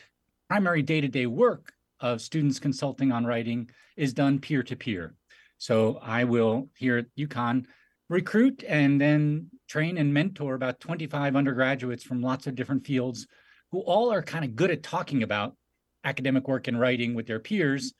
primary 0.48 0.82
day 0.82 1.00
to 1.00 1.08
day 1.08 1.26
work 1.26 1.72
of 2.00 2.20
students 2.20 2.58
consulting 2.58 3.12
on 3.12 3.24
writing 3.24 3.70
is 3.96 4.12
done 4.12 4.38
peer 4.38 4.62
to 4.62 4.76
peer. 4.76 5.14
So 5.58 5.98
I 6.02 6.24
will 6.24 6.68
here 6.76 6.98
at 6.98 7.06
UConn 7.18 7.64
recruit 8.08 8.64
and 8.68 9.00
then 9.00 9.50
train 9.68 9.96
and 9.98 10.12
mentor 10.12 10.54
about 10.54 10.80
25 10.80 11.36
undergraduates 11.36 12.04
from 12.04 12.20
lots 12.20 12.46
of 12.46 12.54
different 12.54 12.86
fields 12.86 13.26
who 13.72 13.80
all 13.80 14.12
are 14.12 14.22
kind 14.22 14.44
of 14.44 14.54
good 14.54 14.70
at 14.70 14.82
talking 14.82 15.22
about 15.22 15.56
academic 16.04 16.46
work 16.46 16.68
and 16.68 16.78
writing 16.78 17.14
with 17.14 17.26
their 17.26 17.40
peers 17.40 17.94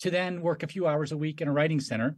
to 0.00 0.10
then 0.10 0.40
work 0.40 0.62
a 0.62 0.68
few 0.68 0.86
hours 0.86 1.10
a 1.10 1.16
week 1.16 1.40
in 1.40 1.48
a 1.48 1.52
writing 1.52 1.80
center 1.80 2.16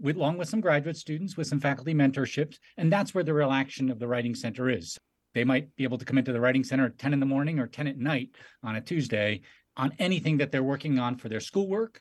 with 0.00 0.16
along 0.16 0.38
with 0.38 0.48
some 0.48 0.60
graduate 0.60 0.96
students 0.96 1.36
with 1.36 1.46
some 1.46 1.60
faculty 1.60 1.92
mentorships 1.92 2.56
and 2.78 2.90
that's 2.90 3.14
where 3.14 3.24
the 3.24 3.34
real 3.34 3.52
action 3.52 3.90
of 3.90 3.98
the 3.98 4.08
writing 4.08 4.34
center 4.34 4.70
is 4.70 4.98
they 5.34 5.44
might 5.44 5.74
be 5.76 5.84
able 5.84 5.98
to 5.98 6.04
come 6.04 6.18
into 6.18 6.32
the 6.32 6.40
writing 6.40 6.64
center 6.64 6.86
at 6.86 6.98
10 6.98 7.12
in 7.12 7.20
the 7.20 7.26
morning 7.26 7.58
or 7.58 7.66
10 7.66 7.86
at 7.86 7.98
night 7.98 8.30
on 8.62 8.76
a 8.76 8.80
tuesday 8.80 9.40
on 9.76 9.92
anything 9.98 10.38
that 10.38 10.50
they're 10.50 10.62
working 10.62 10.98
on 10.98 11.16
for 11.16 11.28
their 11.28 11.40
schoolwork 11.40 12.00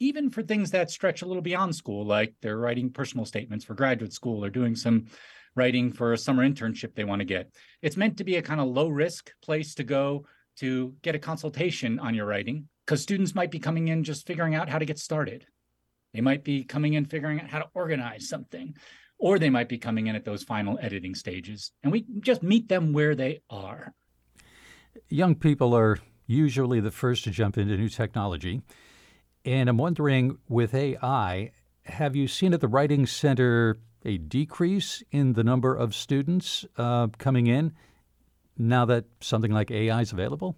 even 0.00 0.30
for 0.30 0.42
things 0.42 0.70
that 0.70 0.90
stretch 0.90 1.22
a 1.22 1.26
little 1.26 1.42
beyond 1.42 1.74
school 1.74 2.04
like 2.04 2.34
they're 2.42 2.58
writing 2.58 2.90
personal 2.90 3.24
statements 3.24 3.64
for 3.64 3.74
graduate 3.74 4.12
school 4.12 4.44
or 4.44 4.50
doing 4.50 4.74
some 4.74 5.06
writing 5.54 5.92
for 5.92 6.12
a 6.12 6.18
summer 6.18 6.48
internship 6.48 6.94
they 6.94 7.04
want 7.04 7.20
to 7.20 7.26
get 7.26 7.50
it's 7.82 7.96
meant 7.96 8.16
to 8.16 8.24
be 8.24 8.36
a 8.36 8.42
kind 8.42 8.60
of 8.60 8.68
low 8.68 8.88
risk 8.88 9.30
place 9.42 9.74
to 9.74 9.84
go 9.84 10.24
to 10.56 10.94
get 11.02 11.14
a 11.14 11.18
consultation 11.18 11.98
on 11.98 12.14
your 12.14 12.26
writing 12.26 12.68
because 12.86 13.02
students 13.02 13.34
might 13.34 13.50
be 13.50 13.58
coming 13.58 13.88
in 13.88 14.04
just 14.04 14.26
figuring 14.26 14.54
out 14.54 14.68
how 14.68 14.78
to 14.78 14.84
get 14.84 14.98
started. 14.98 15.46
They 16.12 16.20
might 16.20 16.44
be 16.44 16.64
coming 16.64 16.94
in 16.94 17.04
figuring 17.06 17.40
out 17.40 17.48
how 17.48 17.60
to 17.60 17.68
organize 17.74 18.28
something, 18.28 18.76
or 19.22 19.38
they 19.38 19.50
might 19.50 19.68
be 19.68 19.78
coming 19.78 20.08
in 20.08 20.16
at 20.16 20.24
those 20.24 20.42
final 20.42 20.76
editing 20.82 21.14
stages. 21.14 21.70
And 21.84 21.92
we 21.92 22.04
just 22.18 22.42
meet 22.42 22.68
them 22.68 22.92
where 22.92 23.14
they 23.14 23.40
are. 23.48 23.94
Young 25.08 25.36
people 25.36 25.76
are 25.76 26.00
usually 26.26 26.80
the 26.80 26.90
first 26.90 27.22
to 27.24 27.30
jump 27.30 27.56
into 27.56 27.76
new 27.76 27.88
technology. 27.88 28.62
And 29.44 29.68
I'm 29.68 29.78
wondering 29.78 30.38
with 30.48 30.74
AI, 30.74 31.52
have 31.84 32.16
you 32.16 32.26
seen 32.26 32.52
at 32.52 32.60
the 32.60 32.66
Writing 32.66 33.06
Center 33.06 33.78
a 34.04 34.18
decrease 34.18 35.04
in 35.12 35.34
the 35.34 35.44
number 35.44 35.72
of 35.72 35.94
students 35.94 36.66
uh, 36.76 37.06
coming 37.18 37.46
in 37.46 37.74
now 38.58 38.84
that 38.86 39.04
something 39.20 39.52
like 39.52 39.70
AI 39.70 40.00
is 40.00 40.10
available? 40.10 40.56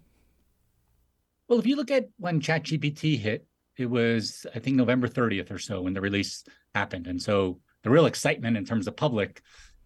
Well, 1.47 1.59
if 1.59 1.67
you 1.67 1.75
look 1.75 1.91
at 1.91 2.09
when 2.17 2.41
ChatGPT 2.41 3.19
hit, 3.19 3.45
it 3.77 3.91
was, 3.91 4.47
I 4.55 4.59
think, 4.59 4.75
November 4.75 5.07
30th 5.07 5.51
or 5.51 5.59
so 5.59 5.81
when 5.81 5.93
the 5.93 6.01
release 6.01 6.43
happened. 6.73 7.05
And 7.05 7.21
so 7.21 7.59
the 7.85 7.91
real 7.91 8.07
excitement 8.07 8.57
in 8.57 8.65
terms 8.65 8.87
of 8.87 8.95
public 8.95 9.41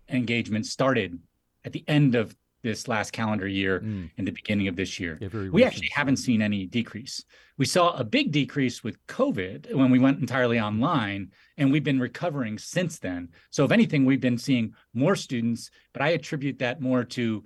engagement 0.08 0.66
started 0.66 1.20
at 1.66 1.74
the 1.74 1.84
end 1.86 2.16
of 2.16 2.34
this 2.64 2.88
last 2.88 3.12
calendar 3.12 3.46
year 3.46 3.82
mm. 3.82 4.10
and 4.18 4.26
the 4.26 4.32
beginning 4.32 4.70
of 4.70 4.78
this 4.78 5.02
year. 5.02 5.18
Yeah, 5.20 5.28
we 5.52 5.66
actually 5.66 5.90
haven't 5.94 6.16
seen 6.16 6.42
any 6.42 6.66
decrease. 6.66 7.26
We 7.58 7.66
saw 7.66 7.92
a 7.98 8.06
big 8.06 8.32
decrease 8.32 8.86
with 8.86 9.06
COVID 9.08 9.74
when 9.76 9.92
we 9.92 10.00
went 10.00 10.20
entirely 10.20 10.62
online, 10.62 11.32
and 11.58 11.74
we've 11.74 11.84
been 11.84 12.00
recovering 12.00 12.58
since 12.58 13.00
then. 13.00 13.30
So, 13.50 13.66
if 13.66 13.72
anything, 13.72 14.06
we've 14.06 14.22
been 14.22 14.38
seeing 14.38 14.74
more 14.94 15.18
students, 15.18 15.70
but 15.92 16.02
I 16.02 16.10
attribute 16.10 16.60
that 16.60 16.80
more 16.80 17.04
to 17.04 17.44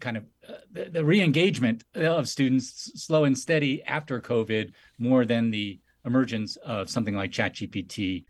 kind 0.00 0.16
of 0.16 0.24
uh, 0.48 0.54
the, 0.72 0.84
the 0.86 1.04
re-engagement 1.04 1.84
of 1.94 2.28
students 2.28 2.90
slow 3.00 3.24
and 3.24 3.38
steady 3.38 3.82
after 3.84 4.20
COVID 4.20 4.72
more 4.98 5.24
than 5.24 5.52
the 5.52 5.78
emergence 6.04 6.56
of 6.56 6.90
something 6.90 7.14
like 7.14 7.30
ChatGPT. 7.30 8.24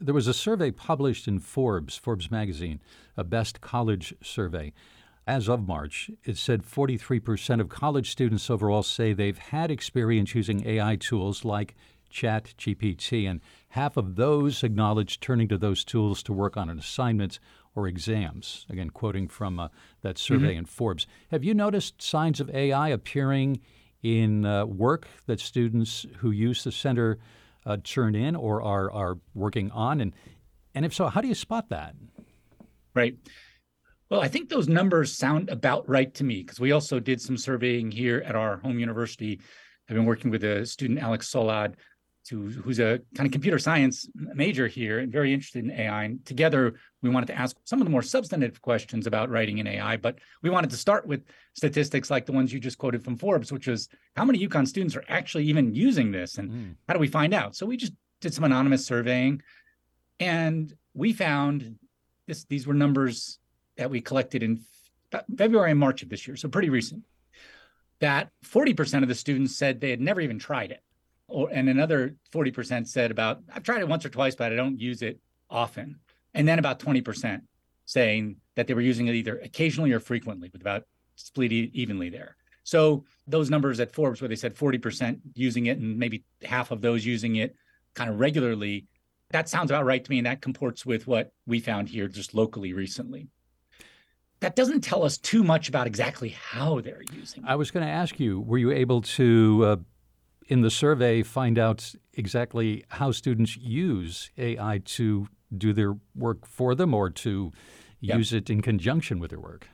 There 0.00 0.14
was 0.14 0.26
a 0.26 0.34
survey 0.34 0.70
published 0.70 1.28
in 1.28 1.38
Forbes, 1.38 1.96
Forbes 1.96 2.30
magazine, 2.30 2.80
a 3.16 3.24
best 3.24 3.60
college 3.60 4.14
survey. 4.22 4.72
As 5.26 5.48
of 5.48 5.66
March, 5.66 6.10
it 6.24 6.36
said 6.36 6.62
43% 6.62 7.60
of 7.60 7.68
college 7.68 8.10
students 8.10 8.50
overall 8.50 8.82
say 8.82 9.12
they've 9.12 9.38
had 9.38 9.70
experience 9.70 10.34
using 10.34 10.66
AI 10.66 10.96
tools 10.96 11.44
like 11.44 11.76
ChatGPT, 12.10 13.28
and 13.28 13.40
half 13.70 13.96
of 13.96 14.16
those 14.16 14.62
acknowledged 14.62 15.22
turning 15.22 15.48
to 15.48 15.58
those 15.58 15.84
tools 15.84 16.22
to 16.24 16.32
work 16.32 16.56
on 16.56 16.68
an 16.68 16.78
assignment 16.78 17.38
or 17.74 17.86
exams. 17.86 18.66
Again, 18.68 18.90
quoting 18.90 19.28
from 19.28 19.58
uh, 19.58 19.68
that 20.02 20.18
survey 20.18 20.50
mm-hmm. 20.50 20.58
in 20.58 20.64
Forbes. 20.66 21.06
Have 21.30 21.44
you 21.44 21.54
noticed 21.54 22.02
signs 22.02 22.40
of 22.40 22.50
AI 22.50 22.88
appearing 22.88 23.60
in 24.02 24.44
uh, 24.44 24.66
work 24.66 25.08
that 25.26 25.40
students 25.40 26.04
who 26.18 26.30
use 26.30 26.64
the 26.64 26.72
center 26.72 27.18
uh, 27.66 27.76
turn 27.84 28.14
in 28.14 28.36
or 28.36 28.62
are, 28.62 28.90
are 28.90 29.18
working 29.34 29.70
on? 29.70 30.00
And, 30.00 30.12
and 30.74 30.84
if 30.84 30.94
so, 30.94 31.08
how 31.08 31.20
do 31.20 31.28
you 31.28 31.34
spot 31.34 31.68
that? 31.70 31.94
Right. 32.94 33.16
Well, 34.10 34.20
I 34.20 34.28
think 34.28 34.48
those 34.50 34.68
numbers 34.68 35.16
sound 35.16 35.48
about 35.48 35.88
right 35.88 36.12
to 36.14 36.24
me 36.24 36.42
because 36.42 36.60
we 36.60 36.72
also 36.72 37.00
did 37.00 37.20
some 37.20 37.36
surveying 37.36 37.90
here 37.90 38.22
at 38.26 38.36
our 38.36 38.58
home 38.58 38.78
university. 38.78 39.40
I've 39.88 39.96
been 39.96 40.04
working 40.04 40.30
with 40.30 40.44
a 40.44 40.66
student, 40.66 41.00
Alex 41.00 41.32
Solad, 41.32 41.74
to 42.24 42.48
who's 42.48 42.78
a 42.78 43.00
kind 43.14 43.26
of 43.26 43.32
computer 43.32 43.58
science 43.58 44.08
major 44.14 44.68
here 44.68 45.00
and 45.00 45.10
very 45.10 45.32
interested 45.32 45.64
in 45.64 45.70
AI. 45.70 46.04
And 46.04 46.24
together, 46.24 46.74
we 47.02 47.10
wanted 47.10 47.26
to 47.26 47.38
ask 47.38 47.56
some 47.64 47.80
of 47.80 47.84
the 47.84 47.90
more 47.90 48.02
substantive 48.02 48.62
questions 48.62 49.06
about 49.06 49.28
writing 49.28 49.58
in 49.58 49.66
AI. 49.66 49.96
But 49.96 50.18
we 50.42 50.50
wanted 50.50 50.70
to 50.70 50.76
start 50.76 51.06
with 51.06 51.24
statistics 51.54 52.10
like 52.10 52.26
the 52.26 52.32
ones 52.32 52.52
you 52.52 52.60
just 52.60 52.78
quoted 52.78 53.04
from 53.04 53.16
Forbes, 53.16 53.52
which 53.52 53.66
was 53.66 53.88
how 54.16 54.24
many 54.24 54.46
UConn 54.46 54.66
students 54.68 54.94
are 54.94 55.04
actually 55.08 55.44
even 55.44 55.74
using 55.74 56.12
this, 56.12 56.38
and 56.38 56.50
mm. 56.50 56.74
how 56.86 56.94
do 56.94 57.00
we 57.00 57.08
find 57.08 57.34
out? 57.34 57.56
So 57.56 57.66
we 57.66 57.76
just 57.76 57.92
did 58.20 58.32
some 58.32 58.44
anonymous 58.44 58.86
surveying, 58.86 59.42
and 60.20 60.72
we 60.94 61.12
found 61.12 61.76
this. 62.26 62.44
These 62.44 62.66
were 62.66 62.74
numbers 62.74 63.38
that 63.76 63.90
we 63.90 64.00
collected 64.00 64.42
in 64.42 64.60
February 65.36 65.72
and 65.72 65.80
March 65.80 66.02
of 66.02 66.08
this 66.08 66.26
year, 66.26 66.36
so 66.36 66.48
pretty 66.48 66.70
recent. 66.70 67.02
That 68.00 68.30
40% 68.44 69.02
of 69.02 69.08
the 69.08 69.14
students 69.14 69.56
said 69.56 69.80
they 69.80 69.90
had 69.90 70.00
never 70.00 70.20
even 70.20 70.38
tried 70.38 70.72
it 70.72 70.82
or 71.32 71.48
and 71.50 71.68
another 71.68 72.16
40% 72.32 72.86
said 72.86 73.10
about 73.10 73.40
I've 73.52 73.62
tried 73.62 73.80
it 73.80 73.88
once 73.88 74.04
or 74.04 74.10
twice, 74.10 74.34
but 74.34 74.52
I 74.52 74.56
don't 74.56 74.78
use 74.78 75.02
it 75.02 75.20
often. 75.50 75.98
And 76.34 76.46
then 76.46 76.58
about 76.58 76.78
20% 76.78 77.42
saying 77.84 78.36
that 78.54 78.66
they 78.66 78.74
were 78.74 78.80
using 78.80 79.08
it 79.08 79.14
either 79.14 79.38
occasionally 79.38 79.92
or 79.92 80.00
frequently, 80.00 80.48
with 80.52 80.60
about 80.60 80.84
split 81.16 81.52
evenly 81.52 82.08
there. 82.08 82.36
So 82.64 83.04
those 83.26 83.50
numbers 83.50 83.80
at 83.80 83.92
Forbes, 83.92 84.20
where 84.20 84.28
they 84.28 84.36
said 84.36 84.54
40% 84.54 85.20
using 85.34 85.66
it 85.66 85.78
and 85.78 85.98
maybe 85.98 86.24
half 86.42 86.70
of 86.70 86.80
those 86.80 87.04
using 87.04 87.36
it 87.36 87.56
kind 87.94 88.08
of 88.08 88.20
regularly, 88.20 88.86
that 89.30 89.48
sounds 89.48 89.70
about 89.70 89.84
right 89.84 90.02
to 90.02 90.10
me. 90.10 90.18
And 90.18 90.26
that 90.26 90.40
comports 90.40 90.86
with 90.86 91.06
what 91.06 91.32
we 91.46 91.60
found 91.60 91.88
here 91.88 92.08
just 92.08 92.34
locally 92.34 92.72
recently. 92.72 93.28
That 94.40 94.56
doesn't 94.56 94.80
tell 94.80 95.04
us 95.04 95.18
too 95.18 95.44
much 95.44 95.68
about 95.68 95.86
exactly 95.86 96.30
how 96.30 96.80
they're 96.80 97.04
using 97.12 97.42
it. 97.42 97.48
I 97.48 97.54
was 97.56 97.70
going 97.70 97.86
to 97.86 97.92
ask 97.92 98.18
you, 98.18 98.40
were 98.40 98.58
you 98.58 98.72
able 98.72 99.02
to 99.02 99.64
uh, 99.64 99.76
in 100.48 100.62
the 100.62 100.70
survey 100.70 101.22
find 101.22 101.58
out 101.58 101.94
exactly 102.14 102.84
how 102.88 103.12
students 103.12 103.56
use 103.56 104.30
AI 104.38 104.80
to 104.84 105.28
do 105.56 105.72
their 105.72 105.96
work 106.14 106.46
for 106.46 106.74
them 106.74 106.94
or 106.94 107.10
to 107.10 107.52
yep. 108.00 108.18
use 108.18 108.32
it 108.32 108.50
in 108.50 108.62
conjunction 108.62 109.18
with 109.18 109.30
their 109.30 109.40
work? 109.40 109.68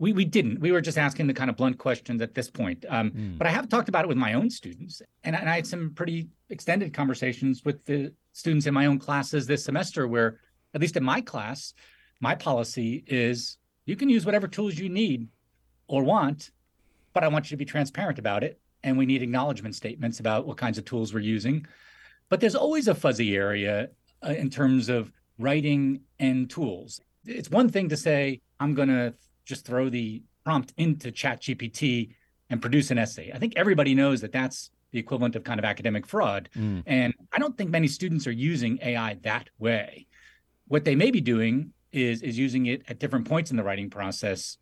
We, 0.00 0.12
we 0.12 0.24
didn't. 0.24 0.60
We 0.60 0.70
were 0.70 0.80
just 0.80 0.96
asking 0.96 1.26
the 1.26 1.34
kind 1.34 1.50
of 1.50 1.56
blunt 1.56 1.78
questions 1.78 2.22
at 2.22 2.34
this 2.34 2.48
point. 2.48 2.84
Um, 2.88 3.10
mm. 3.10 3.38
But 3.38 3.48
I 3.48 3.50
have 3.50 3.68
talked 3.68 3.88
about 3.88 4.04
it 4.04 4.08
with 4.08 4.16
my 4.16 4.34
own 4.34 4.48
students, 4.48 5.02
and, 5.24 5.34
and 5.34 5.50
I 5.50 5.56
had 5.56 5.66
some 5.66 5.92
pretty 5.94 6.28
extended 6.50 6.94
conversations 6.94 7.64
with 7.64 7.84
the 7.84 8.12
students 8.32 8.66
in 8.66 8.74
my 8.74 8.86
own 8.86 8.98
classes 9.00 9.46
this 9.46 9.64
semester, 9.64 10.06
where, 10.06 10.38
at 10.74 10.80
least 10.80 10.96
in 10.96 11.02
my 11.02 11.20
class, 11.20 11.74
my 12.20 12.36
policy 12.36 13.02
is 13.08 13.58
you 13.86 13.96
can 13.96 14.08
use 14.08 14.24
whatever 14.24 14.46
tools 14.46 14.78
you 14.78 14.88
need 14.88 15.26
or 15.88 16.04
want, 16.04 16.52
but 17.12 17.24
I 17.24 17.28
want 17.28 17.46
you 17.46 17.56
to 17.56 17.58
be 17.58 17.64
transparent 17.64 18.20
about 18.20 18.44
it 18.44 18.60
and 18.82 18.96
we 18.96 19.06
need 19.06 19.22
acknowledgement 19.22 19.74
statements 19.74 20.20
about 20.20 20.46
what 20.46 20.56
kinds 20.56 20.78
of 20.78 20.84
tools 20.84 21.12
we're 21.12 21.20
using. 21.20 21.66
But 22.28 22.40
there's 22.40 22.54
always 22.54 22.88
a 22.88 22.94
fuzzy 22.94 23.36
area 23.36 23.88
uh, 24.24 24.30
in 24.30 24.50
terms 24.50 24.88
of 24.88 25.10
writing 25.38 26.00
and 26.18 26.48
tools. 26.48 27.00
It's 27.24 27.50
one 27.50 27.68
thing 27.68 27.88
to 27.88 27.96
say, 27.96 28.40
I'm 28.60 28.74
going 28.74 28.88
to 28.88 29.14
just 29.44 29.64
throw 29.64 29.88
the 29.88 30.22
prompt 30.44 30.72
into 30.76 31.10
ChatGPT 31.10 32.14
and 32.50 32.60
produce 32.60 32.90
an 32.90 32.98
essay. 32.98 33.30
I 33.34 33.38
think 33.38 33.54
everybody 33.56 33.94
knows 33.94 34.20
that 34.20 34.32
that's 34.32 34.70
the 34.90 34.98
equivalent 34.98 35.36
of 35.36 35.44
kind 35.44 35.58
of 35.58 35.64
academic 35.64 36.06
fraud. 36.06 36.48
Mm. 36.56 36.82
And 36.86 37.14
I 37.32 37.38
don't 37.38 37.56
think 37.56 37.70
many 37.70 37.88
students 37.88 38.26
are 38.26 38.32
using 38.32 38.78
AI 38.82 39.18
that 39.22 39.50
way. 39.58 40.06
What 40.66 40.84
they 40.84 40.94
may 40.94 41.10
be 41.10 41.20
doing 41.20 41.72
is, 41.92 42.22
is 42.22 42.38
using 42.38 42.66
it 42.66 42.82
at 42.88 42.98
different 42.98 43.28
points 43.28 43.50
in 43.50 43.56
the 43.56 43.62
writing 43.62 43.90
process 43.90 44.56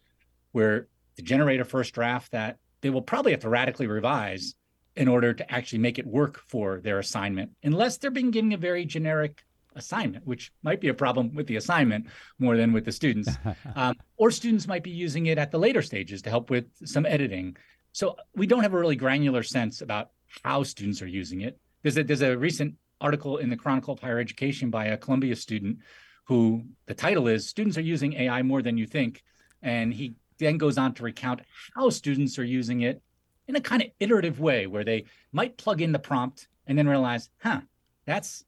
where 0.53 0.89
to 1.17 1.23
generate 1.23 1.61
a 1.61 1.65
first 1.65 1.95
draft 1.95 2.33
that 2.33 2.59
they 2.81 2.91
will 2.91 3.03
probably 3.03 3.33
have 3.33 3.41
to 3.41 3.49
radically 3.49 3.87
revise 3.87 4.55
in 4.97 5.09
order 5.09 5.35
to 5.35 5.53
actually 5.53 5.79
make 5.79 5.99
it 5.99 6.07
work 6.07 6.41
for 6.47 6.81
their 6.81 6.99
assignment, 6.99 7.51
unless 7.63 7.99
they're 7.99 8.11
being 8.11 8.31
given 8.31 8.53
a 8.53 8.57
very 8.57 8.85
generic 8.85 9.43
assignment, 9.75 10.27
which 10.27 10.51
might 10.63 10.81
be 10.81 10.89
a 10.89 10.95
problem 10.95 11.35
with 11.35 11.47
the 11.47 11.57
assignment 11.57 12.07
more 12.39 12.57
than 12.57 12.73
with 12.73 12.85
the 12.85 12.93
students. 12.93 13.31
um, 13.77 13.95
or 14.17 14.31
students 14.31 14.67
might 14.67 14.83
be 14.83 14.91
using 14.91 15.27
it 15.27 15.39
at 15.39 15.51
the 15.51 15.59
later 15.59 15.83
stages 15.83 16.23
to 16.23 16.31
help 16.31 16.51
with 16.51 16.65
some 16.85 17.05
editing. 17.07 17.57
So 17.93 18.17
we 18.35 18.47
don't 18.47 18.63
have 18.63 18.75
a 18.75 18.79
really 18.79 18.97
granular 18.97 19.43
sense 19.43 19.83
about 19.83 20.11
how 20.43 20.63
students 20.63 21.03
are 21.03 21.07
using 21.07 21.43
it. 21.43 21.59
There's 21.83 21.99
a, 21.99 22.03
there's 22.05 22.23
a 22.23 22.37
recent 22.37 22.75
article 23.01 23.37
in 23.37 23.51
the 23.51 23.57
Chronicle 23.57 23.95
of 23.95 24.01
Higher 24.01 24.19
Education 24.19 24.71
by 24.71 24.87
a 24.87 24.97
Columbia 24.97 25.37
student 25.37 25.79
who 26.25 26.65
the 26.87 26.95
title 26.95 27.29
is 27.29 27.47
Students 27.47 27.79
Are 27.79 27.83
Using 27.83 28.15
AI 28.15 28.43
More 28.43 28.63
Than 28.63 28.77
You 28.77 28.87
Think. 28.87 29.23
And 29.63 29.93
he 29.93 30.15
then 30.39 30.59
goes 30.59 30.79
on 30.79 30.95
to 30.95 31.03
recount 31.03 31.41
how 31.75 31.91
students 31.91 32.39
are 32.39 32.45
using 32.45 32.83
it 32.83 33.03
in 33.49 33.57
a 33.57 33.61
kind 33.61 33.83
of 33.83 33.89
iterative 34.01 34.41
way 34.41 34.67
where 34.67 34.85
they 34.85 35.05
might 35.33 35.57
plug 35.57 35.81
in 35.81 35.93
the 35.93 35.99
prompt 35.99 36.49
and 36.67 36.77
then 36.77 36.89
realize, 36.89 37.31
huh, 37.43 37.61
that's 38.05 38.45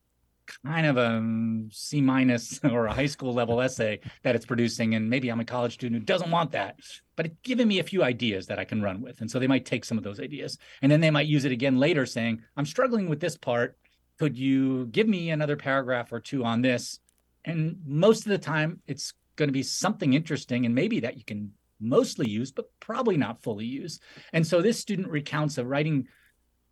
kind 0.64 0.86
of 0.86 0.96
a 0.96 1.06
um, 1.06 1.68
C 1.72 2.00
minus 2.00 2.60
or 2.64 2.86
a 2.86 2.92
high 2.92 3.06
school 3.06 3.34
level 3.34 3.60
essay 3.60 4.00
that 4.22 4.34
it's 4.34 4.46
producing. 4.46 4.94
And 4.94 5.08
maybe 5.08 5.28
I'm 5.28 5.40
a 5.40 5.44
college 5.44 5.74
student 5.74 6.00
who 6.00 6.06
doesn't 6.06 6.30
want 6.30 6.52
that, 6.52 6.80
but 7.16 7.26
it's 7.26 7.36
given 7.42 7.68
me 7.68 7.78
a 7.78 7.84
few 7.84 8.02
ideas 8.02 8.46
that 8.46 8.58
I 8.58 8.64
can 8.64 8.82
run 8.82 9.00
with. 9.00 9.20
And 9.20 9.30
so 9.30 9.38
they 9.38 9.46
might 9.46 9.66
take 9.66 9.84
some 9.84 9.98
of 9.98 10.04
those 10.04 10.20
ideas 10.20 10.58
and 10.82 10.90
then 10.90 11.00
they 11.00 11.10
might 11.10 11.26
use 11.26 11.44
it 11.44 11.52
again 11.52 11.78
later 11.78 12.06
saying, 12.06 12.42
I'm 12.56 12.66
struggling 12.66 13.08
with 13.08 13.20
this 13.20 13.36
part. 13.36 13.76
Could 14.18 14.36
you 14.36 14.86
give 14.86 15.06
me 15.06 15.30
another 15.30 15.56
paragraph 15.56 16.12
or 16.12 16.20
two 16.20 16.44
on 16.44 16.62
this? 16.62 16.98
And 17.44 17.78
most 17.86 18.26
of 18.26 18.30
the 18.30 18.38
time, 18.38 18.80
it's 18.86 19.14
going 19.36 19.48
to 19.48 19.52
be 19.52 19.62
something 19.62 20.14
interesting 20.14 20.66
and 20.66 20.74
maybe 20.74 21.00
that 21.00 21.16
you 21.16 21.24
can 21.24 21.52
mostly 21.80 22.28
used, 22.28 22.54
but 22.54 22.66
probably 22.80 23.16
not 23.16 23.42
fully 23.42 23.66
used. 23.66 24.02
And 24.32 24.46
so 24.46 24.60
this 24.60 24.78
student 24.78 25.08
recounts 25.08 25.58
a 25.58 25.64
writing 25.64 26.08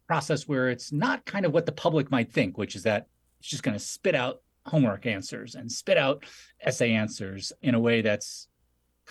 process 0.06 0.46
where 0.46 0.68
it's 0.68 0.92
not 0.92 1.24
kind 1.24 1.44
of 1.44 1.52
what 1.52 1.66
the 1.66 1.72
public 1.72 2.10
might 2.10 2.32
think, 2.32 2.58
which 2.58 2.76
is 2.76 2.84
that 2.84 3.08
it's 3.38 3.48
just 3.48 3.62
going 3.62 3.76
to 3.76 3.84
spit 3.84 4.14
out 4.14 4.42
homework 4.66 5.06
answers 5.06 5.54
and 5.54 5.70
spit 5.70 5.96
out 5.96 6.24
essay 6.60 6.92
answers 6.92 7.52
in 7.62 7.74
a 7.74 7.80
way 7.80 8.02
that's 8.02 8.48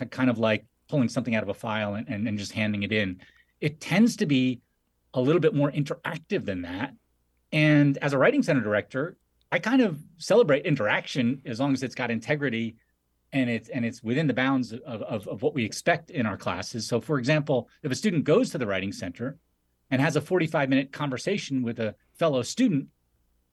kind 0.10 0.30
of 0.30 0.38
like 0.38 0.66
pulling 0.90 1.10
something 1.10 1.36
out 1.36 1.44
of 1.44 1.50
a 1.50 1.54
file 1.54 1.96
and, 1.96 2.08
and, 2.10 2.28
and 2.28 2.38
just 2.38 2.52
handing 2.52 2.84
it 2.84 2.92
in. 2.92 3.20
It 3.62 3.80
tends 3.80 4.18
to 4.18 4.26
be 4.26 4.62
a 5.14 5.22
little 5.22 5.40
bit 5.40 5.56
more 5.56 5.72
interactive 5.72 6.46
than 6.46 6.64
that. 6.64 6.94
And 7.52 7.98
as 8.00 8.14
a 8.14 8.18
writing 8.18 8.44
center 8.44 8.62
director, 8.62 9.18
I 9.52 9.60
kind 9.60 9.82
of 9.82 9.98
celebrate 10.18 10.66
interaction 10.66 11.42
as 11.46 11.60
long 11.60 11.74
as 11.74 11.84
it's 11.84 11.96
got 11.96 12.12
integrity 12.12 12.76
and 13.36 13.50
it's 13.50 13.68
and 13.68 13.84
it's 13.84 14.02
within 14.02 14.28
the 14.28 14.34
bounds 14.34 14.72
of, 14.72 14.82
of, 14.82 15.28
of 15.28 15.42
what 15.42 15.54
we 15.54 15.66
expect 15.66 16.10
in 16.10 16.26
our 16.26 16.38
classes. 16.38 16.88
So 16.88 17.02
for 17.02 17.20
example, 17.20 17.68
if 17.84 17.92
a 17.92 17.96
student 17.96 18.24
goes 18.24 18.50
to 18.52 18.58
the 18.58 18.66
writing 18.66 18.94
center 18.94 19.38
and 19.92 20.02
has 20.02 20.16
a 20.16 20.22
45 20.22 20.70
minute 20.70 20.94
conversation 20.94 21.62
with 21.62 21.80
a 21.80 21.96
fellow 22.14 22.42
student, 22.44 22.88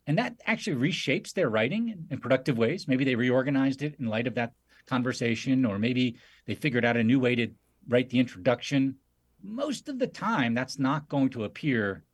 and 0.07 0.17
that 0.19 0.41
actually 0.47 0.77
reshapes 0.77 1.33
their 1.33 1.51
writing 1.51 2.07
in, 2.11 2.19
productive 2.19 2.57
ways. 2.57 2.87
Maybe 2.87 3.05
they 3.05 3.17
reorganized 3.17 3.83
it 3.83 3.97
in 3.99 4.07
light 4.07 4.29
of 4.29 4.37
that 4.37 4.53
conversation, 4.87 5.67
or 5.67 5.79
maybe 5.81 6.17
they 6.47 6.55
figured 6.55 6.85
out 6.85 6.97
a 6.97 7.03
new 7.03 7.19
way 7.19 7.35
to 7.35 7.49
write 7.89 8.09
the 8.09 8.21
introduction. 8.21 8.97
Most 9.43 9.89
of 9.89 9.99
the 9.99 10.07
time, 10.07 10.55
that's 10.55 10.79
not 10.79 11.09
going 11.09 11.31
to 11.31 11.45
appear 11.45 12.05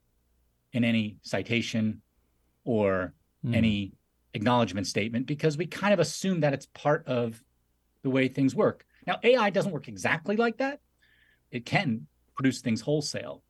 in 0.72 0.84
any 0.84 1.18
citation 1.22 2.00
or 2.64 3.12
mm. 3.44 3.54
any 3.54 3.92
acknowledgement 4.32 4.86
statement 4.86 5.26
because 5.26 5.56
we 5.58 5.66
kind 5.66 5.92
of 5.92 6.00
assume 6.00 6.40
that 6.40 6.54
it's 6.54 6.66
part 6.66 7.06
of 7.06 7.42
the 8.02 8.10
way 8.10 8.28
things 8.28 8.54
work. 8.54 8.84
Now, 9.06 9.18
AI 9.22 9.50
doesn't 9.50 9.72
work 9.72 9.88
exactly 9.88 10.36
like 10.36 10.58
that. 10.58 10.80
It 11.50 11.64
can 11.64 12.06
produce 12.34 12.60
things 12.60 12.80
wholesale. 12.80 13.42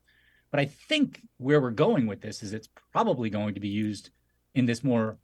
But 0.50 0.60
I 0.60 0.66
think 0.66 1.22
where 1.36 1.60
we're 1.60 1.70
going 1.70 2.06
with 2.06 2.20
this 2.20 2.42
is 2.42 2.52
it's 2.52 2.68
probably 2.92 3.28
going 3.28 3.54
to 3.54 3.60
be 3.60 3.68
used 3.68 4.10
in 4.54 4.66
this 4.66 4.82
more 4.82 5.18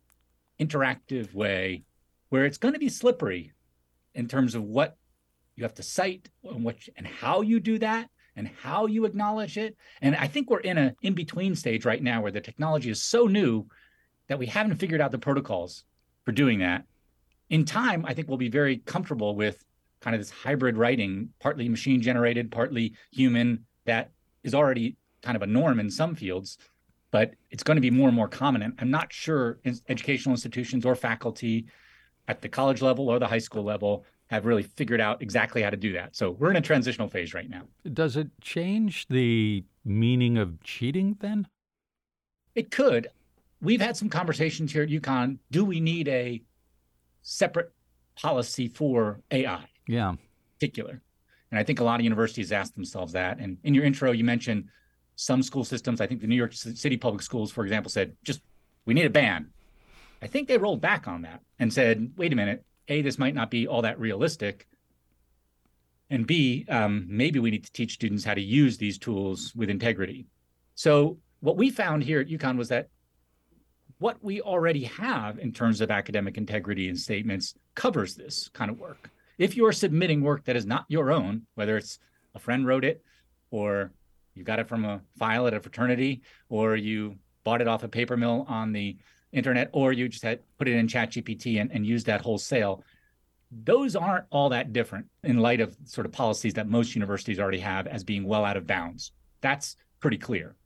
interactive 0.61 1.33
way 1.35 1.85
where 2.29 2.45
it's 2.45 2.59
going 2.59 2.75
to 2.75 2.81
be 2.81 2.89
slippery 2.89 3.53
in 4.14 4.29
terms 4.29 4.55
of 4.55 4.62
what 4.64 4.97
you 5.57 5.62
have 5.62 5.75
to 5.75 5.83
cite 5.83 6.29
and 6.43 6.64
what 6.64 6.77
and 6.97 7.07
how 7.07 7.41
you 7.41 7.61
do 7.61 7.79
that 7.79 8.11
and 8.37 8.49
how 8.61 8.87
you 8.87 9.05
acknowledge 9.05 9.57
it. 9.57 9.77
And 10.03 10.16
I 10.16 10.27
think 10.27 10.51
we're 10.51 10.61
in 10.61 10.79
a 10.79 10.95
in 11.03 11.14
between 11.14 11.55
stage 11.55 11.85
right 11.85 12.03
now 12.03 12.22
where 12.22 12.33
the 12.33 12.41
technology 12.41 12.91
is 12.91 13.03
so 13.03 13.27
new 13.27 13.66
that 14.29 14.39
we 14.39 14.47
haven't 14.47 14.77
figured 14.77 15.01
out 15.01 15.12
the 15.12 15.18
protocols 15.18 15.85
for 16.25 16.33
doing 16.33 16.59
that 16.61 16.85
in 17.51 17.64
time, 17.64 18.05
I 18.07 18.14
think 18.14 18.28
we'll 18.28 18.38
be 18.38 18.49
very 18.49 18.78
comfortable 18.78 19.36
with 19.36 19.64
kind 20.01 20.14
of 20.14 20.20
this 20.20 20.30
hybrid 20.30 20.76
writing, 20.76 21.30
partly 21.40 21.68
machine 21.68 22.01
generated, 22.01 22.51
partly 22.51 22.95
human, 23.12 23.64
that 23.86 24.11
is 24.42 24.55
already 24.55 24.97
kind 25.22 25.36
of 25.36 25.42
a 25.42 25.47
norm 25.47 25.80
in 25.80 25.90
some 25.90 26.14
fields, 26.14 26.59
but 27.11 27.34
it's 27.51 27.62
going 27.62 27.76
to 27.76 27.80
be 27.80 27.90
more 27.90 28.09
and 28.09 28.16
more 28.16 28.28
common. 28.28 28.62
And 28.62 28.74
I'm 28.78 28.90
not 28.90 29.12
sure 29.12 29.59
educational 29.88 30.34
institutions 30.34 30.84
or 30.84 30.95
faculty 30.95 31.66
at 32.28 32.42
the 32.42 32.49
college 32.49 32.82
level 32.82 33.09
or 33.09 33.18
the 33.18 33.26
high 33.26 33.38
school 33.38 33.62
level 33.62 34.05
have 34.28 34.47
really 34.47 34.62
figured 34.62 35.01
out 35.01 35.20
exactly 35.22 35.62
how 35.62 35.70
to 35.70 35.76
do 35.76 35.92
that. 35.92 36.16
So 36.16 36.32
we're 36.32 36.51
in 36.51 36.57
a 36.57 36.61
transitional 36.61 37.09
phase 37.09 37.34
right 37.34 37.49
now. 37.49 37.62
Does 37.92 38.16
it 38.16 38.28
change 38.40 39.07
the 39.09 39.64
meaning 39.84 40.38
of 40.38 40.62
cheating 40.62 41.16
then? 41.20 41.47
It 42.55 42.70
could. 42.70 43.09
We've 43.61 43.80
had 43.80 43.97
some 43.97 44.09
conversations 44.09 44.72
here 44.72 44.82
at 44.82 44.88
UConn. 44.88 45.38
Do 45.51 45.64
we 45.64 45.80
need 45.80 46.09
a 46.09 46.42
separate 47.25 47.72
policy 48.14 48.68
for 48.68 49.20
AI. 49.33 49.64
Yeah. 49.89 50.14
Particular. 50.59 51.03
And 51.51 51.59
I 51.59 51.64
think 51.64 51.81
a 51.81 51.85
lot 51.85 51.99
of 51.99 52.05
universities 52.05 52.53
ask 52.53 52.75
themselves 52.75 53.12
that. 53.14 53.39
And 53.39 53.59
in 53.64 53.75
your 53.75 53.85
intro, 53.85 54.12
you 54.12 54.25
mentioned 54.25 54.68
some 55.16 55.43
school 55.43 55.64
systems. 55.64 56.01
I 56.01 56.07
think 56.07 56.20
the 56.20 56.27
New 56.27 56.37
York 56.37 56.53
City 56.53 56.97
Public 56.97 57.22
Schools, 57.22 57.51
for 57.51 57.64
example, 57.64 57.91
said, 57.91 58.16
just 58.25 58.41
we 58.85 58.95
need 58.95 59.07
a 59.07 59.11
ban. 59.11 59.51
I 60.22 60.27
think 60.27 60.49
they 60.49 60.59
rolled 60.59 60.81
back 60.81 61.09
on 61.09 61.22
that 61.22 61.41
and 61.59 61.72
said, 61.72 62.12
wait 62.16 62.33
a 62.33 62.37
minute, 62.37 62.64
A, 62.89 63.03
this 63.03 63.18
might 63.18 63.35
not 63.35 63.51
be 63.51 63.66
all 63.66 63.83
that 63.83 63.99
realistic. 63.99 64.66
And 66.11 66.27
B, 66.27 66.66
um, 66.68 67.07
maybe 67.09 67.39
we 67.39 67.51
need 67.51 67.64
to 67.64 67.72
teach 67.72 67.95
students 67.95 68.25
how 68.25 68.35
to 68.35 68.41
use 68.41 68.77
these 68.77 68.99
tools 68.99 69.53
with 69.55 69.70
integrity. 69.70 70.27
So, 70.75 71.18
what 71.41 71.57
we 71.57 71.70
found 71.70 72.03
here 72.03 72.20
at 72.20 72.29
UConn 72.29 72.57
was 72.57 72.68
that 72.68 72.89
what 73.99 74.22
we 74.22 74.40
already 74.40 74.84
have 74.84 75.38
in 75.38 75.53
terms 75.53 75.80
of 75.80 75.90
academic 75.90 76.36
integrity 76.36 76.88
and 76.88 76.99
statements 76.99 77.55
covers 77.74 78.14
this 78.14 78.49
kind 78.53 78.70
of 78.70 78.78
work. 78.78 79.11
If 79.38 79.57
you 79.57 79.66
are 79.66 79.72
submitting 79.72 80.20
work 80.20 80.45
that 80.45 80.57
is 80.57 80.66
not 80.66 80.84
your 80.88 81.11
own, 81.11 81.42
whether 81.55 81.76
it's 81.76 81.99
a 82.34 82.38
friend 82.38 82.66
wrote 82.66 82.84
it, 82.84 83.03
or 83.51 83.92
you 84.34 84.42
got 84.42 84.59
it 84.59 84.68
from 84.68 84.84
a 84.84 85.01
file 85.18 85.47
at 85.47 85.55
a 85.55 85.61
fraternity, 85.61 86.22
or 86.49 86.76
you 86.76 87.16
bought 87.45 87.61
it 87.61 87.68
off 87.68 87.84
a 87.84 87.88
paper 87.88 88.16
mill 88.16 88.45
on 88.49 88.72
the 88.72 88.97
internet, 89.32 89.68
or 89.72 89.92
you 89.92 90.09
just 90.09 90.24
had 90.24 90.40
put 90.59 90.68
it 90.68 90.76
in 90.76 90.86
ChatGPT 90.86 91.61
and, 91.61 91.70
and 91.72 91.86
used 91.86 92.07
that 92.07 92.20
wholesale, 92.20 92.82
those 93.51 93.95
aren't 93.95 94.24
all 94.30 94.49
that 94.49 94.72
different 94.72 95.07
in 95.22 95.38
light 95.38 95.61
of 95.61 95.76
sort 95.84 96.07
of 96.07 96.12
policies 96.12 96.55
that 96.55 96.68
most 96.68 96.95
universities 96.95 97.38
already 97.38 97.61
have 97.61 97.86
as 97.86 98.03
being 98.03 98.24
well 98.24 98.45
out 98.45 98.57
of 98.57 98.66
bounds. 98.66 99.12
That's 99.40 99.76
pretty 100.01 100.18
clear. 100.18 100.57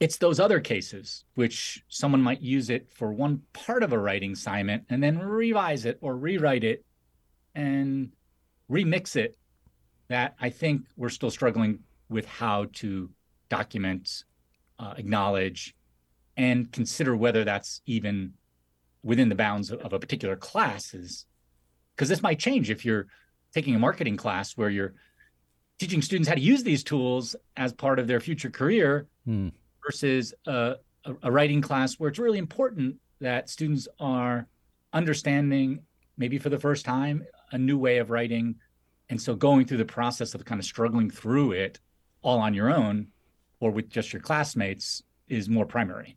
It's 0.00 0.18
those 0.18 0.40
other 0.40 0.60
cases 0.60 1.24
which 1.34 1.82
someone 1.88 2.20
might 2.20 2.40
use 2.40 2.68
it 2.70 2.88
for 2.92 3.12
one 3.12 3.42
part 3.52 3.82
of 3.82 3.92
a 3.92 3.98
writing 3.98 4.32
assignment 4.32 4.84
and 4.90 5.02
then 5.02 5.18
revise 5.18 5.84
it 5.84 5.98
or 6.00 6.16
rewrite 6.16 6.64
it 6.64 6.84
and 7.54 8.10
remix 8.70 9.16
it 9.16 9.36
that 10.08 10.34
I 10.40 10.50
think 10.50 10.82
we're 10.96 11.08
still 11.08 11.30
struggling 11.30 11.80
with 12.08 12.26
how 12.26 12.66
to 12.74 13.10
document, 13.48 14.24
uh, 14.78 14.94
acknowledge, 14.96 15.74
and 16.36 16.70
consider 16.72 17.16
whether 17.16 17.44
that's 17.44 17.80
even 17.86 18.34
within 19.02 19.28
the 19.28 19.34
bounds 19.34 19.70
of, 19.70 19.80
of 19.80 19.92
a 19.92 19.98
particular 19.98 20.36
class 20.36 20.94
is 20.94 21.26
because 21.94 22.08
this 22.08 22.22
might 22.22 22.38
change 22.38 22.70
if 22.70 22.84
you're 22.84 23.06
taking 23.52 23.74
a 23.74 23.78
marketing 23.78 24.16
class 24.16 24.56
where 24.56 24.70
you're 24.70 24.94
teaching 25.78 26.02
students 26.02 26.28
how 26.28 26.34
to 26.34 26.40
use 26.40 26.62
these 26.64 26.82
tools 26.82 27.36
as 27.56 27.72
part 27.72 27.98
of 27.98 28.06
their 28.06 28.20
future 28.20 28.50
career 28.50 29.06
hmm 29.24 29.48
versus 29.84 30.34
a, 30.46 30.76
a 31.22 31.30
writing 31.30 31.60
class 31.60 31.94
where 31.94 32.08
it's 32.10 32.18
really 32.18 32.38
important 32.38 32.96
that 33.20 33.48
students 33.48 33.86
are 34.00 34.46
understanding 34.92 35.80
maybe 36.16 36.38
for 36.38 36.48
the 36.48 36.58
first 36.58 36.84
time 36.84 37.24
a 37.52 37.58
new 37.58 37.78
way 37.78 37.98
of 37.98 38.10
writing. 38.10 38.54
And 39.10 39.20
so 39.20 39.34
going 39.34 39.66
through 39.66 39.78
the 39.78 39.84
process 39.84 40.34
of 40.34 40.44
kind 40.44 40.58
of 40.58 40.64
struggling 40.64 41.10
through 41.10 41.52
it 41.52 41.80
all 42.22 42.38
on 42.38 42.54
your 42.54 42.72
own 42.72 43.08
or 43.60 43.70
with 43.70 43.90
just 43.90 44.12
your 44.12 44.22
classmates 44.22 45.02
is 45.28 45.48
more 45.48 45.66
primary. 45.66 46.16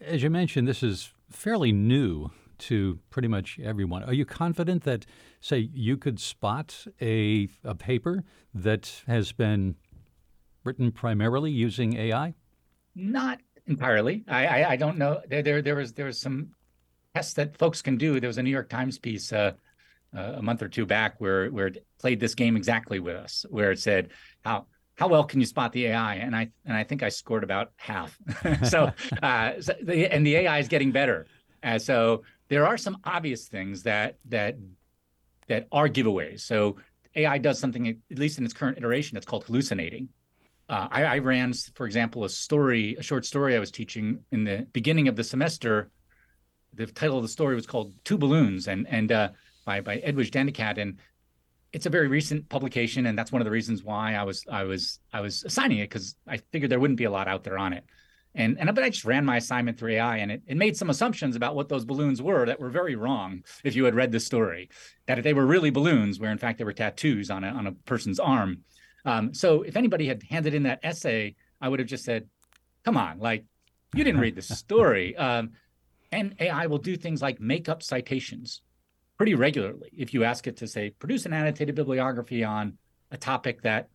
As 0.00 0.22
you 0.22 0.30
mentioned 0.30 0.68
this 0.68 0.82
is 0.82 1.12
fairly 1.30 1.72
new 1.72 2.30
to 2.58 3.00
pretty 3.10 3.28
much 3.28 3.58
everyone. 3.62 4.04
Are 4.04 4.12
you 4.12 4.24
confident 4.24 4.84
that 4.84 5.04
say 5.40 5.70
you 5.72 5.96
could 5.96 6.20
spot 6.20 6.86
a, 7.00 7.48
a 7.64 7.74
paper 7.74 8.22
that 8.54 9.02
has 9.06 9.32
been 9.32 9.76
written 10.64 10.92
primarily 10.92 11.50
using 11.50 11.96
ai 11.96 12.34
not 12.94 13.40
entirely. 13.66 14.24
I, 14.28 14.46
I, 14.46 14.70
I 14.70 14.76
don't 14.76 14.98
know. 14.98 15.20
There, 15.28 15.42
there 15.42 15.62
there 15.62 15.76
was 15.76 15.92
there 15.92 16.06
was 16.06 16.20
some 16.20 16.50
tests 17.14 17.34
that 17.34 17.56
folks 17.56 17.82
can 17.82 17.96
do. 17.96 18.20
There 18.20 18.28
was 18.28 18.38
a 18.38 18.42
New 18.42 18.50
York 18.50 18.68
Times 18.68 18.98
piece 18.98 19.32
uh, 19.32 19.52
uh, 20.16 20.34
a 20.36 20.42
month 20.42 20.62
or 20.62 20.68
two 20.68 20.86
back 20.86 21.20
where 21.20 21.50
where 21.50 21.68
it 21.68 21.86
played 21.98 22.20
this 22.20 22.34
game 22.34 22.56
exactly 22.56 22.98
with 22.98 23.16
us, 23.16 23.44
where 23.50 23.72
it 23.72 23.78
said 23.78 24.10
how 24.44 24.66
how 24.96 25.08
well 25.08 25.24
can 25.24 25.40
you 25.40 25.46
spot 25.46 25.72
the 25.72 25.86
AI? 25.86 26.16
And 26.16 26.34
I 26.36 26.50
and 26.64 26.76
I 26.76 26.84
think 26.84 27.02
I 27.02 27.08
scored 27.08 27.44
about 27.44 27.72
half. 27.76 28.16
so, 28.68 28.92
uh, 29.22 29.52
so 29.60 29.74
the, 29.82 30.12
and 30.12 30.26
the 30.26 30.36
AI 30.36 30.58
is 30.58 30.68
getting 30.68 30.92
better. 30.92 31.26
Uh, 31.62 31.78
so 31.78 32.24
there 32.48 32.66
are 32.66 32.76
some 32.76 32.98
obvious 33.04 33.48
things 33.48 33.84
that 33.84 34.16
that 34.28 34.56
that 35.48 35.66
are 35.72 35.88
giveaways. 35.88 36.40
So 36.40 36.76
AI 37.14 37.38
does 37.38 37.58
something, 37.58 37.88
at 37.88 38.18
least 38.18 38.38
in 38.38 38.44
its 38.44 38.54
current 38.54 38.78
iteration, 38.78 39.16
it's 39.16 39.26
called 39.26 39.44
hallucinating. 39.44 40.08
Uh, 40.72 40.88
I, 40.90 41.04
I, 41.04 41.18
ran, 41.18 41.52
for 41.74 41.84
example, 41.84 42.24
a 42.24 42.30
story, 42.30 42.96
a 42.98 43.02
short 43.02 43.26
story 43.26 43.54
I 43.54 43.58
was 43.58 43.70
teaching 43.70 44.20
in 44.32 44.44
the 44.44 44.66
beginning 44.72 45.06
of 45.06 45.16
the 45.16 45.22
semester. 45.22 45.90
The 46.72 46.86
title 46.86 47.18
of 47.18 47.22
the 47.22 47.28
story 47.28 47.54
was 47.54 47.66
called 47.66 47.92
Two 48.04 48.16
Balloons, 48.16 48.68
and 48.68 48.88
and 48.88 49.12
uh, 49.12 49.28
by 49.66 49.82
by 49.82 49.96
Edwidge 49.96 50.30
Danticat, 50.30 50.78
and 50.78 50.98
it's 51.74 51.84
a 51.84 51.90
very 51.90 52.08
recent 52.08 52.48
publication, 52.48 53.04
and 53.04 53.18
that's 53.18 53.30
one 53.30 53.42
of 53.42 53.44
the 53.44 53.50
reasons 53.50 53.84
why 53.84 54.14
I 54.14 54.22
was 54.22 54.46
I 54.50 54.64
was 54.64 54.98
I 55.12 55.20
was 55.20 55.44
assigning 55.44 55.76
it 55.80 55.90
because 55.90 56.16
I 56.26 56.38
figured 56.38 56.70
there 56.70 56.80
wouldn't 56.80 56.96
be 56.96 57.04
a 57.04 57.10
lot 57.10 57.28
out 57.28 57.44
there 57.44 57.58
on 57.58 57.74
it. 57.74 57.84
And 58.34 58.58
and 58.58 58.74
but 58.74 58.82
I 58.82 58.88
just 58.88 59.04
ran 59.04 59.26
my 59.26 59.36
assignment 59.36 59.78
through 59.78 59.92
AI, 59.92 60.16
and 60.16 60.32
it, 60.32 60.42
it 60.46 60.56
made 60.56 60.78
some 60.78 60.88
assumptions 60.88 61.36
about 61.36 61.54
what 61.54 61.68
those 61.68 61.84
balloons 61.84 62.22
were 62.22 62.46
that 62.46 62.60
were 62.60 62.70
very 62.70 62.96
wrong. 62.96 63.44
If 63.62 63.76
you 63.76 63.84
had 63.84 63.94
read 63.94 64.10
the 64.10 64.20
story, 64.20 64.70
that 65.04 65.22
they 65.22 65.34
were 65.34 65.44
really 65.44 65.68
balloons, 65.68 66.18
where 66.18 66.32
in 66.32 66.38
fact 66.38 66.56
they 66.56 66.64
were 66.64 66.72
tattoos 66.72 67.30
on 67.30 67.44
a 67.44 67.48
on 67.48 67.66
a 67.66 67.72
person's 67.72 68.18
arm. 68.18 68.64
Um, 69.04 69.34
so 69.34 69.62
if 69.62 69.76
anybody 69.76 70.06
had 70.06 70.22
handed 70.22 70.54
in 70.54 70.62
that 70.64 70.80
essay, 70.82 71.34
I 71.60 71.68
would 71.68 71.78
have 71.80 71.88
just 71.88 72.04
said, 72.04 72.28
"Come 72.84 72.96
on, 72.96 73.18
like 73.18 73.44
you 73.94 74.04
didn't 74.04 74.20
read 74.20 74.36
the 74.36 74.42
story." 74.62 75.16
Um, 75.16 75.50
and 76.12 76.34
AI 76.40 76.66
will 76.66 76.78
do 76.78 76.96
things 76.96 77.22
like 77.22 77.40
make 77.40 77.68
up 77.68 77.82
citations 77.82 78.60
pretty 79.16 79.34
regularly. 79.34 79.90
If 79.96 80.12
you 80.12 80.24
ask 80.24 80.46
it 80.46 80.56
to 80.58 80.66
say, 80.66 80.90
produce 80.90 81.26
an 81.26 81.32
annotated 81.32 81.74
bibliography 81.74 82.44
on 82.44 82.76
a 83.10 83.16
topic 83.16 83.62
that 83.62 83.88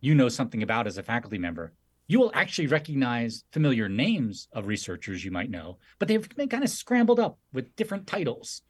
you 0.00 0.14
know 0.14 0.28
something 0.28 0.62
about 0.62 0.86
as 0.86 0.98
a 0.98 1.02
faculty 1.02 1.38
member, 1.38 1.72
you 2.08 2.20
will 2.20 2.30
actually 2.34 2.66
recognize 2.68 3.44
familiar 3.52 3.88
names 3.88 4.48
of 4.52 4.66
researchers 4.66 5.24
you 5.24 5.30
might 5.30 5.50
know, 5.50 5.78
but 5.98 6.08
they've 6.08 6.28
been 6.36 6.48
kind 6.48 6.64
of 6.64 6.70
scrambled 6.70 7.18
up 7.18 7.38
with 7.52 7.74
different 7.76 8.06
titles. 8.06 8.62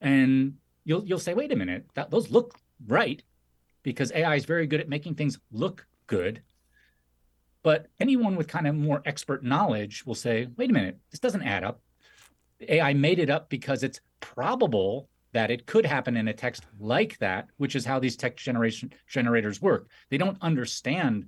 And 0.00 0.54
you'll 0.84 1.04
you'll 1.06 1.18
say, 1.18 1.34
wait 1.34 1.52
a 1.52 1.56
minute, 1.56 1.86
that, 1.94 2.10
those 2.10 2.30
look 2.30 2.58
right, 2.86 3.22
because 3.82 4.12
AI 4.12 4.36
is 4.36 4.44
very 4.44 4.66
good 4.66 4.80
at 4.80 4.88
making 4.88 5.14
things 5.14 5.38
look 5.50 5.86
good. 6.06 6.42
But 7.62 7.86
anyone 8.00 8.36
with 8.36 8.48
kind 8.48 8.66
of 8.66 8.74
more 8.74 9.02
expert 9.04 9.44
knowledge 9.44 10.04
will 10.04 10.14
say, 10.14 10.48
wait 10.56 10.70
a 10.70 10.72
minute, 10.72 10.98
this 11.10 11.20
doesn't 11.20 11.42
add 11.42 11.64
up. 11.64 11.80
AI 12.68 12.92
made 12.92 13.18
it 13.18 13.30
up 13.30 13.48
because 13.48 13.82
it's 13.82 14.00
probable 14.20 15.08
that 15.32 15.50
it 15.50 15.66
could 15.66 15.86
happen 15.86 16.16
in 16.16 16.28
a 16.28 16.34
text 16.34 16.64
like 16.78 17.18
that, 17.18 17.48
which 17.56 17.74
is 17.74 17.84
how 17.84 17.98
these 17.98 18.16
text 18.16 18.44
generation 18.44 18.92
generators 19.08 19.62
work. 19.62 19.88
They 20.10 20.18
don't 20.18 20.36
understand 20.40 21.26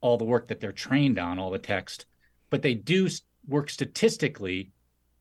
all 0.00 0.16
the 0.16 0.24
work 0.24 0.48
that 0.48 0.60
they're 0.60 0.72
trained 0.72 1.18
on, 1.18 1.38
all 1.38 1.50
the 1.50 1.58
text, 1.58 2.06
but 2.50 2.62
they 2.62 2.74
do 2.74 3.08
work 3.46 3.68
statistically 3.68 4.72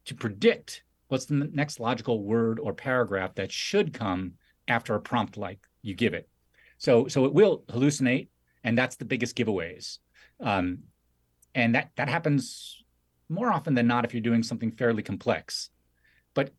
to 0.05 0.15
predict 0.15 0.83
what's 1.07 1.25
the 1.25 1.49
next 1.53 1.79
logical 1.79 2.23
word 2.23 2.59
or 2.59 2.73
paragraph 2.73 3.35
that 3.35 3.51
should 3.51 3.93
come 3.93 4.33
after 4.67 4.95
a 4.95 5.01
prompt 5.01 5.37
like 5.37 5.59
you 5.81 5.93
give 5.93 6.13
it. 6.13 6.29
So, 6.77 7.07
so 7.07 7.25
it 7.25 7.33
will 7.33 7.63
hallucinate, 7.69 8.29
and 8.63 8.77
that's 8.77 8.95
the 8.95 9.05
biggest 9.05 9.35
giveaways. 9.35 9.97
Um, 10.39 10.79
and 11.55 11.73
that 11.75 11.91
that 11.95 12.09
happens 12.09 12.83
more 13.29 13.51
often 13.51 13.73
than 13.73 13.87
not 13.87 14.05
if 14.05 14.13
you're 14.13 14.21
doing 14.21 14.43
something 14.43 14.71
fairly 14.71 15.03
complex. 15.03 15.69
But 16.33 16.51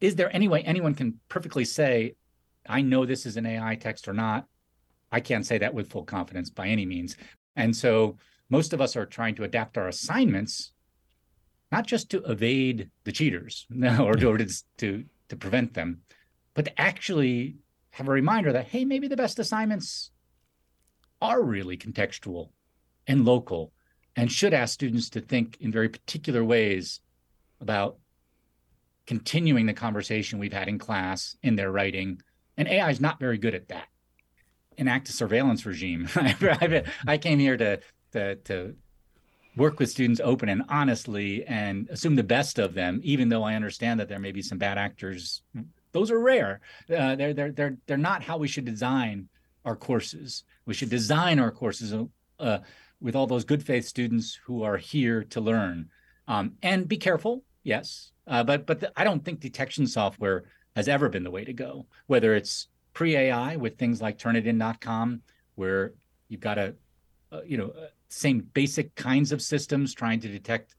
is 0.00 0.16
there 0.16 0.34
any 0.34 0.48
way 0.48 0.62
anyone 0.62 0.94
can 0.94 1.20
perfectly 1.28 1.64
say, 1.64 2.14
I 2.68 2.80
know 2.80 3.04
this 3.04 3.26
is 3.26 3.36
an 3.36 3.46
AI 3.46 3.76
text 3.76 4.08
or 4.08 4.12
not? 4.12 4.46
I 5.10 5.20
can't 5.20 5.46
say 5.46 5.58
that 5.58 5.74
with 5.74 5.90
full 5.90 6.04
confidence 6.04 6.50
by 6.50 6.68
any 6.68 6.86
means. 6.86 7.16
And 7.54 7.74
so 7.74 8.16
most 8.50 8.72
of 8.72 8.80
us 8.80 8.96
are 8.96 9.06
trying 9.06 9.34
to 9.36 9.44
adapt 9.44 9.78
our 9.78 9.88
assignments, 9.88 10.72
not 11.72 11.86
just 11.86 12.10
to 12.10 12.22
evade 12.24 12.90
the 13.04 13.12
cheaters 13.12 13.66
or 14.00 14.14
to, 14.14 14.46
to, 14.78 15.04
to 15.28 15.36
prevent 15.36 15.74
them, 15.74 16.02
but 16.54 16.66
to 16.66 16.80
actually 16.80 17.56
have 17.96 18.08
a 18.08 18.12
reminder 18.12 18.52
that, 18.52 18.66
hey, 18.66 18.84
maybe 18.84 19.08
the 19.08 19.16
best 19.16 19.38
assignments 19.38 20.10
are 21.22 21.42
really 21.42 21.78
contextual 21.78 22.50
and 23.06 23.24
local 23.24 23.72
and 24.16 24.30
should 24.30 24.52
ask 24.52 24.74
students 24.74 25.08
to 25.08 25.20
think 25.22 25.56
in 25.60 25.72
very 25.72 25.88
particular 25.88 26.44
ways 26.44 27.00
about 27.58 27.96
continuing 29.06 29.64
the 29.64 29.72
conversation 29.72 30.38
we've 30.38 30.52
had 30.52 30.68
in 30.68 30.78
class 30.78 31.38
in 31.42 31.56
their 31.56 31.72
writing. 31.72 32.20
And 32.58 32.68
AI 32.68 32.90
is 32.90 33.00
not 33.00 33.18
very 33.18 33.38
good 33.38 33.54
at 33.54 33.68
that 33.68 33.88
enact 34.76 35.08
a 35.08 35.12
surveillance 35.12 35.64
regime. 35.64 36.06
I 37.06 37.18
came 37.18 37.38
here 37.38 37.56
to, 37.56 37.80
to, 38.12 38.34
to 38.36 38.74
work 39.56 39.78
with 39.78 39.90
students 39.90 40.20
open 40.22 40.50
and 40.50 40.64
honestly 40.68 41.46
and 41.46 41.88
assume 41.88 42.14
the 42.14 42.22
best 42.22 42.58
of 42.58 42.74
them, 42.74 43.00
even 43.02 43.30
though 43.30 43.42
I 43.42 43.54
understand 43.54 44.00
that 44.00 44.10
there 44.10 44.18
may 44.18 44.32
be 44.32 44.42
some 44.42 44.58
bad 44.58 44.76
actors. 44.76 45.40
Those 45.96 46.10
are 46.10 46.20
rare. 46.20 46.60
Uh, 46.94 47.16
they're, 47.16 47.32
they're, 47.32 47.52
they're, 47.52 47.78
they're 47.86 47.96
not 47.96 48.22
how 48.22 48.36
we 48.36 48.48
should 48.48 48.66
design 48.66 49.30
our 49.64 49.74
courses. 49.74 50.44
We 50.66 50.74
should 50.74 50.90
design 50.90 51.40
our 51.40 51.50
courses 51.50 51.94
uh, 52.38 52.58
with 53.00 53.16
all 53.16 53.26
those 53.26 53.46
good 53.46 53.62
faith 53.62 53.86
students 53.86 54.38
who 54.44 54.62
are 54.62 54.76
here 54.76 55.24
to 55.24 55.40
learn. 55.40 55.88
Um, 56.28 56.52
and 56.62 56.86
be 56.86 56.98
careful, 56.98 57.44
yes. 57.62 58.12
Uh, 58.26 58.44
but 58.44 58.66
but 58.66 58.80
the, 58.80 58.92
I 58.94 59.04
don't 59.04 59.24
think 59.24 59.40
detection 59.40 59.86
software 59.86 60.44
has 60.74 60.86
ever 60.86 61.08
been 61.08 61.24
the 61.24 61.30
way 61.30 61.44
to 61.44 61.54
go, 61.54 61.86
whether 62.08 62.34
it's 62.34 62.68
pre-AI 62.92 63.56
with 63.56 63.78
things 63.78 64.02
like 64.02 64.18
Turnitin.com, 64.18 65.22
where 65.54 65.94
you've 66.28 66.42
got 66.42 66.58
a, 66.58 66.74
a 67.32 67.40
you 67.46 67.56
know 67.56 67.68
uh, 67.68 67.86
same 68.10 68.40
basic 68.52 68.94
kinds 68.96 69.32
of 69.32 69.40
systems 69.40 69.94
trying 69.94 70.20
to 70.20 70.28
detect 70.28 70.74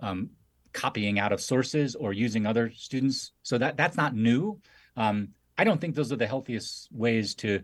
um, 0.00 0.30
copying 0.76 1.18
out 1.18 1.32
of 1.32 1.40
sources 1.40 1.96
or 1.96 2.12
using 2.12 2.46
other 2.46 2.70
students. 2.76 3.32
So 3.42 3.56
that 3.58 3.76
that's 3.76 3.96
not 3.96 4.14
new. 4.14 4.60
Um, 4.96 5.28
I 5.58 5.64
don't 5.64 5.80
think 5.80 5.94
those 5.94 6.12
are 6.12 6.16
the 6.16 6.26
healthiest 6.26 6.88
ways 6.92 7.34
to 7.36 7.62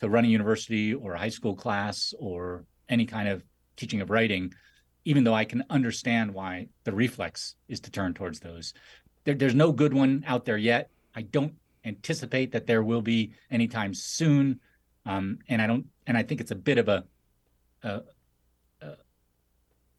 to 0.00 0.08
run 0.08 0.24
a 0.24 0.28
university 0.28 0.92
or 0.92 1.14
a 1.14 1.18
high 1.18 1.30
school 1.38 1.54
class 1.54 2.12
or 2.18 2.64
any 2.88 3.06
kind 3.06 3.28
of 3.28 3.44
teaching 3.76 4.00
of 4.00 4.10
writing. 4.10 4.52
Even 5.04 5.24
though 5.24 5.34
I 5.34 5.44
can 5.44 5.64
understand 5.70 6.34
why 6.34 6.68
the 6.84 6.92
reflex 6.92 7.54
is 7.68 7.80
to 7.80 7.90
turn 7.90 8.12
towards 8.12 8.40
those, 8.40 8.74
there, 9.24 9.34
there's 9.34 9.54
no 9.54 9.72
good 9.72 9.94
one 9.94 10.24
out 10.26 10.44
there 10.44 10.58
yet. 10.58 10.90
I 11.14 11.22
don't 11.22 11.54
anticipate 11.84 12.52
that 12.52 12.66
there 12.66 12.82
will 12.82 13.00
be 13.00 13.32
anytime 13.50 13.94
soon. 13.94 14.60
Um, 15.06 15.38
and 15.48 15.62
I 15.62 15.66
don't, 15.66 15.86
and 16.06 16.18
I 16.18 16.22
think 16.22 16.40
it's 16.40 16.50
a 16.50 16.56
bit 16.68 16.76
of 16.76 16.88
a, 16.88 17.04
a, 17.82 18.02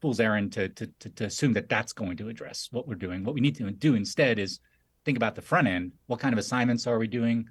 fool's 0.02 0.20
errand 0.20 0.52
to, 0.52 0.68
to, 0.68 0.86
to 0.98 1.08
to 1.10 1.24
assume 1.24 1.52
that 1.52 1.68
that's 1.68 1.92
going 1.92 2.16
to 2.16 2.28
address 2.28 2.68
what 2.72 2.86
we're 2.86 2.96
doing. 2.96 3.24
What 3.24 3.34
we 3.34 3.40
need 3.40 3.56
to 3.56 3.70
do 3.70 3.94
instead 3.94 4.38
is 4.40 4.58
think 5.04 5.16
about 5.16 5.36
the 5.36 5.42
front 5.42 5.68
end. 5.68 5.92
What 6.06 6.20
kind 6.20 6.32
of 6.32 6.38
assignments 6.38 6.86
are 6.88 6.98
we 6.98 7.06
doing? 7.06 7.48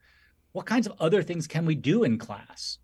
What 0.52 0.66
kinds 0.66 0.86
of 0.86 0.94
other 1.00 1.24
things 1.24 1.48
can 1.48 1.66
we 1.66 1.76
do 1.76 2.04
in 2.04 2.18
class 2.18 2.78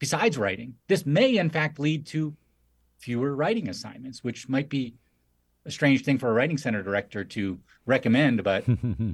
besides 0.00 0.36
writing? 0.36 0.74
This 0.88 1.06
may, 1.06 1.36
in 1.38 1.48
fact, 1.48 1.78
lead 1.78 2.06
to 2.08 2.34
fewer 2.98 3.34
writing 3.34 3.68
assignments, 3.68 4.24
which 4.24 4.48
might 4.48 4.68
be 4.68 4.96
a 5.64 5.70
strange 5.70 6.04
thing 6.04 6.18
for 6.18 6.28
a 6.28 6.32
writing 6.32 6.58
center 6.58 6.82
director 6.82 7.24
to 7.24 7.60
recommend, 7.86 8.42
but 8.42 8.64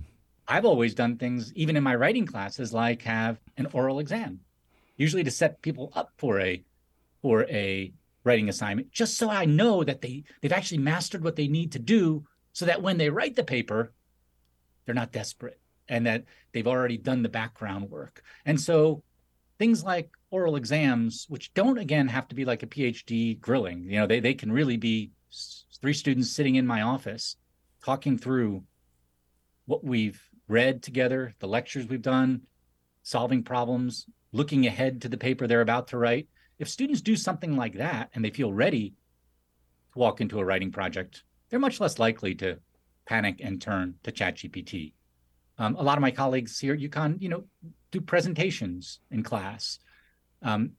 I've 0.48 0.64
always 0.64 0.94
done 0.94 1.16
things, 1.16 1.52
even 1.54 1.76
in 1.76 1.82
my 1.82 1.94
writing 1.94 2.26
classes, 2.26 2.72
like 2.72 3.02
have 3.02 3.38
an 3.56 3.68
oral 3.72 3.98
exam, 3.98 4.40
usually 4.96 5.24
to 5.24 5.30
set 5.30 5.62
people 5.62 5.92
up 5.94 6.10
for 6.16 6.40
a 6.40 6.64
for 7.20 7.44
a 7.44 7.92
writing 8.24 8.48
assignment, 8.48 8.90
just 8.92 9.16
so 9.16 9.30
I 9.30 9.44
know 9.44 9.84
that 9.84 10.00
they 10.00 10.24
they've 10.40 10.52
actually 10.52 10.78
mastered 10.78 11.24
what 11.24 11.36
they 11.36 11.48
need 11.48 11.72
to 11.72 11.78
do, 11.78 12.24
so 12.52 12.66
that 12.66 12.82
when 12.82 12.98
they 12.98 13.10
write 13.10 13.36
the 13.36 13.44
paper, 13.44 13.92
they're 14.84 14.94
not 14.94 15.12
desperate 15.12 15.60
and 15.88 16.06
that 16.06 16.24
they've 16.52 16.66
already 16.66 16.96
done 16.96 17.22
the 17.22 17.28
background 17.28 17.90
work. 17.90 18.22
And 18.46 18.58
so 18.58 19.02
things 19.58 19.82
like 19.84 20.10
oral 20.30 20.56
exams, 20.56 21.26
which 21.28 21.52
don't 21.52 21.78
again 21.78 22.08
have 22.08 22.28
to 22.28 22.34
be 22.34 22.44
like 22.44 22.62
a 22.62 22.66
PhD 22.66 23.38
grilling, 23.40 23.84
you 23.84 23.98
know, 23.98 24.06
they 24.06 24.20
they 24.20 24.34
can 24.34 24.52
really 24.52 24.76
be 24.76 25.10
three 25.80 25.92
students 25.92 26.30
sitting 26.30 26.56
in 26.56 26.66
my 26.66 26.82
office 26.82 27.36
talking 27.84 28.18
through 28.18 28.62
what 29.66 29.84
we've 29.84 30.20
read 30.48 30.82
together, 30.82 31.32
the 31.38 31.48
lectures 31.48 31.86
we've 31.86 32.02
done, 32.02 32.42
solving 33.02 33.42
problems, 33.42 34.06
looking 34.32 34.66
ahead 34.66 35.02
to 35.02 35.08
the 35.08 35.16
paper 35.16 35.46
they're 35.46 35.60
about 35.60 35.88
to 35.88 35.98
write. 35.98 36.28
If 36.60 36.68
students 36.68 37.00
do 37.00 37.16
something 37.16 37.56
like 37.56 37.78
that 37.78 38.10
and 38.14 38.22
they 38.22 38.28
feel 38.28 38.52
ready 38.52 38.90
to 39.92 39.98
walk 39.98 40.20
into 40.20 40.38
a 40.38 40.44
writing 40.44 40.70
project, 40.70 41.24
they're 41.48 41.58
much 41.58 41.80
less 41.80 41.98
likely 41.98 42.34
to 42.36 42.58
panic 43.06 43.40
and 43.42 43.60
turn 43.60 43.94
to 44.02 44.12
ChatGPT. 44.12 44.92
Um, 45.56 45.74
a 45.76 45.82
lot 45.82 45.96
of 45.96 46.02
my 46.02 46.10
colleagues 46.10 46.60
here 46.60 46.74
at 46.74 46.80
UConn, 46.80 47.20
you 47.20 47.30
know, 47.30 47.44
do 47.90 48.02
presentations 48.02 49.00
in 49.10 49.22
class. 49.22 49.78
Um, 50.42 50.72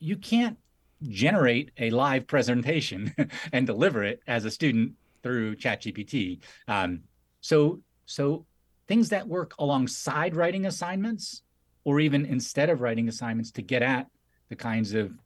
you 0.00 0.16
can't 0.16 0.58
generate 1.02 1.70
a 1.78 1.90
live 1.90 2.26
presentation 2.26 3.14
and 3.52 3.64
deliver 3.64 4.02
it 4.02 4.20
as 4.26 4.44
a 4.44 4.50
student 4.50 4.94
through 5.22 5.54
ChatGPT. 5.54 6.40
Um, 6.66 7.02
so, 7.40 7.80
so 8.06 8.44
things 8.88 9.08
that 9.10 9.28
work 9.28 9.54
alongside 9.60 10.34
writing 10.34 10.66
assignments 10.66 11.42
or 11.84 12.00
even 12.00 12.26
instead 12.26 12.70
of 12.70 12.80
writing 12.80 13.08
assignments 13.08 13.52
to 13.52 13.62
get 13.62 13.82
at 13.82 14.08
the 14.52 14.56
kinds 14.56 14.92
of 14.92 15.18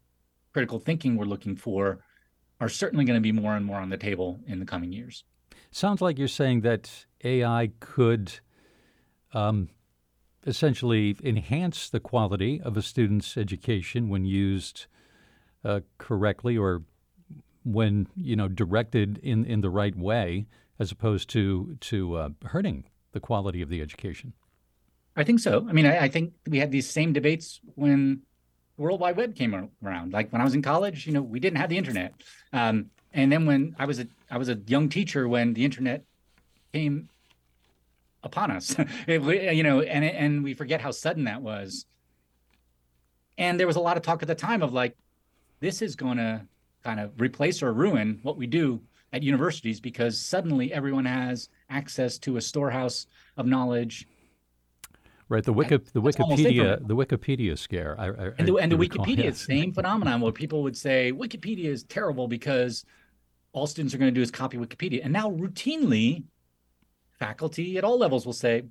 critical 0.53 0.79
thinking 0.79 1.17
we're 1.17 1.25
looking 1.25 1.57
for 1.57 1.99
are 2.61 2.69
certainly 2.69 3.05
going 3.05 3.17
to 3.17 3.21
be 3.21 3.33
more 3.33 3.57
and 3.57 3.67
more 3.67 3.79
on 3.79 3.91
the 3.91 3.97
table 3.97 4.39
in 4.47 4.61
the 4.61 4.65
coming 4.65 4.93
years. 4.93 5.25
Sounds 5.73 6.01
like 6.01 6.17
you're 6.17 6.29
saying 6.29 6.61
that 6.61 7.07
AI 7.25 7.73
could 7.81 8.39
um, 9.35 9.69
essentially 10.47 11.17
enhance 11.25 11.91
the 11.91 11.99
quality 11.99 12.61
of 12.61 12.77
a 12.77 12.83
student's 12.83 13.37
education 13.37 14.09
when 14.09 14.25
used 14.25 14.87
uh, 15.65 15.81
correctly 15.99 16.57
or 16.57 16.85
when 17.65 18.07
you 18.15 18.37
know 18.37 18.47
directed 18.47 19.19
in, 19.25 19.45
in 19.45 19.61
the 19.61 19.71
right 19.71 19.97
way, 19.97 20.47
as 20.79 20.93
opposed 20.93 21.29
to 21.31 21.77
to 21.81 22.15
uh, 22.15 22.29
hurting 22.45 22.85
the 23.11 23.19
quality 23.19 23.61
of 23.61 23.71
the 23.71 23.83
education. 23.83 24.35
I 25.17 25.25
think 25.25 25.41
so. 25.41 25.67
I 25.69 25.73
mean, 25.73 25.87
I, 25.87 26.05
I, 26.05 26.09
think 26.09 26.35
we 26.47 26.59
had 26.59 26.71
these 26.71 26.89
same 26.89 27.13
debates 27.13 27.59
when 27.75 28.23
World 28.77 29.01
Wide 29.01 29.17
Web 29.17 29.35
came 29.35 29.71
around. 29.83 30.13
Like 30.13 30.33
when 30.33 30.41
I 30.41 30.45
was 30.45 30.55
in 30.55 30.63
college, 30.63 31.07
you 31.07 31.13
know, 31.13 31.23
we 31.23 31.41
didn't 31.41 31.59
have 31.59 31.71
the 31.71 31.79
internet, 31.79 32.15
um, 32.53 32.91
and 33.13 33.33
then 33.33 33.47
when 33.47 33.75
I 33.79 33.87
was 33.87 34.01
a 34.01 34.07
I 34.31 34.39
was 34.39 34.49
a 34.49 34.59
young 34.67 34.89
teacher 34.89 35.29
when 35.29 35.55
the 35.55 35.65
internet 35.65 36.05
came 36.73 37.09
upon 38.23 38.51
us, 38.51 38.77
it, 39.07 39.55
you 39.55 39.63
know, 39.63 39.81
and 39.81 40.05
and 40.05 40.45
we 40.45 40.55
forget 40.55 40.81
how 40.81 40.91
sudden 40.91 41.25
that 41.25 41.43
was. 41.43 41.87
And 43.39 43.61
there 43.61 43.67
was 43.67 43.77
a 43.77 43.81
lot 43.81 43.97
of 43.97 44.03
talk 44.03 44.23
at 44.23 44.29
the 44.29 44.35
time 44.35 44.63
of 44.63 44.73
like, 44.73 44.97
this 45.61 45.83
is 45.83 45.95
going 45.95 46.17
to 46.17 46.43
kind 46.83 47.01
of 47.01 47.21
replace 47.21 47.63
or 47.63 47.73
ruin 47.73 48.19
what 48.23 48.37
we 48.37 48.47
do 48.47 48.81
at 49.13 49.23
universities 49.23 49.81
because 49.81 50.21
suddenly 50.21 50.73
everyone 50.73 51.05
has 51.05 51.49
access 51.71 52.19
to 52.19 52.37
a 52.37 52.41
storehouse 52.41 53.07
of 53.37 53.47
knowledge. 53.47 54.07
Right, 55.29 55.43
the 55.43 55.53
Wiki, 55.53 55.79
the 55.93 56.01
Wikipedia, 56.01 56.87
the 56.87 56.95
Wikipedia 56.95 57.59
scare, 57.59 57.97
I, 57.99 58.07
I, 58.07 58.11
and 58.39 58.47
the, 58.47 58.59
and 58.59 58.71
the 58.71 58.77
Wikipedia, 58.77 59.35
same 59.35 59.73
phenomenon 59.73 60.21
where 60.21 60.31
people 60.31 60.63
would 60.63 60.77
say 60.77 61.11
Wikipedia 61.13 61.65
is 61.65 61.83
terrible 61.83 62.29
because 62.29 62.85
all 63.53 63.67
students 63.67 63.93
are 63.93 63.99
going 63.99 64.13
to 64.13 64.15
do 64.15 64.23
is 64.23 64.31
copy 64.31 64.57
Wikipedia, 64.57 65.01
and 65.03 65.13
now 65.13 65.29
routinely, 65.31 66.23
faculty 67.19 67.77
at 67.77 67.83
all 67.83 67.99
levels 67.99 68.25
will 68.25 68.33
say, 68.33 68.63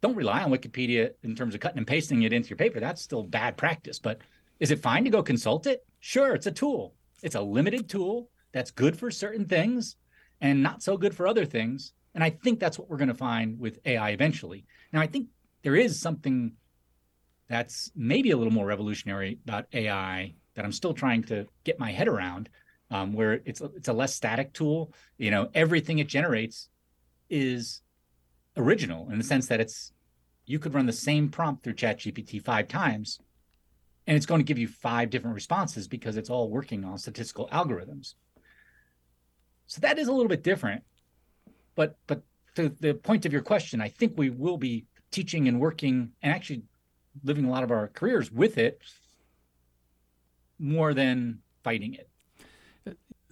"Don't 0.00 0.16
rely 0.16 0.42
on 0.42 0.50
Wikipedia 0.50 1.10
in 1.22 1.34
terms 1.34 1.54
of 1.54 1.60
cutting 1.60 1.76
and 1.76 1.86
pasting 1.86 2.22
it 2.22 2.32
into 2.32 2.48
your 2.48 2.56
paper. 2.56 2.80
That's 2.80 3.02
still 3.02 3.22
bad 3.22 3.58
practice." 3.58 3.98
But 3.98 4.22
is 4.58 4.70
it 4.70 4.80
fine 4.80 5.04
to 5.04 5.10
go 5.10 5.22
consult 5.22 5.66
it? 5.66 5.84
Sure, 5.98 6.34
it's 6.34 6.46
a 6.46 6.52
tool. 6.52 6.94
It's 7.22 7.34
a 7.34 7.42
limited 7.42 7.90
tool 7.90 8.30
that's 8.52 8.70
good 8.70 8.98
for 8.98 9.10
certain 9.10 9.44
things 9.44 9.96
and 10.40 10.62
not 10.62 10.82
so 10.82 10.96
good 10.96 11.14
for 11.14 11.26
other 11.26 11.44
things. 11.44 11.92
And 12.14 12.24
I 12.24 12.30
think 12.30 12.58
that's 12.58 12.78
what 12.78 12.88
we're 12.88 12.96
going 12.96 13.08
to 13.08 13.14
find 13.14 13.58
with 13.58 13.78
AI 13.84 14.10
eventually. 14.10 14.64
Now, 14.92 15.00
I 15.00 15.06
think 15.06 15.28
there 15.62 15.76
is 15.76 16.00
something 16.00 16.52
that's 17.48 17.90
maybe 17.96 18.30
a 18.30 18.36
little 18.36 18.52
more 18.52 18.66
revolutionary 18.66 19.38
about 19.44 19.66
AI 19.72 20.34
that 20.54 20.64
I'm 20.64 20.72
still 20.72 20.94
trying 20.94 21.22
to 21.24 21.46
get 21.64 21.78
my 21.78 21.90
head 21.90 22.08
around, 22.08 22.48
um, 22.90 23.12
where 23.12 23.40
it's 23.44 23.60
it's 23.60 23.88
a 23.88 23.92
less 23.92 24.14
static 24.14 24.52
tool. 24.52 24.92
You 25.18 25.30
know, 25.30 25.48
everything 25.54 25.98
it 25.98 26.08
generates 26.08 26.68
is 27.28 27.82
original 28.56 29.10
in 29.10 29.18
the 29.18 29.24
sense 29.24 29.46
that 29.46 29.60
it's 29.60 29.92
you 30.46 30.58
could 30.58 30.74
run 30.74 30.86
the 30.86 30.92
same 30.92 31.28
prompt 31.28 31.62
through 31.62 31.74
ChatGPT 31.74 32.42
five 32.44 32.66
times 32.66 33.20
and 34.06 34.16
it's 34.16 34.26
going 34.26 34.40
to 34.40 34.44
give 34.44 34.58
you 34.58 34.66
five 34.66 35.08
different 35.10 35.34
responses 35.34 35.86
because 35.86 36.16
it's 36.16 36.30
all 36.30 36.50
working 36.50 36.84
on 36.84 36.98
statistical 36.98 37.48
algorithms. 37.52 38.14
So 39.66 39.80
that 39.82 39.98
is 40.00 40.08
a 40.08 40.12
little 40.12 40.28
bit 40.28 40.42
different. 40.42 40.82
But 41.76 41.96
but 42.08 42.22
to 42.56 42.70
the 42.80 42.94
point 42.94 43.24
of 43.24 43.32
your 43.32 43.42
question, 43.42 43.80
I 43.80 43.88
think 43.88 44.14
we 44.16 44.30
will 44.30 44.56
be 44.56 44.86
teaching 45.10 45.48
and 45.48 45.60
working 45.60 46.12
and 46.22 46.32
actually 46.32 46.62
living 47.24 47.44
a 47.44 47.50
lot 47.50 47.62
of 47.62 47.70
our 47.70 47.88
careers 47.88 48.30
with 48.30 48.56
it 48.58 48.80
more 50.58 50.94
than 50.94 51.40
fighting 51.62 51.94
it. 51.94 52.08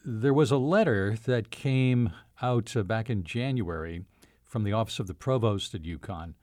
There 0.05 0.35
was 0.35 0.51
a 0.51 0.57
letter 0.57 1.17
that 1.27 1.51
came 1.51 2.13
out 2.41 2.75
uh, 2.77 2.83
back 2.83 3.11
in 3.11 3.25
January 3.25 4.05
from 4.45 4.65
the 4.65 4.73
Office 4.73 4.99
of 4.99 5.07
the 5.07 5.15
Provost 5.15 5.75
at 5.75 5.83
UConn 5.83 6.35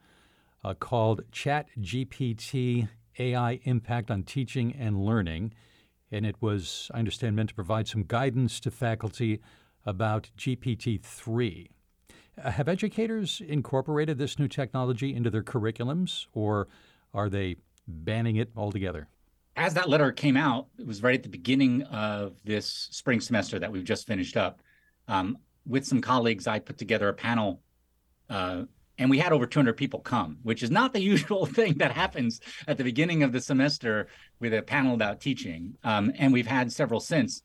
uh, 0.62 0.74
called 0.74 1.22
Chat 1.32 1.68
GPT 1.80 2.88
AI 3.18 3.60
impact 3.64 4.10
on 4.10 4.22
teaching 4.22 4.74
and 4.74 5.04
learning. 5.04 5.52
And 6.10 6.24
it 6.24 6.36
was, 6.40 6.90
I 6.94 7.00
understand, 7.00 7.34
meant 7.34 7.48
to 7.50 7.54
provide 7.54 7.88
some 7.88 8.04
guidance 8.04 8.60
to 8.60 8.70
faculty 8.70 9.40
about 9.84 10.30
GPT 10.36 11.02
3. 11.02 11.70
Have 12.42 12.68
educators 12.68 13.40
incorporated 13.46 14.18
this 14.18 14.38
new 14.38 14.48
technology 14.48 15.14
into 15.14 15.30
their 15.30 15.42
curriculums, 15.42 16.26
or 16.34 16.68
are 17.14 17.28
they 17.28 17.56
banning 17.88 18.36
it 18.36 18.50
altogether? 18.56 19.08
As 19.56 19.72
that 19.74 19.88
letter 19.88 20.12
came 20.12 20.36
out, 20.36 20.66
it 20.78 20.86
was 20.86 21.02
right 21.02 21.14
at 21.14 21.22
the 21.22 21.30
beginning 21.30 21.82
of 21.84 22.34
this 22.44 22.88
spring 22.90 23.20
semester 23.20 23.58
that 23.58 23.72
we've 23.72 23.84
just 23.84 24.06
finished 24.06 24.36
up. 24.36 24.60
Um, 25.08 25.38
with 25.66 25.86
some 25.86 26.00
colleagues, 26.02 26.46
I 26.46 26.58
put 26.58 26.76
together 26.76 27.08
a 27.08 27.14
panel 27.14 27.62
uh, 28.28 28.64
and 28.98 29.10
we 29.10 29.18
had 29.18 29.32
over 29.32 29.46
200 29.46 29.74
people 29.74 30.00
come, 30.00 30.38
which 30.42 30.62
is 30.62 30.70
not 30.70 30.92
the 30.92 31.00
usual 31.14 31.46
thing 31.46 31.74
that 31.78 31.92
happens 31.92 32.40
at 32.66 32.78
the 32.78 32.84
beginning 32.84 33.22
of 33.22 33.32
the 33.32 33.40
semester 33.40 34.08
with 34.40 34.54
a 34.54 34.62
panel 34.62 34.94
about 34.94 35.20
teaching. 35.20 35.76
Um, 35.84 36.12
and 36.18 36.32
we've 36.32 36.46
had 36.46 36.72
several 36.72 37.00
since. 37.00 37.42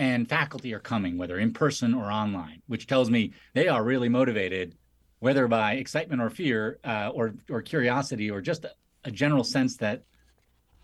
And 0.00 0.26
faculty 0.26 0.72
are 0.72 0.80
coming, 0.80 1.18
whether 1.18 1.38
in 1.38 1.52
person 1.52 1.92
or 1.92 2.10
online, 2.10 2.62
which 2.68 2.86
tells 2.86 3.10
me 3.10 3.34
they 3.52 3.68
are 3.68 3.84
really 3.84 4.08
motivated, 4.08 4.74
whether 5.18 5.46
by 5.46 5.74
excitement 5.74 6.22
or 6.22 6.30
fear, 6.30 6.78
uh, 6.84 7.10
or 7.12 7.34
or 7.50 7.60
curiosity, 7.60 8.30
or 8.30 8.40
just 8.40 8.64
a, 8.64 8.72
a 9.04 9.10
general 9.10 9.44
sense 9.44 9.76
that 9.76 10.04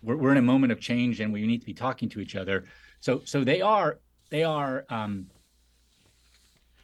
we're, 0.03 0.17
we're 0.17 0.31
in 0.33 0.37
a 0.37 0.43
moment 0.43 0.71
of 0.71 0.79
change 0.79 1.19
and 1.19 1.33
we 1.33 1.47
need 1.47 1.61
to 1.61 1.65
be 1.65 1.73
talking 1.73 2.09
to 2.09 2.19
each 2.19 2.35
other. 2.35 2.65
So 2.99 3.21
so 3.25 3.43
they 3.43 3.59
are 3.59 3.97
they 4.29 4.43
are 4.43 4.85
um, 4.87 5.31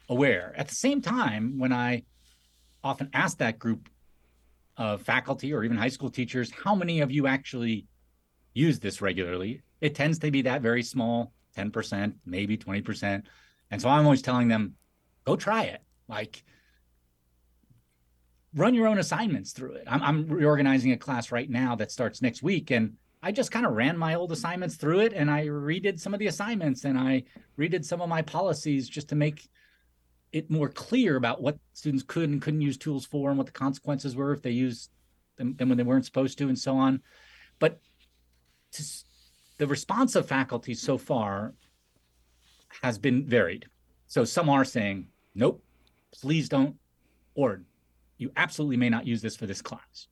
aware. 0.10 0.56
At 0.58 0.70
the 0.70 0.76
same 0.76 1.04
time, 1.04 1.60
when 1.60 1.72
I 1.72 2.02
often 2.84 3.12
ask 3.14 3.38
that 3.38 3.60
group 3.60 3.90
of 4.76 5.04
faculty 5.04 5.54
or 5.54 5.64
even 5.64 5.78
high 5.78 5.90
school 5.90 6.10
teachers, 6.10 6.50
how 6.50 6.74
many 6.74 7.02
of 7.02 7.12
you 7.12 7.28
actually 7.28 7.86
use 8.56 8.80
this 8.80 9.04
regularly? 9.04 9.62
It 9.82 9.94
tends 9.94 10.18
to 10.18 10.32
be 10.32 10.42
that 10.42 10.64
very 10.64 10.82
small 10.82 11.32
10%, 11.58 12.14
maybe 12.26 12.58
20%. 12.58 13.24
And 13.72 13.82
so 13.82 13.90
I'm 13.90 14.06
always 14.06 14.22
telling 14.22 14.48
them, 14.48 14.76
go 15.26 15.36
try 15.36 15.64
it. 15.64 15.82
Like, 16.08 16.44
run 18.54 18.74
your 18.74 18.88
own 18.88 19.00
assignments 19.00 19.52
through 19.52 19.74
it. 19.74 19.84
I'm, 19.88 20.02
I'm 20.04 20.28
reorganizing 20.28 20.92
a 20.92 20.98
class 20.98 21.32
right 21.32 21.50
now 21.50 21.76
that 21.76 21.92
starts 21.92 22.22
next 22.22 22.44
week. 22.44 22.72
And 22.72 22.94
I 23.22 23.32
just 23.32 23.52
kind 23.52 23.66
of 23.66 23.74
ran 23.74 23.98
my 23.98 24.16
old 24.16 24.32
assignments 24.32 24.76
through 24.76 25.00
it 25.00 25.14
and 25.14 25.32
I 25.32 25.48
redid 25.48 26.00
some 26.00 26.14
of 26.14 26.20
the 26.20 26.28
assignments 26.28 26.84
and 26.84 26.98
I 27.00 27.24
redid 27.58 27.86
some 27.86 28.02
of 28.02 28.10
my 28.10 28.22
policies 28.22 28.90
just 28.90 29.10
to 29.10 29.16
make 29.16 29.50
it 30.34 30.50
more 30.50 30.68
clear 30.68 31.16
about 31.16 31.42
what 31.42 31.58
students 31.74 32.04
could 32.06 32.30
and 32.30 32.42
couldn't 32.42 32.62
use 32.62 32.78
tools 32.78 33.06
for 33.06 33.30
and 33.30 33.38
what 33.38 33.46
the 33.46 33.54
consequences 33.54 34.16
were 34.16 34.34
if 34.34 34.42
they 34.42 34.52
used 34.52 34.90
them, 35.38 35.56
them 35.56 35.70
when 35.70 35.78
they 35.78 35.84
weren't 35.84 36.06
supposed 36.06 36.38
to 36.40 36.50
and 36.50 36.60
so 36.60 36.76
on. 36.76 37.02
But 37.60 37.80
to, 38.74 38.84
the 39.58 39.68
response 39.68 40.16
of 40.16 40.28
faculty 40.28 40.74
so 40.74 40.98
far 40.98 41.54
has 42.82 42.98
been 42.98 43.26
varied. 43.26 43.66
So 44.08 44.26
some 44.26 44.50
are 44.50 44.66
saying, 44.66 45.08
nope, 45.36 45.64
please 46.12 46.50
don't, 46.50 46.76
or 47.36 47.64
you 48.18 48.32
absolutely 48.36 48.78
may 48.78 48.90
not 48.90 49.08
use 49.08 49.22
this 49.22 49.36
for 49.36 49.46
this 49.46 49.62
class. 49.62 50.08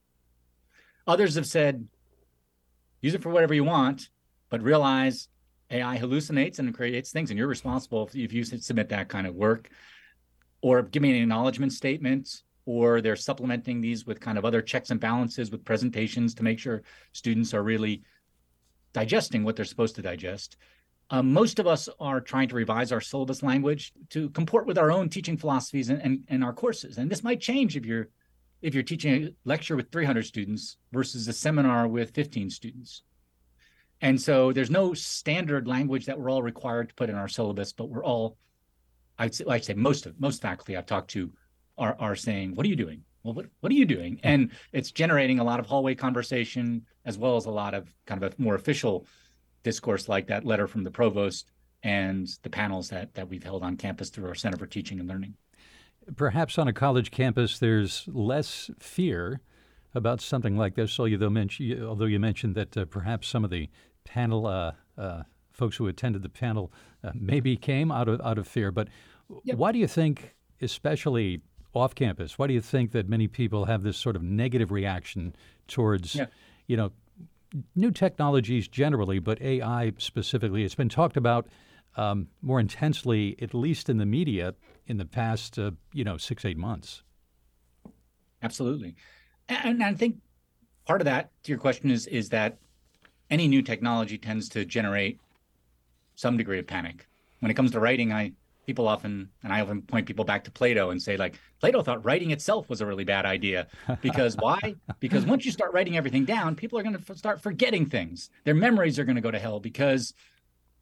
Others 1.08 1.36
have 1.36 1.48
said, 1.48 1.88
use 3.02 3.14
it 3.14 3.24
for 3.24 3.30
whatever 3.30 3.54
you 3.54 3.64
want, 3.64 4.10
but 4.50 4.62
realize 4.62 5.28
AI 5.72 5.98
hallucinates 5.98 6.60
and 6.60 6.74
creates 6.76 7.12
things, 7.12 7.30
and 7.30 7.38
you're 7.38 7.48
responsible 7.48 8.10
if 8.14 8.34
you 8.34 8.44
submit 8.44 8.90
that 8.90 9.10
kind 9.10 9.26
of 9.26 9.36
work 9.36 9.70
or 10.62 10.84
give 10.84 11.02
me 11.02 11.10
an 11.12 11.24
acknowledgement 11.24 11.74
statement 11.74 12.44
or 12.66 13.02
they're 13.02 13.16
supplementing 13.16 13.82
these 13.82 14.06
with 14.06 14.20
kind 14.20 14.38
of 14.38 14.46
other 14.46 14.62
checks 14.62 14.92
and 14.92 15.00
balances 15.00 15.50
with 15.50 15.66
presentations 15.66 16.36
to 16.36 16.44
make 16.44 16.60
sure 16.60 16.84
students 17.12 17.54
are 17.54 17.64
really 17.64 18.04
digesting 18.94 19.44
what 19.44 19.56
they're 19.56 19.66
supposed 19.66 19.96
to 19.96 20.02
digest. 20.02 20.58
Um, 21.10 21.34
most 21.34 21.60
of 21.60 21.68
us 21.68 21.90
are 22.00 22.22
trying 22.22 22.48
to 22.50 22.56
revise 22.56 22.92
our 22.92 23.02
syllabus 23.02 23.44
language 23.44 23.94
to 24.10 24.30
comport 24.30 24.66
with 24.66 24.78
our 24.78 24.92
own 24.92 25.10
teaching 25.10 25.36
philosophies 25.38 25.90
and, 25.90 26.02
and, 26.02 26.24
and 26.30 26.44
our 26.44 26.54
courses. 26.54 26.98
And 26.98 27.10
this 27.10 27.24
might 27.24 27.42
change 27.42 27.76
if 27.76 27.86
you're 27.86 28.10
if 28.62 28.76
you're 28.76 28.84
teaching 28.84 29.24
a 29.26 29.34
lecture 29.44 29.76
with 29.76 29.92
300 29.92 30.24
students 30.24 30.78
versus 30.92 31.28
a 31.28 31.34
seminar 31.34 31.88
with 31.88 32.14
15 32.14 32.52
students. 32.52 33.02
And 34.02 34.22
so 34.22 34.54
there's 34.54 34.70
no 34.70 34.94
standard 34.94 35.68
language 35.68 36.06
that 36.06 36.20
we're 36.20 36.30
all 36.30 36.44
required 36.44 36.90
to 36.90 36.96
put 36.96 37.10
in 37.10 37.16
our 37.16 37.28
syllabus, 37.28 37.74
but 37.74 37.90
we're 37.90 38.06
all 38.06 38.38
I'd 39.18 39.36
say, 39.36 39.46
I'd 39.48 39.66
say 39.66 39.74
most 39.74 40.06
of 40.06 40.20
most 40.20 40.42
faculty 40.42 40.78
I've 40.78 40.86
talked 40.86 41.12
to 41.12 41.32
are 41.78 41.96
are 42.00 42.16
saying, 42.16 42.56
"What 42.56 42.66
are 42.66 42.70
you 42.70 42.76
doing? 42.76 43.04
Well, 43.24 43.34
what 43.34 43.46
what 43.60 43.72
are 43.72 43.76
you 43.76 43.86
doing?" 43.86 44.20
And 44.24 44.52
it's 44.72 44.92
generating 44.92 45.40
a 45.40 45.44
lot 45.44 45.60
of 45.60 45.66
hallway 45.66 45.96
conversation 45.96 46.86
as 47.06 47.18
well 47.18 47.36
as 47.36 47.46
a 47.46 47.52
lot 47.52 47.74
of 47.74 47.94
kind 48.06 48.24
of 48.24 48.34
a 48.34 48.42
more 48.42 48.56
official 48.56 49.06
discourse 49.64 50.10
like 50.10 50.28
that 50.28 50.46
letter 50.46 50.68
from 50.68 50.84
the 50.84 50.92
provost 50.92 51.52
and 51.84 52.28
the 52.44 52.50
panels 52.50 52.90
that 52.90 53.14
that 53.14 53.30
we've 53.30 53.44
held 53.44 53.64
on 53.64 53.78
campus 53.78 54.10
through 54.10 54.28
our 54.28 54.36
Center 54.36 54.58
for 54.58 54.68
Teaching 54.68 55.00
and 55.00 55.08
Learning. 55.08 55.36
Perhaps 56.16 56.58
on 56.58 56.68
a 56.68 56.74
college 56.74 57.12
campus, 57.12 57.60
there's 57.60 58.06
less 58.08 58.72
fear 58.80 59.42
about 59.94 60.20
something 60.22 60.58
like 60.58 60.76
this. 60.76 61.00
Although 61.00 61.08
you, 61.08 61.30
mentioned, 61.30 61.84
although 61.84 62.06
you 62.06 62.20
mentioned 62.20 62.56
that 62.56 62.76
uh, 62.76 62.86
perhaps 62.86 63.28
some 63.28 63.44
of 63.44 63.52
the 63.52 63.70
panel 64.04 64.48
uh, 64.48 64.72
uh, 64.98 65.24
folks 65.52 65.78
who 65.78 65.88
attended 65.88 66.24
the 66.24 66.30
panel 66.30 66.72
uh, 67.04 67.12
maybe 67.14 67.56
came 67.56 67.92
out 67.92 68.08
of 68.08 68.20
out 68.22 68.38
of 68.38 68.48
fear. 68.48 68.72
But 68.72 68.88
Yep. 69.44 69.58
why 69.58 69.72
do 69.72 69.80
you 69.80 69.88
think, 69.88 70.36
especially 70.62 71.42
off 71.74 71.96
campus, 71.96 72.38
why 72.38 72.48
do 72.48 72.54
you 72.54 72.62
think 72.62 72.92
that 72.92 73.08
many 73.08 73.28
people 73.28 73.66
have 73.66 73.84
this 73.84 73.98
sort 73.98 74.16
of 74.16 74.24
negative 74.24 74.72
reaction 74.72 75.36
towards, 75.68 76.16
Yeah. 76.16 76.26
you 76.68 76.76
know, 76.78 76.92
new 77.76 77.92
technologies 77.92 78.68
generally, 78.68 79.20
but 79.20 79.42
AI 79.42 79.94
specifically? 79.98 80.64
It's 80.64 80.76
been 80.76 80.90
talked 80.90 81.18
about 81.18 81.48
um, 81.98 82.28
more 82.42 82.60
intensely, 82.60 83.36
at 83.42 83.54
least 83.54 83.90
in 83.90 83.98
the 83.98 84.06
media, 84.06 84.56
in 84.88 84.98
the 84.98 85.06
past, 85.06 85.60
uh, 85.60 85.72
you 85.94 86.04
know, 86.06 86.18
six 86.18 86.46
eight 86.46 86.58
months. 86.58 87.04
Absolutely. 88.42 88.96
And 89.50 89.84
I 89.84 89.94
think 89.94 90.18
part 90.86 91.02
of 91.02 91.06
that 91.06 91.32
to 91.44 91.52
your 91.52 91.60
question 91.60 91.92
is 91.92 92.08
is 92.08 92.30
that 92.30 92.58
any 93.30 93.48
new 93.48 93.62
technology 93.62 94.18
tends 94.18 94.50
to 94.50 94.66
generate 94.66 95.20
some 96.16 96.38
degree 96.38 96.60
of 96.60 96.68
panic. 96.68 97.08
When 97.40 97.52
it 97.52 97.56
comes 97.56 97.72
to 97.72 97.80
writing, 97.80 98.12
I 98.14 98.34
people 98.72 98.88
often 98.88 99.28
and 99.44 99.52
I 99.52 99.60
often 99.60 99.82
point 99.82 100.08
people 100.08 100.24
back 100.24 100.46
to 100.46 100.52
Plato 100.52 100.92
and 100.92 101.02
say 101.02 101.18
like 101.18 101.38
Plato 101.60 101.82
thought 101.82 102.06
writing 102.06 102.32
itself 102.32 102.70
was 102.70 102.80
a 102.80 102.86
really 102.86 103.04
bad 103.04 103.26
idea 103.26 103.68
because 104.02 104.38
why? 104.38 104.76
Because 105.02 105.26
once 105.26 105.46
you 105.46 105.52
start 105.52 105.74
writing 105.74 105.98
everything 105.98 106.24
down, 106.24 106.56
people 106.56 106.80
are 106.80 106.84
going 106.84 106.96
to 106.96 107.04
f- 107.10 107.18
start 107.18 107.42
forgetting 107.42 107.88
things. 107.88 108.30
Their 108.46 108.54
memories 108.54 108.98
are 108.98 109.04
going 109.04 109.18
to 109.18 109.22
go 109.22 109.32
to 109.32 109.40
hell 109.40 109.60
because 109.60 110.14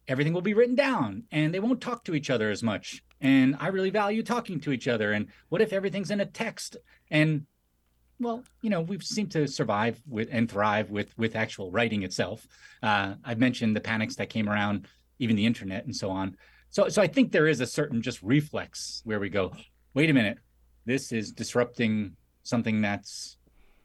everything 0.06 0.32
will 0.32 0.40
be 0.40 0.54
written 0.54 0.76
down 0.76 1.24
and 1.32 1.52
they 1.52 1.58
won't 1.58 1.80
talk 1.80 2.04
to 2.04 2.14
each 2.14 2.30
other 2.30 2.48
as 2.50 2.62
much. 2.62 3.02
And 3.20 3.56
I 3.58 3.68
really 3.68 3.90
value 3.90 4.22
talking 4.22 4.60
to 4.60 4.72
each 4.72 4.86
other. 4.86 5.10
And 5.12 5.26
what 5.48 5.60
if 5.60 5.72
everything's 5.72 6.12
in 6.12 6.20
a 6.20 6.26
text? 6.26 6.76
And 7.10 7.46
well, 8.20 8.44
you 8.62 8.70
know, 8.70 8.82
we've 8.82 9.02
seemed 9.02 9.32
to 9.32 9.48
survive 9.48 10.00
with 10.06 10.28
and 10.30 10.48
thrive 10.48 10.90
with 10.90 11.16
with 11.18 11.34
actual 11.34 11.72
writing 11.72 12.04
itself. 12.04 12.46
Uh, 12.84 13.14
I've 13.24 13.38
mentioned 13.38 13.74
the 13.74 13.80
panics 13.80 14.14
that 14.16 14.28
came 14.28 14.48
around 14.48 14.86
even 15.18 15.34
the 15.34 15.46
internet 15.46 15.86
and 15.86 15.96
so 15.96 16.10
on. 16.10 16.36
So, 16.70 16.88
so 16.88 17.02
I 17.02 17.08
think 17.08 17.32
there 17.32 17.48
is 17.48 17.60
a 17.60 17.66
certain 17.66 18.00
just 18.00 18.22
reflex 18.22 19.02
where 19.04 19.18
we 19.18 19.28
go, 19.28 19.52
wait 19.94 20.08
a 20.08 20.12
minute, 20.12 20.38
this 20.86 21.12
is 21.12 21.32
disrupting 21.32 22.16
something 22.44 22.80
that's 22.80 23.36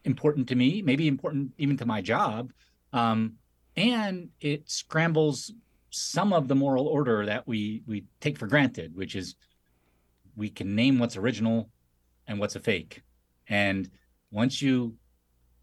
important 0.03 0.47
to 0.49 0.55
me, 0.55 0.81
maybe 0.83 1.07
important 1.07 1.51
even 1.57 1.77
to 1.77 1.85
my 1.85 2.01
job, 2.01 2.51
um, 2.93 3.33
and 3.75 4.29
it 4.39 4.69
scrambles 4.69 5.51
some 5.89 6.31
of 6.31 6.47
the 6.47 6.55
moral 6.55 6.87
order 6.87 7.25
that 7.25 7.47
we 7.47 7.81
we 7.87 8.05
take 8.19 8.37
for 8.37 8.47
granted, 8.47 8.95
which 8.95 9.15
is 9.15 9.35
we 10.35 10.49
can 10.49 10.75
name 10.75 10.99
what's 10.99 11.17
original 11.17 11.69
and 12.27 12.39
what's 12.39 12.55
a 12.55 12.59
fake, 12.59 13.01
and 13.47 13.89
once 14.31 14.61
you 14.61 14.95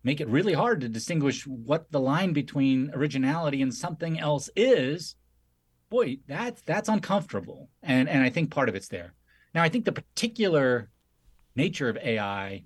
make 0.04 0.20
it 0.20 0.28
really 0.28 0.52
hard 0.52 0.80
to 0.80 0.88
distinguish 0.88 1.46
what 1.46 1.90
the 1.92 2.00
line 2.00 2.32
between 2.32 2.90
originality 2.94 3.62
and 3.62 3.72
something 3.72 4.18
else 4.18 4.50
is 4.56 5.14
boy 5.92 6.18
that's 6.26 6.62
that's 6.62 6.88
uncomfortable. 6.88 7.68
And 7.82 8.08
and 8.08 8.22
i 8.22 8.30
think 8.30 8.50
part 8.50 8.68
of 8.68 8.74
it's 8.74 8.88
there. 8.88 9.14
Now 9.54 9.62
i 9.62 9.68
think 9.68 9.84
the 9.84 9.92
particular 9.92 10.90
nature 11.54 11.88
of 11.90 11.98
ai 11.98 12.64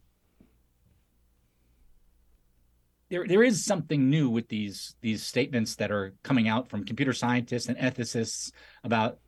there 3.10 3.26
there 3.26 3.42
is 3.42 3.64
something 3.64 4.08
new 4.10 4.30
with 4.30 4.48
these 4.48 4.94
these 5.00 5.22
statements 5.22 5.76
that 5.76 5.90
are 5.90 6.14
coming 6.22 6.46
out 6.48 6.68
from 6.70 6.84
computer 6.84 7.12
scientists 7.12 7.68
and 7.68 7.76
ethicists 7.78 8.52
about 8.84 9.18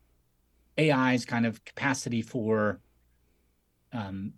ai's 0.77 1.25
kind 1.25 1.45
of 1.45 1.65
capacity 1.65 2.23
for 2.23 2.81
um, 3.93 4.33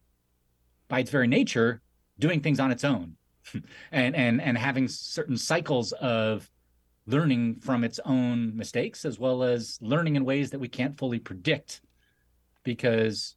by 0.88 1.00
its 1.00 1.11
very 1.11 1.26
nature 1.26 1.82
doing 2.18 2.40
things 2.40 2.61
on 2.61 2.70
its 2.70 2.84
own. 2.84 3.16
And 3.90 4.14
and 4.14 4.40
and 4.40 4.56
having 4.56 4.86
certain 4.86 5.36
cycles 5.36 5.92
of 5.92 6.48
learning 7.11 7.56
from 7.61 7.84
its 7.84 7.98
own 8.04 8.56
mistakes 8.56 9.04
as 9.04 9.18
well 9.18 9.42
as 9.42 9.78
learning 9.80 10.16
in 10.16 10.24
ways 10.24 10.50
that 10.50 10.58
we 10.58 10.68
can't 10.68 10.98
fully 10.98 11.18
predict 11.18 11.80
because 12.62 13.36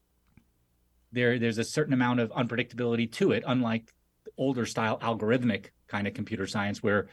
there 1.12 1.40
there's 1.40 1.58
a 1.58 1.64
certain 1.64 1.94
amount 1.94 2.20
of 2.20 2.30
unpredictability 2.32 3.12
to 3.12 3.32
it 3.32 3.44
unlike 3.48 3.92
older 4.38 4.66
style 4.66 4.98
algorithmic 5.00 5.68
kind 5.88 6.08
of 6.08 6.14
computer 6.14 6.48
science 6.48 6.82
where 6.82 7.08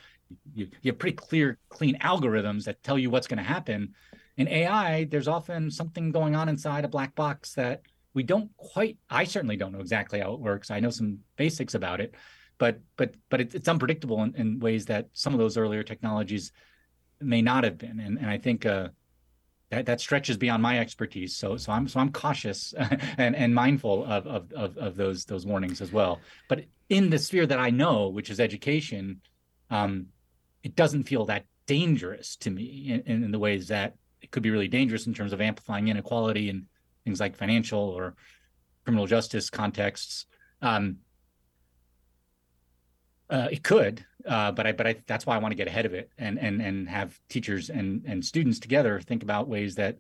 you, 0.55 0.69
you 0.83 0.91
have 0.91 0.99
pretty 0.99 1.17
clear 1.17 1.59
clean 1.69 1.99
algorithms 1.99 2.65
that 2.65 2.83
tell 2.83 2.99
you 2.99 3.11
what's 3.11 3.27
going 3.27 3.39
to 3.39 3.43
happen. 3.43 3.95
In 4.37 4.49
ai 4.49 5.05
there's 5.05 5.29
often 5.29 5.71
something 5.71 6.13
going 6.13 6.35
on 6.35 6.49
inside 6.49 6.85
a 6.85 6.89
black 6.89 7.15
box 7.15 7.55
that 7.55 7.83
we 8.15 8.23
don't 8.23 8.51
quite 8.57 8.99
i 9.09 9.25
certainly 9.25 9.57
don't 9.57 9.73
know 9.73 9.81
exactly 9.81 10.21
how 10.21 10.35
it 10.35 10.41
works. 10.41 10.71
I 10.71 10.81
know 10.81 10.91
some 10.91 11.19
basics 11.37 11.75
about 11.75 12.01
it 12.01 12.15
but 12.61 12.79
but 12.97 13.15
but 13.31 13.41
it's 13.41 13.67
unpredictable 13.67 14.23
in, 14.23 14.35
in, 14.37 14.61
ways 14.61 14.85
that 14.87 15.09
some 15.15 15.33
of 15.33 15.41
those 15.41 15.57
earlier 15.57 15.83
technologies 15.83 16.53
may 17.21 17.41
not 17.41 17.65
have 17.65 17.79
been. 17.79 17.99
And, 17.99 18.19
and 18.19 18.31
i 18.31 18.39
think 18.39 18.67
uh, 18.67 18.89
that 19.71 19.87
that 19.87 20.01
stretches 20.01 20.37
beyond 20.37 20.63
my 20.63 20.79
expertise. 20.79 21.35
So 21.35 21.57
so 21.57 21.73
i'm 21.73 21.89
so 21.89 21.99
i'm 21.99 22.13
cautious 22.13 22.73
and 23.19 23.35
and 23.35 23.53
mindful 23.53 24.05
of, 24.05 24.27
of 24.27 24.53
of 24.53 24.77
of 24.77 24.95
those 24.95 25.25
those 25.25 25.47
warnings 25.47 25.81
as 25.81 25.91
well. 25.91 26.21
But 26.49 26.67
in 26.91 27.09
the 27.09 27.19
sphere 27.19 27.47
that 27.47 27.59
i 27.59 27.71
know 27.71 28.09
which 28.09 28.31
is 28.31 28.41
education 28.41 29.21
um 29.71 30.07
it 30.63 30.75
doesn't 30.75 31.05
feel 31.05 31.25
that 31.25 31.45
dangerous 31.67 32.37
to 32.37 32.51
me 32.51 33.01
in, 33.07 33.25
in 33.25 33.31
the 33.31 33.39
ways 33.39 33.69
that 33.69 33.95
it 34.21 34.31
could 34.33 34.43
be 34.43 34.51
really 34.51 34.69
dangerous 34.69 35.07
in 35.07 35.15
terms 35.15 35.33
of 35.33 35.41
amplifying 35.41 35.89
inequality 35.89 36.51
and 36.51 36.67
things 37.05 37.21
like 37.21 37.37
financial 37.37 37.81
or 37.81 38.17
criminal 38.85 39.07
justice 39.07 39.49
contexts. 39.49 40.27
Um, 40.61 40.97
uh, 43.31 43.49
it 43.51 43.63
could, 43.63 44.05
uh, 44.27 44.53
but 44.53 44.67
I 44.67 44.73
but 44.73 44.87
I, 44.87 44.97
that's 45.07 45.27
why 45.27 45.37
I 45.37 45.39
want 45.39 45.53
to 45.53 45.57
get 45.57 45.69
ahead 45.69 45.87
of 45.87 45.95
it 45.95 46.11
and 46.19 46.39
and 46.39 46.61
and 46.61 46.89
have 46.89 47.19
teachers 47.29 47.71
and 47.71 48.03
and 48.07 48.25
students 48.25 48.59
together 48.59 49.01
think 49.01 49.23
about 49.23 49.49
ways 49.49 49.77
that 49.77 49.99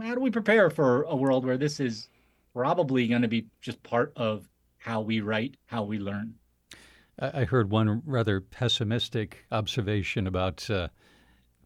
how 0.00 0.14
do 0.14 0.20
we 0.20 0.30
prepare 0.30 0.70
for 0.70 1.02
a 1.04 1.14
world 1.14 1.44
where 1.44 1.56
this 1.56 1.80
is 1.80 2.08
probably 2.52 3.06
going 3.08 3.22
to 3.22 3.28
be 3.28 3.46
just 3.60 3.82
part 3.82 4.12
of 4.16 4.48
how 4.78 5.00
we 5.00 5.20
write, 5.20 5.56
how 5.66 5.82
we 5.82 5.98
learn. 5.98 6.34
I 7.18 7.44
heard 7.44 7.70
one 7.70 8.02
rather 8.04 8.40
pessimistic 8.40 9.44
observation 9.52 10.26
about 10.26 10.68
uh, 10.68 10.88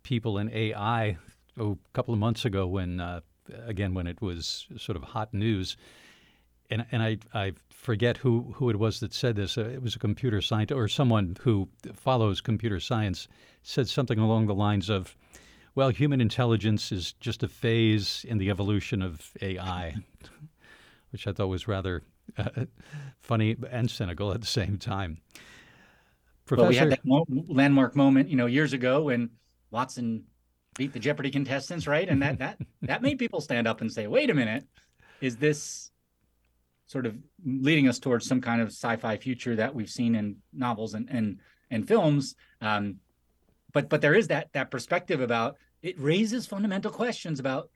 people 0.03 0.39
in 0.39 0.51
AI 0.53 1.17
oh, 1.59 1.73
a 1.73 1.93
couple 1.95 2.13
of 2.13 2.21
months 2.21 2.45
ago 2.45 2.67
when 2.67 3.01
uh, 3.01 3.21
again 3.67 3.95
when 3.95 4.07
it 4.07 4.21
was 4.21 4.67
sort 4.77 4.97
of 4.97 5.03
hot 5.03 5.33
news, 5.33 5.77
and 6.71 6.87
and 6.93 7.03
I 7.03 7.19
I 7.35 7.53
forget 7.71 8.19
who 8.19 8.53
who 8.57 8.71
it 8.71 8.79
was 8.79 9.01
that 9.01 9.13
said 9.13 9.37
this. 9.37 9.57
Uh, 9.57 9.65
it 9.65 9.83
was 9.83 9.97
a 9.97 9.99
computer 9.99 10.41
scientist 10.41 10.77
or 10.77 10.89
someone 10.89 11.37
who 11.41 11.69
follows 11.95 12.41
computer 12.41 12.81
science 12.81 13.29
said 13.63 13.89
something 13.89 14.19
along 14.19 14.47
the 14.47 14.55
lines 14.55 14.89
of, 14.89 15.17
"Well, 15.75 15.91
human 15.91 16.21
intelligence 16.21 16.93
is 16.93 17.13
just 17.15 17.43
a 17.43 17.49
phase 17.49 18.25
in 18.29 18.39
the 18.39 18.51
evolution 18.51 19.03
of 19.03 19.31
AI," 19.41 19.97
which 21.11 21.27
I 21.27 21.33
thought 21.33 21.49
was 21.49 21.69
rather 21.69 22.03
uh, 22.37 22.67
funny 23.21 23.57
and 23.71 23.91
cynical 23.91 24.33
at 24.33 24.41
the 24.41 24.47
same 24.47 24.79
time. 24.79 25.19
Professor, 26.47 26.63
well, 26.63 26.71
we 26.71 26.77
had 26.77 26.91
that 26.91 27.05
mo- 27.05 27.27
landmark 27.49 27.95
moment, 27.95 28.29
you 28.29 28.37
know, 28.37 28.47
years 28.47 28.73
ago 28.73 29.03
when 29.03 29.31
Watson 29.71 30.25
beat 30.77 30.95
the 30.95 30.99
Jeopardy 30.99 31.31
contestants, 31.31 31.87
right? 31.87 32.09
And 32.09 32.23
that 32.23 32.39
that 32.39 32.59
that 32.83 33.03
made 33.03 33.19
people 33.19 33.41
stand 33.41 33.67
up 33.67 33.81
and 33.81 33.93
say, 33.93 34.07
"Wait 34.07 34.31
a 34.31 34.35
minute, 34.35 34.65
is 35.21 35.37
this 35.37 35.88
sort 36.89 37.07
of 37.07 37.17
leading 37.45 37.87
us 37.87 38.01
towards 38.01 38.27
some 38.27 38.41
kind 38.41 38.61
of 38.61 38.69
sci-fi 38.69 39.17
future 39.17 39.55
that 39.55 39.75
we've 39.75 39.89
seen 39.89 40.17
in 40.17 40.37
novels 40.53 40.95
and 40.95 41.09
and 41.09 41.39
and 41.71 41.87
films?" 41.87 42.35
Um, 42.61 42.97
but 43.73 43.89
but 43.89 44.01
there 44.01 44.15
is 44.15 44.29
that 44.29 44.53
that 44.55 44.73
perspective 44.73 45.21
about 45.21 45.57
it 45.83 45.99
raises 46.01 46.47
fundamental 46.47 46.91
questions 46.91 47.39
about 47.39 47.71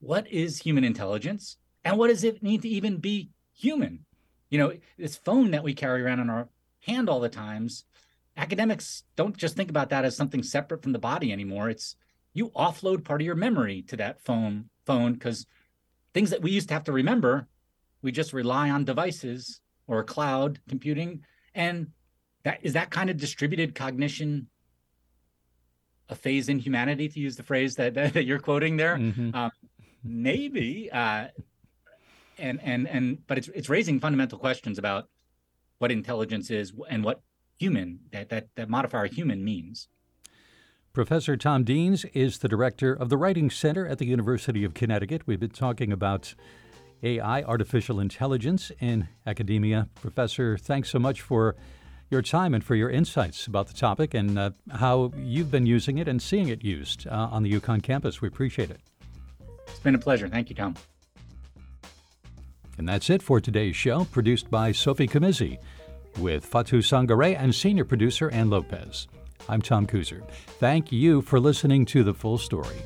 what 0.00 0.26
is 0.26 0.58
human 0.58 0.82
intelligence 0.82 1.56
and 1.84 1.96
what 1.96 2.08
does 2.08 2.24
it 2.24 2.42
need 2.42 2.62
to 2.62 2.68
even 2.68 2.96
be 2.96 3.30
human? 3.54 4.04
You 4.50 4.58
know, 4.58 4.72
this 4.98 5.16
phone 5.16 5.52
that 5.52 5.62
we 5.62 5.74
carry 5.74 6.02
around 6.02 6.18
in 6.18 6.28
our 6.28 6.48
hand 6.80 7.08
all 7.08 7.20
the 7.20 7.28
times 7.28 7.84
academics 8.36 9.04
don't 9.16 9.36
just 9.36 9.56
think 9.56 9.70
about 9.70 9.90
that 9.90 10.04
as 10.04 10.16
something 10.16 10.42
separate 10.42 10.82
from 10.82 10.92
the 10.92 10.98
body 10.98 11.32
anymore 11.32 11.68
it's 11.68 11.96
you 12.32 12.50
offload 12.50 13.04
part 13.04 13.20
of 13.20 13.26
your 13.26 13.34
memory 13.34 13.82
to 13.82 13.96
that 13.96 14.20
phone 14.24 14.64
phone 14.86 15.12
because 15.12 15.46
things 16.14 16.30
that 16.30 16.42
we 16.42 16.50
used 16.50 16.68
to 16.68 16.74
have 16.74 16.84
to 16.84 16.92
remember 16.92 17.46
we 18.02 18.12
just 18.12 18.32
rely 18.32 18.70
on 18.70 18.84
devices 18.84 19.60
or 19.86 20.02
cloud 20.04 20.58
computing 20.68 21.22
and 21.54 21.88
that 22.44 22.58
is 22.62 22.72
that 22.72 22.90
kind 22.90 23.10
of 23.10 23.16
distributed 23.16 23.74
cognition 23.74 24.48
a 26.08 26.14
phase 26.14 26.48
in 26.48 26.58
humanity 26.58 27.08
to 27.08 27.20
use 27.20 27.36
the 27.36 27.42
phrase 27.42 27.76
that 27.76 27.94
that, 27.94 28.12
that 28.14 28.24
you're 28.24 28.38
quoting 28.38 28.76
there 28.76 28.96
mm-hmm. 28.96 29.34
um, 29.34 29.50
maybe 30.04 30.90
uh, 30.92 31.28
and 32.38 32.60
and 32.62 32.88
and 32.88 33.26
but 33.26 33.38
it's 33.38 33.48
it's 33.48 33.68
raising 33.68 34.00
fundamental 34.00 34.38
questions 34.38 34.78
about 34.78 35.08
what 35.78 35.90
intelligence 35.90 36.50
is 36.50 36.72
and 36.88 37.04
what 37.04 37.22
human 37.58 38.00
that 38.12 38.28
that 38.28 38.48
that 38.56 38.68
modifier 38.68 39.06
human 39.06 39.44
means. 39.44 39.88
Professor 40.92 41.38
Tom 41.38 41.64
Deans 41.64 42.04
is 42.12 42.38
the 42.38 42.48
director 42.48 42.92
of 42.92 43.08
the 43.08 43.16
Writing 43.16 43.48
Center 43.48 43.86
at 43.86 43.96
the 43.96 44.04
University 44.04 44.62
of 44.62 44.74
Connecticut. 44.74 45.26
We've 45.26 45.40
been 45.40 45.50
talking 45.50 45.90
about 45.90 46.34
AI, 47.02 47.42
artificial 47.42 48.00
intelligence 48.00 48.70
in 48.80 49.08
academia. 49.26 49.88
Professor, 50.00 50.56
thanks 50.56 50.90
so 50.90 50.98
much 50.98 51.20
for 51.20 51.56
your 52.10 52.22
time 52.22 52.54
and 52.54 52.62
for 52.62 52.74
your 52.74 52.90
insights 52.90 53.46
about 53.46 53.66
the 53.66 53.72
topic 53.72 54.14
and 54.14 54.38
uh, 54.38 54.50
how 54.70 55.12
you've 55.16 55.50
been 55.50 55.66
using 55.66 55.98
it 55.98 56.06
and 56.06 56.20
seeing 56.20 56.48
it 56.48 56.62
used 56.62 57.06
uh, 57.06 57.28
on 57.30 57.42
the 57.42 57.52
UConn 57.52 57.82
campus. 57.82 58.20
We 58.20 58.28
appreciate 58.28 58.70
it. 58.70 58.80
It's 59.66 59.80
been 59.80 59.94
a 59.94 59.98
pleasure. 59.98 60.28
Thank 60.28 60.50
you, 60.50 60.56
Tom. 60.56 60.74
And 62.78 62.88
that's 62.88 63.10
it 63.10 63.22
for 63.22 63.40
today's 63.40 63.76
show, 63.76 64.04
produced 64.04 64.50
by 64.50 64.72
Sophie 64.72 65.08
Camizzi, 65.08 65.58
with 66.18 66.44
Fatu 66.44 66.78
Sangare 66.78 67.36
and 67.38 67.54
senior 67.54 67.84
producer 67.84 68.30
Ann 68.30 68.50
Lopez. 68.50 69.08
I'm 69.48 69.62
Tom 69.62 69.86
Kuzer. 69.86 70.26
Thank 70.58 70.92
you 70.92 71.22
for 71.22 71.40
listening 71.40 71.84
to 71.86 72.04
The 72.04 72.14
Full 72.14 72.38
Story. 72.38 72.76